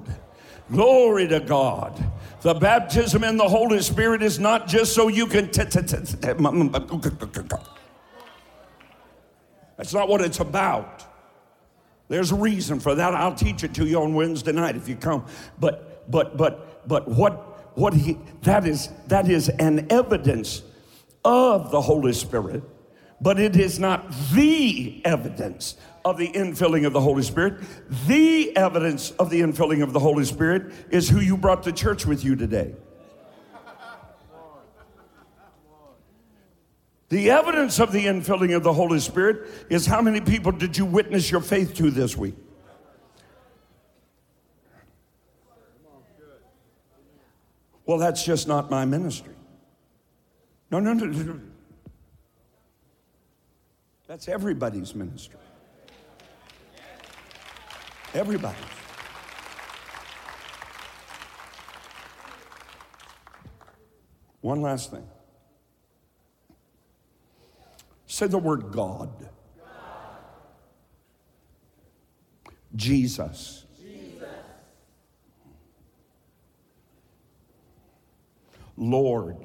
Glory 0.73 1.29
to 1.29 1.41
God. 1.41 2.03
The 2.41 2.55
baptism 2.55 3.23
in 3.23 3.37
the 3.37 3.47
Holy 3.47 3.83
Spirit 3.83 4.23
is 4.23 4.39
not 4.39 4.67
just 4.67 4.95
so 4.95 5.09
you 5.09 5.27
can. 5.27 5.51
That's 9.77 9.93
not 9.93 10.09
what 10.09 10.23
it's 10.23 10.41
about. 10.41 11.05
There's 12.09 12.33
a 12.33 12.37
reason 12.37 12.81
for 12.81 12.95
that. 12.95 13.12
I'll 13.12 13.35
teach 13.35 13.62
it 13.62 13.75
to 13.75 13.85
you 13.85 14.01
on 14.01 14.15
Wednesday 14.15 14.53
night 14.53 14.75
if 14.75 14.89
you 14.89 14.97
come. 14.97 15.27
But 15.61 16.11
but 16.11 16.39
but 16.39 16.89
but 16.89 17.07
what 17.09 17.54
what 17.75 17.95
he 17.95 18.18
that 18.43 18.66
is 18.66 18.89
that 19.09 19.29
is 19.29 19.49
an 19.49 19.87
evidence 19.91 20.62
of 21.25 21.70
the 21.70 21.81
Holy 21.81 22.12
Spirit, 22.12 22.62
but 23.20 23.41
it 23.41 23.57
is 23.57 23.79
not 23.79 24.12
the 24.33 25.01
evidence 25.05 25.77
of 26.05 26.18
the 26.18 26.29
infilling 26.29 26.87
of 26.87 26.93
the 26.93 27.01
Holy 27.01 27.22
Spirit. 27.22 27.62
The 28.07 28.57
evidence 28.57 29.11
of 29.12 29.31
the 29.31 29.41
infilling 29.41 29.83
of 29.83 29.93
the 29.93 30.01
Holy 30.01 30.25
Spirit 30.25 30.72
is 30.91 31.09
who 31.09 31.20
you 31.20 31.37
brought 31.37 31.62
to 31.64 31.72
church 31.72 32.07
with 32.07 32.25
you 32.25 32.37
today. 32.37 32.75
The 37.09 37.31
evidence 37.31 37.79
of 37.81 37.93
the 37.93 38.07
infilling 38.07 38.57
of 38.57 38.62
the 38.62 38.72
Holy 38.72 38.99
Spirit 38.99 39.49
is 39.70 39.87
how 39.87 40.03
many 40.03 40.20
people 40.20 40.53
did 40.53 40.77
you 40.77 40.85
witness 40.85 41.31
your 41.31 41.41
faith 41.41 41.75
to 41.75 41.91
this 41.91 42.16
week? 42.16 42.35
Well, 47.87 47.99
that's 47.99 48.24
just 48.24 48.49
not 48.49 48.70
my 48.70 48.85
ministry. 48.85 49.35
No, 50.70 50.80
no, 50.80 50.93
no. 50.95 51.07
no. 51.07 51.41
That's 54.07 54.28
everybody's 54.28 54.95
ministry. 54.95 55.39
Everybody. 58.12 58.57
One 64.41 64.61
last 64.61 64.91
thing. 64.91 65.07
Say 68.07 68.26
the 68.26 68.39
word 68.39 68.70
God. 68.70 69.11
Jesus. 72.76 73.64
Lord. 78.77 79.37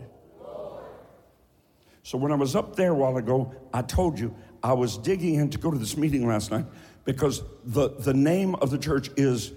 So 2.04 2.18
when 2.18 2.32
I 2.32 2.36
was 2.36 2.56
up 2.56 2.76
there 2.76 2.92
a 2.92 2.96
while 2.96 3.18
ago, 3.18 3.54
I 3.74 3.82
told 3.82 4.20
you 4.20 4.36
I 4.64 4.74
was 4.74 4.98
digging 4.98 5.36
in 5.36 5.50
to 5.52 5.58
go 5.58 5.70
to 5.70 5.78
this 5.78 5.96
meeting 5.96 6.28
last 6.28 6.52
night 6.52 6.66
because 7.06 7.44
the, 7.64 7.90
the 7.90 8.14
name 8.14 8.56
of 8.56 8.72
the 8.72 8.78
church 8.78 9.10
is 9.16 9.52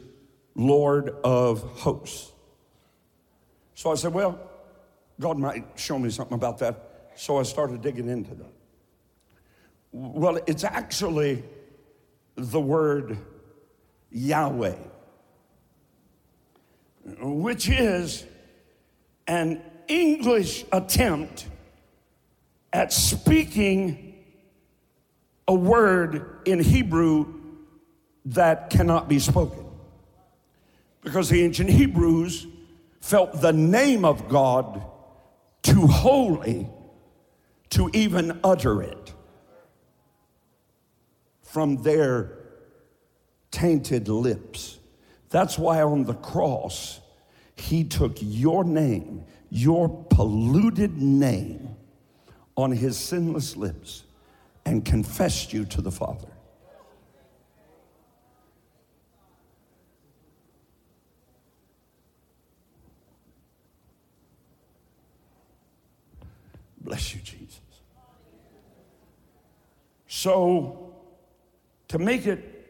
Lord 0.55 1.15
of 1.25 1.63
Hosts. 1.63 2.31
So 3.75 3.91
I 3.91 3.95
said, 3.95 4.13
well, 4.13 4.39
God 5.19 5.39
might 5.39 5.65
show 5.77 5.99
me 5.99 6.11
something 6.11 6.35
about 6.35 6.59
that. 6.59 7.11
So 7.15 7.39
I 7.39 7.43
started 7.43 7.83
digging 7.83 8.09
into 8.09 8.35
that. 8.35 8.53
Well, 9.93 10.39
it's 10.47 10.65
actually 10.65 11.43
the 12.35 12.61
word 12.61 13.19
Yahweh, 14.11 14.77
which 17.21 17.69
is 17.69 18.25
an 19.27 19.63
English 19.89 20.65
attempt 20.73 21.47
at 22.73 22.93
speaking 22.93 24.15
a 25.47 25.55
word 25.55 26.41
in 26.45 26.61
Hebrew 26.61 27.35
that 28.27 28.71
cannot 28.71 29.09
be 29.09 29.19
spoken. 29.19 29.65
Because 31.03 31.29
the 31.29 31.43
ancient 31.43 31.69
Hebrews 31.71 32.47
felt 33.01 33.41
the 33.41 33.53
name 33.53 34.05
of 34.05 34.29
God 34.29 34.83
too 35.63 35.87
holy 35.87 36.69
to 37.71 37.91
even 37.93 38.41
utter 38.45 38.83
it 38.83 39.13
from 41.43 41.83
their 41.83 42.39
tainted 43.51 44.09
lips. 44.09 44.79
That's 45.31 45.59
why 45.59 45.83
on 45.83 46.05
the 46.05 46.15
cross, 46.15 47.01
he 47.63 47.85
took 47.85 48.17
your 48.21 48.65
name, 48.65 49.25
your 49.49 49.89
polluted 50.11 51.01
name, 51.01 51.77
on 52.57 52.73
his 52.73 52.99
sinless 52.99 53.57
lips 53.57 54.03
and 54.67 54.85
confessed 54.85 55.53
you 55.53 55.65
to 55.65 55.81
the 55.81 55.91
Father. 55.91 56.29
Bless 66.81 67.15
you, 67.15 67.21
Jesus. 67.21 67.61
So, 70.09 70.95
to 71.89 71.99
make 71.99 72.27
it 72.27 72.69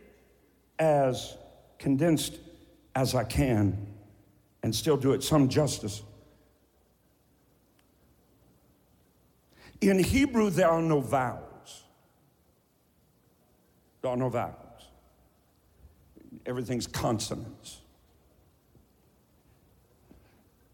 as 0.79 1.37
condensed 1.79 2.39
as 2.95 3.15
I 3.15 3.25
can 3.25 3.92
and 4.63 4.75
still 4.75 4.97
do 4.97 5.13
it 5.13 5.23
some 5.23 5.49
justice, 5.49 6.03
in 9.81 9.99
Hebrew, 9.99 10.49
there 10.51 10.71
are 10.71 10.81
no 10.81 11.01
vowels. 11.01 11.83
There 14.01 14.13
are 14.13 14.17
no 14.17 14.29
vowels. 14.29 14.57
Everything's 16.47 16.87
consonants. 16.87 17.81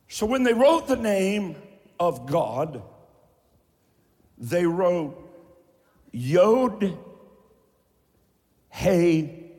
So 0.08 0.26
when 0.26 0.42
they 0.42 0.52
wrote 0.52 0.88
the 0.88 0.96
name 0.96 1.56
of 1.98 2.26
God, 2.26 2.82
they 4.36 4.66
wrote 4.66 5.16
Yod, 6.12 6.98
Hey, 8.68 9.52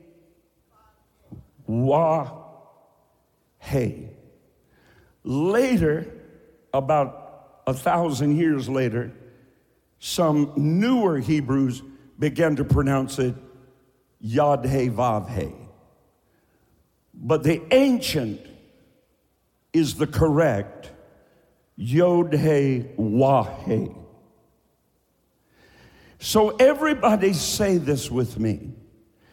Wah, 1.65 2.31
Hey. 3.57 4.18
Later, 5.23 6.07
about 6.73 7.61
a 7.67 7.73
thousand 7.73 8.37
years 8.37 8.69
later, 8.69 9.11
some 9.99 10.53
newer 10.55 11.19
Hebrews 11.19 11.83
began 12.17 12.55
to 12.55 12.63
pronounce 12.63 13.19
it 13.19 13.35
Yod 14.19 14.65
He 14.65 14.89
Vav 14.89 15.29
He. 15.29 15.53
But 17.13 17.43
the 17.43 17.61
ancient 17.71 18.41
is 19.73 19.95
the 19.95 20.07
correct 20.07 20.91
Yod 21.75 22.33
He 22.33 22.85
Wah 22.97 23.43
He. 23.65 23.91
So 26.19 26.49
everybody 26.57 27.33
say 27.33 27.77
this 27.77 28.11
with 28.11 28.37
me. 28.39 28.73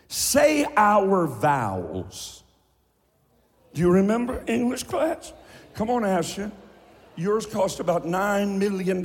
Say 0.08 0.64
our 0.76 1.26
vowels. 1.26 2.44
Do 3.74 3.80
you 3.80 3.90
remember 3.90 4.42
English 4.46 4.84
class? 4.84 5.32
Come 5.76 5.90
on, 5.90 6.04
Asher. 6.06 6.50
Yours 7.16 7.44
cost 7.44 7.80
about 7.80 8.06
$9 8.06 8.58
million. 8.58 9.02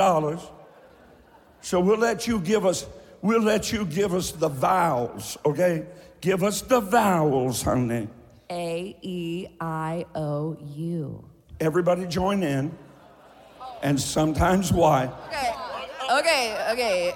So 1.60 1.80
we'll 1.82 1.98
let 1.98 2.28
you 2.28 2.40
give 2.40 2.66
us, 2.66 2.88
we'll 3.22 3.42
let 3.42 3.74
you 3.74 3.86
give 3.86 4.14
us 4.14 4.32
the 4.32 4.48
vowels, 4.48 5.38
okay? 5.46 5.86
Give 6.22 6.44
us 6.44 6.62
the 6.62 6.80
vowels, 6.80 7.62
honey. 7.62 8.08
A 8.50 8.98
E 9.02 9.48
I 9.60 10.06
O 10.16 10.58
U. 10.76 11.26
Everybody 11.60 12.06
join 12.08 12.42
in. 12.42 12.76
And 13.84 14.00
sometimes 14.00 14.72
why? 14.72 15.10
Okay. 15.28 15.54
Okay, 16.20 16.68
okay. 16.72 17.14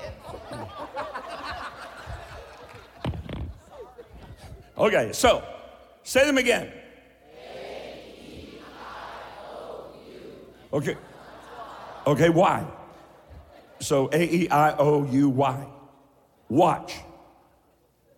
Okay, 4.78 5.14
so 5.14 5.43
say 6.03 6.26
them 6.26 6.38
again. 6.38 6.72
Okay. 10.76 10.97
Okay, 12.05 12.30
why? 12.30 12.67
So 13.80 14.09
A 14.11 14.21
E 14.21 14.49
I 14.49 14.76
O 14.76 15.05
U 15.05 15.30
Y. 15.30 15.67
Watch. 16.49 16.95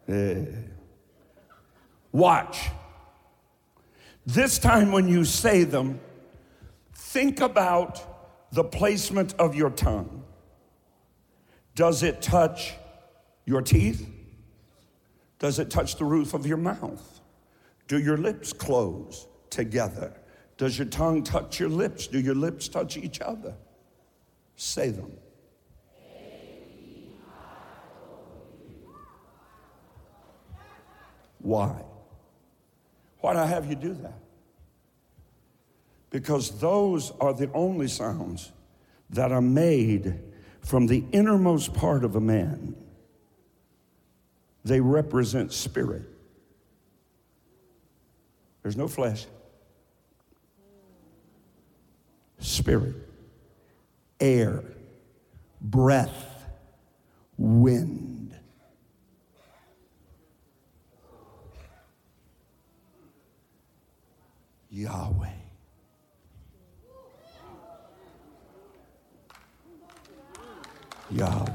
Eh. 0.09 0.45
Watch. 2.11 2.69
This 4.25 4.57
time 4.57 4.91
when 4.91 5.07
you 5.07 5.23
say 5.23 5.63
them, 5.65 6.01
think 6.95 7.41
about 7.41 8.51
the 8.51 8.63
placement 8.63 9.35
of 9.37 9.53
your 9.53 9.69
tongue. 9.69 10.23
Does 11.75 12.01
it 12.01 12.23
touch 12.23 12.73
your 13.45 13.61
teeth? 13.61 14.09
Does 15.37 15.59
it 15.59 15.69
touch 15.69 15.97
the 15.97 16.05
roof 16.05 16.33
of 16.33 16.47
your 16.47 16.57
mouth? 16.57 17.21
Do 17.87 17.99
your 17.99 18.17
lips 18.17 18.51
close 18.51 19.27
together? 19.51 20.11
Does 20.57 20.77
your 20.77 20.87
tongue 20.87 21.23
touch 21.23 21.59
your 21.59 21.69
lips? 21.69 22.07
Do 22.07 22.19
your 22.19 22.35
lips 22.35 22.67
touch 22.67 22.97
each 22.97 23.21
other? 23.21 23.53
Say 24.55 24.89
them. 24.89 25.11
Why? 31.39 31.83
Why 33.19 33.33
do 33.33 33.39
I 33.39 33.45
have 33.45 33.69
you 33.69 33.75
do 33.75 33.93
that? 33.93 34.19
Because 36.09 36.59
those 36.59 37.11
are 37.21 37.33
the 37.33 37.51
only 37.53 37.87
sounds 37.87 38.51
that 39.11 39.31
are 39.31 39.41
made 39.41 40.19
from 40.61 40.87
the 40.87 41.03
innermost 41.11 41.73
part 41.73 42.03
of 42.03 42.15
a 42.15 42.21
man. 42.21 42.75
They 44.65 44.81
represent 44.81 45.53
spirit. 45.53 46.03
There's 48.63 48.75
no 48.75 48.87
flesh. 48.87 49.25
Spirit, 52.39 52.95
air, 54.19 54.63
breath, 55.61 56.45
wind. 57.37 58.35
Yahweh. 64.69 65.29
Yahweh. 71.09 71.47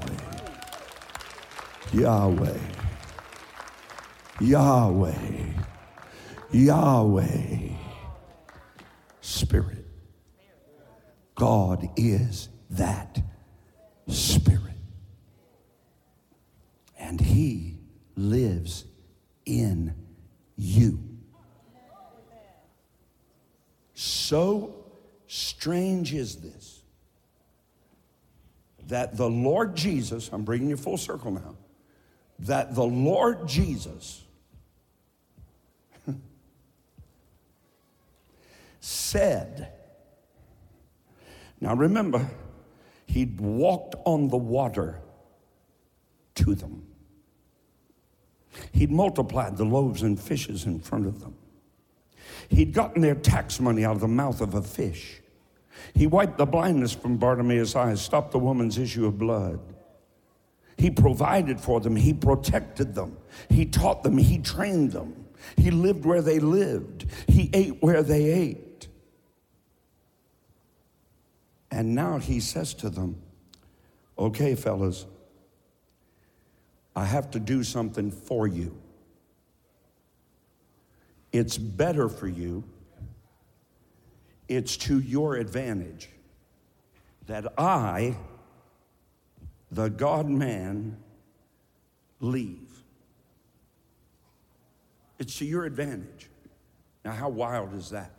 Yahweh. 1.92 2.58
Yahweh. 4.40 5.54
Yahweh. 6.50 7.76
Spirit. 9.20 9.81
God 11.42 11.90
is 11.96 12.48
that 12.70 13.20
Spirit. 14.06 14.78
And 16.96 17.20
He 17.20 17.78
lives 18.14 18.84
in 19.44 19.92
you. 20.54 21.00
So 23.92 24.84
strange 25.26 26.14
is 26.14 26.36
this 26.36 26.84
that 28.86 29.16
the 29.16 29.28
Lord 29.28 29.74
Jesus, 29.74 30.30
I'm 30.32 30.44
bringing 30.44 30.68
you 30.68 30.76
full 30.76 30.96
circle 30.96 31.32
now, 31.32 31.56
that 32.38 32.76
the 32.76 32.84
Lord 32.84 33.48
Jesus 33.48 34.22
said, 38.80 39.72
now 41.62 41.76
remember, 41.76 42.28
he'd 43.06 43.40
walked 43.40 43.94
on 44.04 44.26
the 44.26 44.36
water 44.36 45.00
to 46.34 46.56
them. 46.56 46.84
He'd 48.72 48.90
multiplied 48.90 49.56
the 49.56 49.64
loaves 49.64 50.02
and 50.02 50.20
fishes 50.20 50.66
in 50.66 50.80
front 50.80 51.06
of 51.06 51.20
them. 51.20 51.36
He'd 52.48 52.74
gotten 52.74 53.00
their 53.00 53.14
tax 53.14 53.60
money 53.60 53.84
out 53.84 53.94
of 53.94 54.00
the 54.00 54.08
mouth 54.08 54.40
of 54.40 54.54
a 54.54 54.62
fish. 54.62 55.20
He 55.94 56.08
wiped 56.08 56.36
the 56.36 56.46
blindness 56.46 56.92
from 56.92 57.16
Bartimaeus' 57.16 57.76
eyes, 57.76 58.02
stopped 58.02 58.32
the 58.32 58.40
woman's 58.40 58.76
issue 58.76 59.06
of 59.06 59.16
blood. 59.16 59.60
He 60.76 60.90
provided 60.90 61.60
for 61.60 61.78
them, 61.78 61.94
He 61.94 62.12
protected 62.12 62.92
them, 62.92 63.16
He 63.48 63.66
taught 63.66 64.02
them, 64.02 64.18
He 64.18 64.38
trained 64.38 64.90
them. 64.90 65.26
He 65.56 65.70
lived 65.70 66.04
where 66.04 66.22
they 66.22 66.40
lived, 66.40 67.06
He 67.28 67.50
ate 67.52 67.80
where 67.80 68.02
they 68.02 68.24
ate. 68.24 68.71
And 71.72 71.96
now 71.96 72.18
He 72.18 72.38
says 72.38 72.72
to 72.74 72.90
them, 72.90 73.20
Okay, 74.16 74.54
fellas, 74.54 75.06
I 76.94 77.04
have 77.04 77.32
to 77.32 77.40
do 77.40 77.64
something 77.64 78.12
for 78.12 78.46
you. 78.46 78.78
It's 81.32 81.58
better 81.58 82.08
for 82.08 82.28
you 82.28 82.62
it's 84.56 84.76
to 84.76 85.00
your 85.00 85.36
advantage 85.36 86.10
that 87.26 87.54
I, 87.56 88.16
the 89.70 89.88
God 89.88 90.28
man, 90.28 90.98
leave. 92.20 92.82
It's 95.18 95.38
to 95.38 95.46
your 95.46 95.64
advantage. 95.64 96.28
Now, 97.04 97.12
how 97.12 97.30
wild 97.30 97.74
is 97.74 97.90
that? 97.90 98.10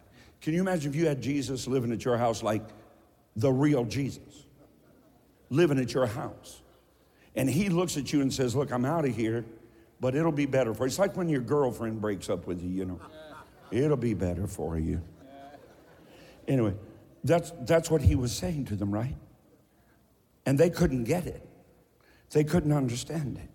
Can 0.42 0.54
you 0.54 0.62
imagine 0.62 0.92
if 0.92 0.96
you 0.96 1.06
had 1.06 1.22
Jesus 1.22 1.68
living 1.68 1.92
at 1.92 2.04
your 2.04 2.18
house 2.18 2.42
like 2.42 2.64
the 3.36 3.52
real 3.52 3.86
Jesus, 3.86 4.46
living 5.50 5.80
at 5.80 5.94
your 5.94 6.06
house? 6.06 6.62
And 7.36 7.50
he 7.50 7.70
looks 7.70 7.98
at 7.98 8.14
you 8.14 8.22
and 8.22 8.32
says, 8.32 8.56
Look, 8.56 8.72
I'm 8.72 8.86
out 8.86 9.06
of 9.06 9.16
here, 9.16 9.46
but 10.00 10.16
it'll 10.16 10.32
be 10.32 10.46
better 10.46 10.74
for 10.74 10.84
you. 10.84 10.88
It's 10.88 11.00
like 11.00 11.18
when 11.18 11.30
your 11.30 11.42
girlfriend 11.42 12.02
breaks 12.02 12.30
up 12.30 12.46
with 12.46 12.62
you, 12.62 12.70
you 12.70 12.86
know. 12.86 13.00
It'll 13.72 13.98
be 13.98 14.14
better 14.14 14.46
for 14.46 14.78
you. 14.78 15.02
Anyway, 16.48 16.76
that's, 17.24 17.52
that's 17.62 17.90
what 17.90 18.02
he 18.02 18.16
was 18.16 18.32
saying 18.32 18.66
to 18.66 18.76
them, 18.76 18.92
right? 18.92 19.16
And 20.46 20.60
they 20.60 20.70
couldn't 20.70 21.06
get 21.06 21.26
it, 21.26 21.48
they 22.32 22.44
couldn't 22.44 22.74
understand 22.74 23.38
it. 23.38 23.50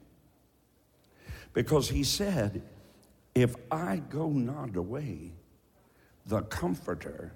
Because 1.52 1.88
he 1.88 2.02
said, 2.02 2.62
If 3.34 3.54
I 3.70 4.02
go 4.08 4.28
not 4.30 4.76
away, 4.76 5.32
the 6.26 6.42
Comforter 6.42 7.32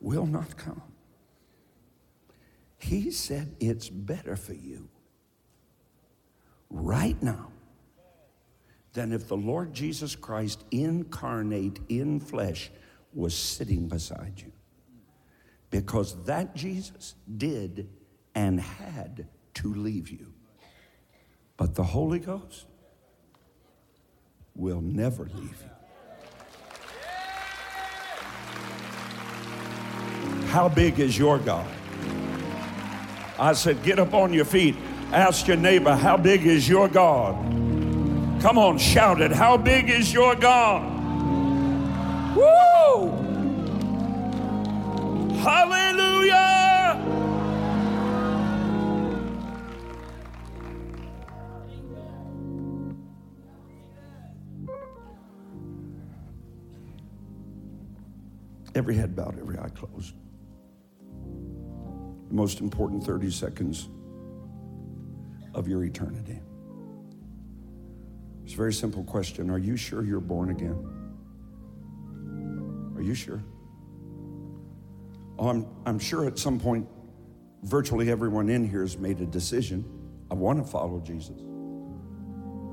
will 0.00 0.26
not 0.26 0.56
come. 0.56 0.82
He 2.78 3.10
said, 3.10 3.56
It's 3.60 3.88
better 3.88 4.36
for 4.36 4.54
you 4.54 4.88
right 6.70 7.20
now 7.22 7.50
than 8.92 9.12
if 9.12 9.28
the 9.28 9.36
Lord 9.36 9.74
Jesus 9.74 10.16
Christ 10.16 10.64
incarnate 10.70 11.80
in 11.88 12.20
flesh 12.20 12.70
was 13.12 13.34
sitting 13.34 13.88
beside 13.88 14.34
you 14.36 14.52
because 15.70 16.24
that 16.24 16.54
Jesus 16.54 17.14
did 17.36 17.88
and 18.34 18.60
had 18.60 19.28
to 19.54 19.74
leave 19.74 20.08
you. 20.10 20.32
But 21.56 21.74
the 21.74 21.84
Holy 21.84 22.18
Ghost 22.18 22.66
will 24.54 24.80
never 24.80 25.24
leave 25.24 25.62
you. 25.62 25.70
How 30.48 30.68
big 30.68 31.00
is 31.00 31.18
your 31.18 31.38
God? 31.38 31.68
I 33.38 33.52
said, 33.52 33.82
get 33.82 33.98
up 33.98 34.14
on 34.14 34.32
your 34.32 34.44
feet. 34.44 34.76
Ask 35.12 35.46
your 35.46 35.56
neighbor, 35.56 35.94
how 35.94 36.16
big 36.16 36.46
is 36.46 36.68
your 36.68 36.88
God? 36.88 37.34
Come 38.40 38.58
on, 38.58 38.78
shout 38.78 39.20
it. 39.20 39.32
How 39.32 39.56
big 39.56 39.88
is 39.90 40.12
your 40.12 40.34
God? 40.34 40.94
Woo! 42.36 43.10
Hallelujah! 45.36 47.02
Every 58.74 58.94
head 58.94 59.16
bowed, 59.16 59.38
every 59.38 59.58
eye 59.58 59.70
closed. 59.70 60.14
The 62.28 62.34
most 62.34 62.60
important 62.60 63.04
30 63.04 63.30
seconds 63.30 63.88
of 65.54 65.68
your 65.68 65.84
eternity. 65.84 66.40
It's 68.44 68.54
a 68.54 68.56
very 68.56 68.72
simple 68.72 69.02
question. 69.02 69.50
Are 69.50 69.58
you 69.58 69.76
sure 69.76 70.04
you're 70.04 70.20
born 70.20 70.50
again? 70.50 70.76
Are 72.94 73.02
you 73.02 73.14
sure? 73.14 73.42
Oh, 75.38 75.48
I'm, 75.48 75.66
I'm 75.84 75.98
sure 75.98 76.26
at 76.26 76.38
some 76.38 76.58
point, 76.58 76.88
virtually 77.62 78.10
everyone 78.10 78.48
in 78.48 78.68
here 78.68 78.82
has 78.82 78.96
made 78.96 79.20
a 79.20 79.26
decision. 79.26 79.84
I 80.30 80.34
want 80.34 80.64
to 80.64 80.70
follow 80.70 81.00
Jesus. 81.00 81.40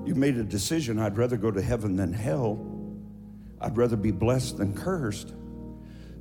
You've 0.06 0.18
made 0.18 0.38
a 0.38 0.44
decision. 0.44 1.00
I'd 1.00 1.18
rather 1.18 1.38
go 1.38 1.52
to 1.52 1.62
heaven 1.62 1.96
than 1.96 2.14
hell. 2.14 2.60
I'd 3.62 3.78
rather 3.78 3.96
be 3.96 4.12
blessed 4.12 4.58
than 4.58 4.74
cursed. 4.74 5.34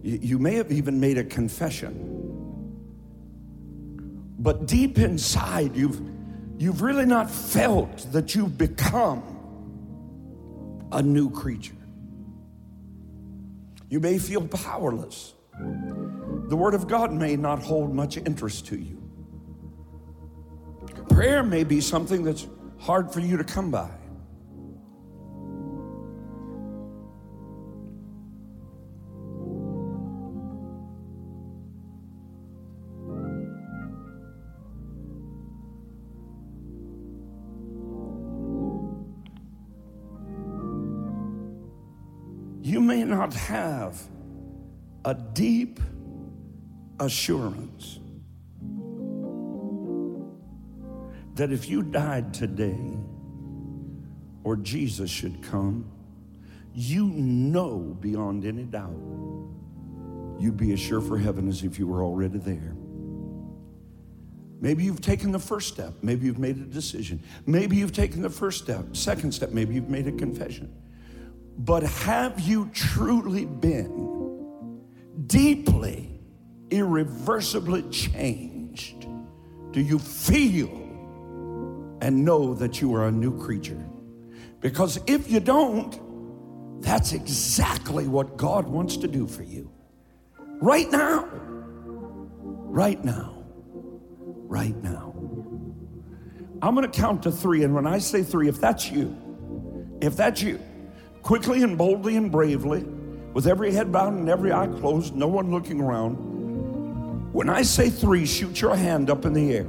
You, 0.02 0.18
you 0.22 0.38
may 0.38 0.54
have 0.54 0.70
even 0.70 1.00
made 1.00 1.18
a 1.18 1.24
confession. 1.24 2.08
But 4.38 4.66
deep 4.66 4.98
inside, 4.98 5.76
you've, 5.76 6.00
you've 6.58 6.82
really 6.82 7.06
not 7.06 7.30
felt 7.30 8.12
that 8.12 8.34
you've 8.34 8.58
become 8.58 9.22
a 10.90 11.02
new 11.02 11.30
creature. 11.30 11.76
You 13.88 14.00
may 14.00 14.18
feel 14.18 14.46
powerless. 14.48 15.34
The 16.48 16.56
Word 16.56 16.74
of 16.74 16.88
God 16.88 17.12
may 17.12 17.36
not 17.36 17.62
hold 17.62 17.94
much 17.94 18.16
interest 18.16 18.66
to 18.66 18.76
you. 18.78 18.98
Prayer 21.08 21.42
may 21.42 21.64
be 21.64 21.80
something 21.80 22.24
that's 22.24 22.46
hard 22.78 23.12
for 23.12 23.20
you 23.20 23.36
to 23.36 23.44
come 23.44 23.70
by. 23.70 23.90
Not 43.32 43.40
have 43.40 44.00
a 45.04 45.14
deep 45.14 45.80
assurance 47.00 47.98
that 51.34 51.50
if 51.50 51.68
you 51.68 51.82
died 51.82 52.34
today 52.34 52.96
or 54.44 54.56
Jesus 54.56 55.10
should 55.10 55.42
come, 55.42 55.90
you 56.74 57.08
know 57.08 57.96
beyond 58.00 58.44
any 58.44 58.64
doubt 58.64 58.96
you'd 60.38 60.56
be 60.56 60.72
as 60.72 60.80
sure 60.80 61.00
for 61.00 61.18
heaven 61.18 61.48
as 61.48 61.62
if 61.62 61.78
you 61.78 61.86
were 61.86 62.02
already 62.02 62.38
there. 62.38 62.74
Maybe 64.60 64.84
you've 64.84 65.00
taken 65.00 65.32
the 65.32 65.38
first 65.38 65.68
step. 65.68 65.94
Maybe 66.02 66.26
you've 66.26 66.38
made 66.38 66.56
a 66.56 66.60
decision. 66.60 67.22
Maybe 67.46 67.76
you've 67.76 67.92
taken 67.92 68.22
the 68.22 68.30
first 68.30 68.62
step, 68.62 68.96
second 68.96 69.32
step. 69.32 69.50
Maybe 69.50 69.74
you've 69.74 69.88
made 69.88 70.06
a 70.06 70.12
confession. 70.12 70.72
But 71.58 71.82
have 71.82 72.40
you 72.40 72.70
truly 72.72 73.44
been 73.44 74.80
deeply, 75.26 76.20
irreversibly 76.70 77.82
changed? 77.90 79.06
Do 79.72 79.80
you 79.80 79.98
feel 79.98 80.70
and 82.00 82.24
know 82.24 82.54
that 82.54 82.80
you 82.80 82.94
are 82.94 83.06
a 83.06 83.12
new 83.12 83.38
creature? 83.38 83.84
Because 84.60 84.98
if 85.06 85.30
you 85.30 85.40
don't, 85.40 86.80
that's 86.82 87.12
exactly 87.12 88.08
what 88.08 88.36
God 88.36 88.66
wants 88.66 88.96
to 88.98 89.08
do 89.08 89.26
for 89.26 89.42
you. 89.42 89.70
Right 90.60 90.90
now. 90.90 91.28
Right 92.42 93.02
now. 93.04 93.44
Right 93.54 94.76
now. 94.82 95.14
I'm 96.62 96.74
going 96.76 96.88
to 96.88 97.00
count 97.00 97.24
to 97.24 97.32
three, 97.32 97.64
and 97.64 97.74
when 97.74 97.86
I 97.86 97.98
say 97.98 98.22
three, 98.22 98.48
if 98.48 98.60
that's 98.60 98.90
you, 98.90 99.16
if 100.00 100.16
that's 100.16 100.40
you, 100.40 100.60
quickly 101.22 101.62
and 101.62 101.78
boldly 101.78 102.16
and 102.16 102.30
bravely, 102.30 102.84
with 103.32 103.46
every 103.46 103.72
head 103.72 103.90
bowed 103.90 104.12
and 104.12 104.28
every 104.28 104.52
eye 104.52 104.66
closed, 104.66 105.14
no 105.14 105.26
one 105.26 105.50
looking 105.50 105.80
around. 105.80 106.14
When 107.32 107.48
I 107.48 107.62
say 107.62 107.88
three, 107.88 108.26
shoot 108.26 108.60
your 108.60 108.76
hand 108.76 109.08
up 109.08 109.24
in 109.24 109.32
the 109.32 109.52
air. 109.54 109.66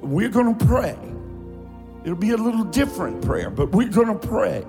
We're 0.00 0.28
going 0.28 0.56
to 0.56 0.64
pray. 0.66 0.96
It'll 2.04 2.16
be 2.16 2.30
a 2.30 2.36
little 2.36 2.64
different 2.64 3.24
prayer, 3.24 3.50
but 3.50 3.72
we're 3.72 3.88
going 3.88 4.18
to 4.18 4.26
pray 4.26 4.62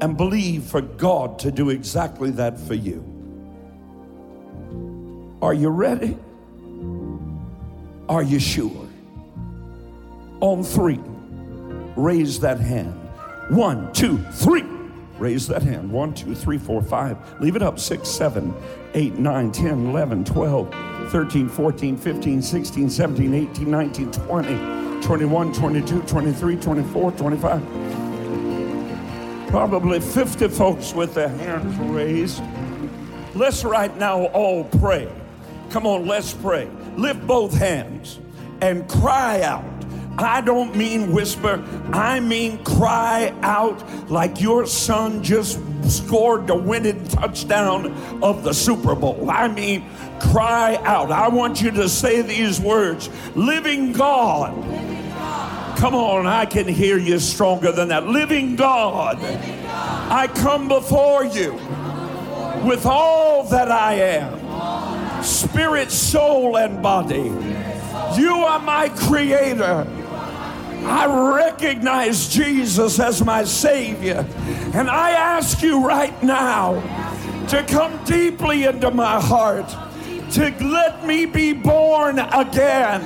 and 0.00 0.16
believe 0.16 0.64
for 0.64 0.80
God 0.80 1.38
to 1.40 1.50
do 1.50 1.70
exactly 1.70 2.30
that 2.32 2.58
for 2.58 2.74
you. 2.74 3.04
Are 5.42 5.54
you 5.54 5.68
ready? 5.68 6.16
Are 8.08 8.22
you 8.22 8.38
sure? 8.38 8.88
On 10.40 10.62
three, 10.62 11.00
raise 11.96 12.40
that 12.40 12.60
hand. 12.60 12.94
One, 13.50 13.92
two, 13.92 14.18
three. 14.32 14.64
Raise 15.18 15.48
that 15.48 15.62
hand. 15.62 15.90
One, 15.90 16.14
two, 16.14 16.34
three, 16.34 16.58
four, 16.58 16.80
five. 16.82 17.16
Leave 17.40 17.56
it 17.56 17.62
up. 17.62 17.78
Six, 17.78 18.08
seven, 18.08 18.54
eight, 18.94 19.14
nine, 19.14 19.50
10, 19.50 19.88
11, 19.88 20.24
12, 20.24 20.74
13, 21.10 21.48
14, 21.48 21.96
15, 21.96 22.42
16, 22.42 22.90
17, 22.90 23.34
18, 23.34 23.70
19, 23.70 24.12
20, 24.12 25.02
21, 25.02 25.52
22, 25.52 26.02
23, 26.02 26.56
24, 26.56 27.12
25. 27.12 27.62
Probably 29.48 30.00
50 30.00 30.48
folks 30.48 30.92
with 30.92 31.14
their 31.14 31.28
hands 31.28 31.76
raised. 31.78 32.42
Let's 33.34 33.64
right 33.64 33.96
now 33.96 34.26
all 34.26 34.64
pray. 34.64 35.10
Come 35.70 35.86
on, 35.86 36.06
let's 36.06 36.32
pray. 36.32 36.70
Lift 36.96 37.26
both 37.26 37.54
hands 37.54 38.18
and 38.60 38.88
cry 38.88 39.42
out. 39.42 39.64
I 40.20 40.40
don't 40.40 40.74
mean 40.74 41.12
whisper, 41.12 41.64
I 41.92 42.20
mean 42.20 42.62
cry 42.64 43.32
out 43.42 44.10
like 44.10 44.40
your 44.40 44.66
son 44.66 45.22
just 45.22 45.60
scored 45.88 46.46
the 46.46 46.56
winning 46.56 47.04
touchdown 47.04 47.92
of 48.22 48.42
the 48.42 48.52
Super 48.52 48.94
Bowl. 48.94 49.30
I 49.30 49.48
mean 49.48 49.88
cry 50.20 50.76
out. 50.82 51.12
I 51.12 51.28
want 51.28 51.62
you 51.62 51.70
to 51.72 51.88
say 51.88 52.22
these 52.22 52.60
words 52.60 53.08
Living 53.36 53.92
God. 53.92 54.54
Come 55.78 55.94
on, 55.94 56.26
I 56.26 56.44
can 56.44 56.66
hear 56.66 56.98
you 56.98 57.20
stronger 57.20 57.70
than 57.70 57.88
that. 57.88 58.06
Living 58.06 58.56
God, 58.56 59.18
I 59.22 60.26
come 60.26 60.66
before 60.66 61.24
you 61.24 61.52
with 62.66 62.84
all 62.84 63.44
that 63.44 63.70
I 63.70 63.94
am 63.94 65.22
spirit, 65.22 65.90
soul, 65.90 66.56
and 66.56 66.82
body. 66.82 67.32
You 68.16 68.34
are 68.34 68.58
my 68.58 68.88
creator. 68.88 69.86
I 70.88 71.36
recognize 71.36 72.28
Jesus 72.28 72.98
as 72.98 73.22
my 73.22 73.44
Savior. 73.44 74.26
And 74.72 74.88
I 74.88 75.10
ask 75.10 75.62
you 75.62 75.86
right 75.86 76.22
now 76.22 76.80
to 77.48 77.62
come 77.64 78.02
deeply 78.04 78.64
into 78.64 78.90
my 78.90 79.20
heart, 79.20 79.68
to 80.32 80.54
let 80.64 81.06
me 81.06 81.26
be 81.26 81.52
born 81.52 82.18
again. 82.18 83.02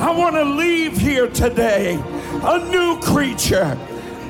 I 0.00 0.10
want 0.16 0.36
to 0.36 0.44
leave 0.44 0.96
here 0.96 1.28
today 1.28 2.02
a 2.42 2.58
new 2.70 2.98
creature. 3.00 3.78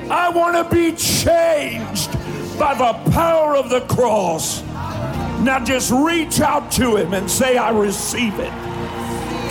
I 0.09 0.29
want 0.29 0.55
to 0.55 0.75
be 0.75 0.91
changed 0.95 2.11
by 2.59 2.73
the 2.73 3.11
power 3.11 3.55
of 3.55 3.69
the 3.69 3.81
cross. 3.81 4.61
Now 5.43 5.63
just 5.63 5.91
reach 5.91 6.41
out 6.41 6.71
to 6.73 6.97
him 6.97 7.13
and 7.13 7.31
say, 7.31 7.57
I 7.57 7.69
receive 7.69 8.37
it. 8.39 8.51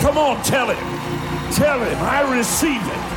Come 0.01 0.17
on, 0.17 0.43
tell 0.43 0.69
him. 0.69 1.53
Tell 1.53 1.79
him, 1.79 1.97
I 2.01 2.37
receive 2.37 2.81
it. 2.85 3.16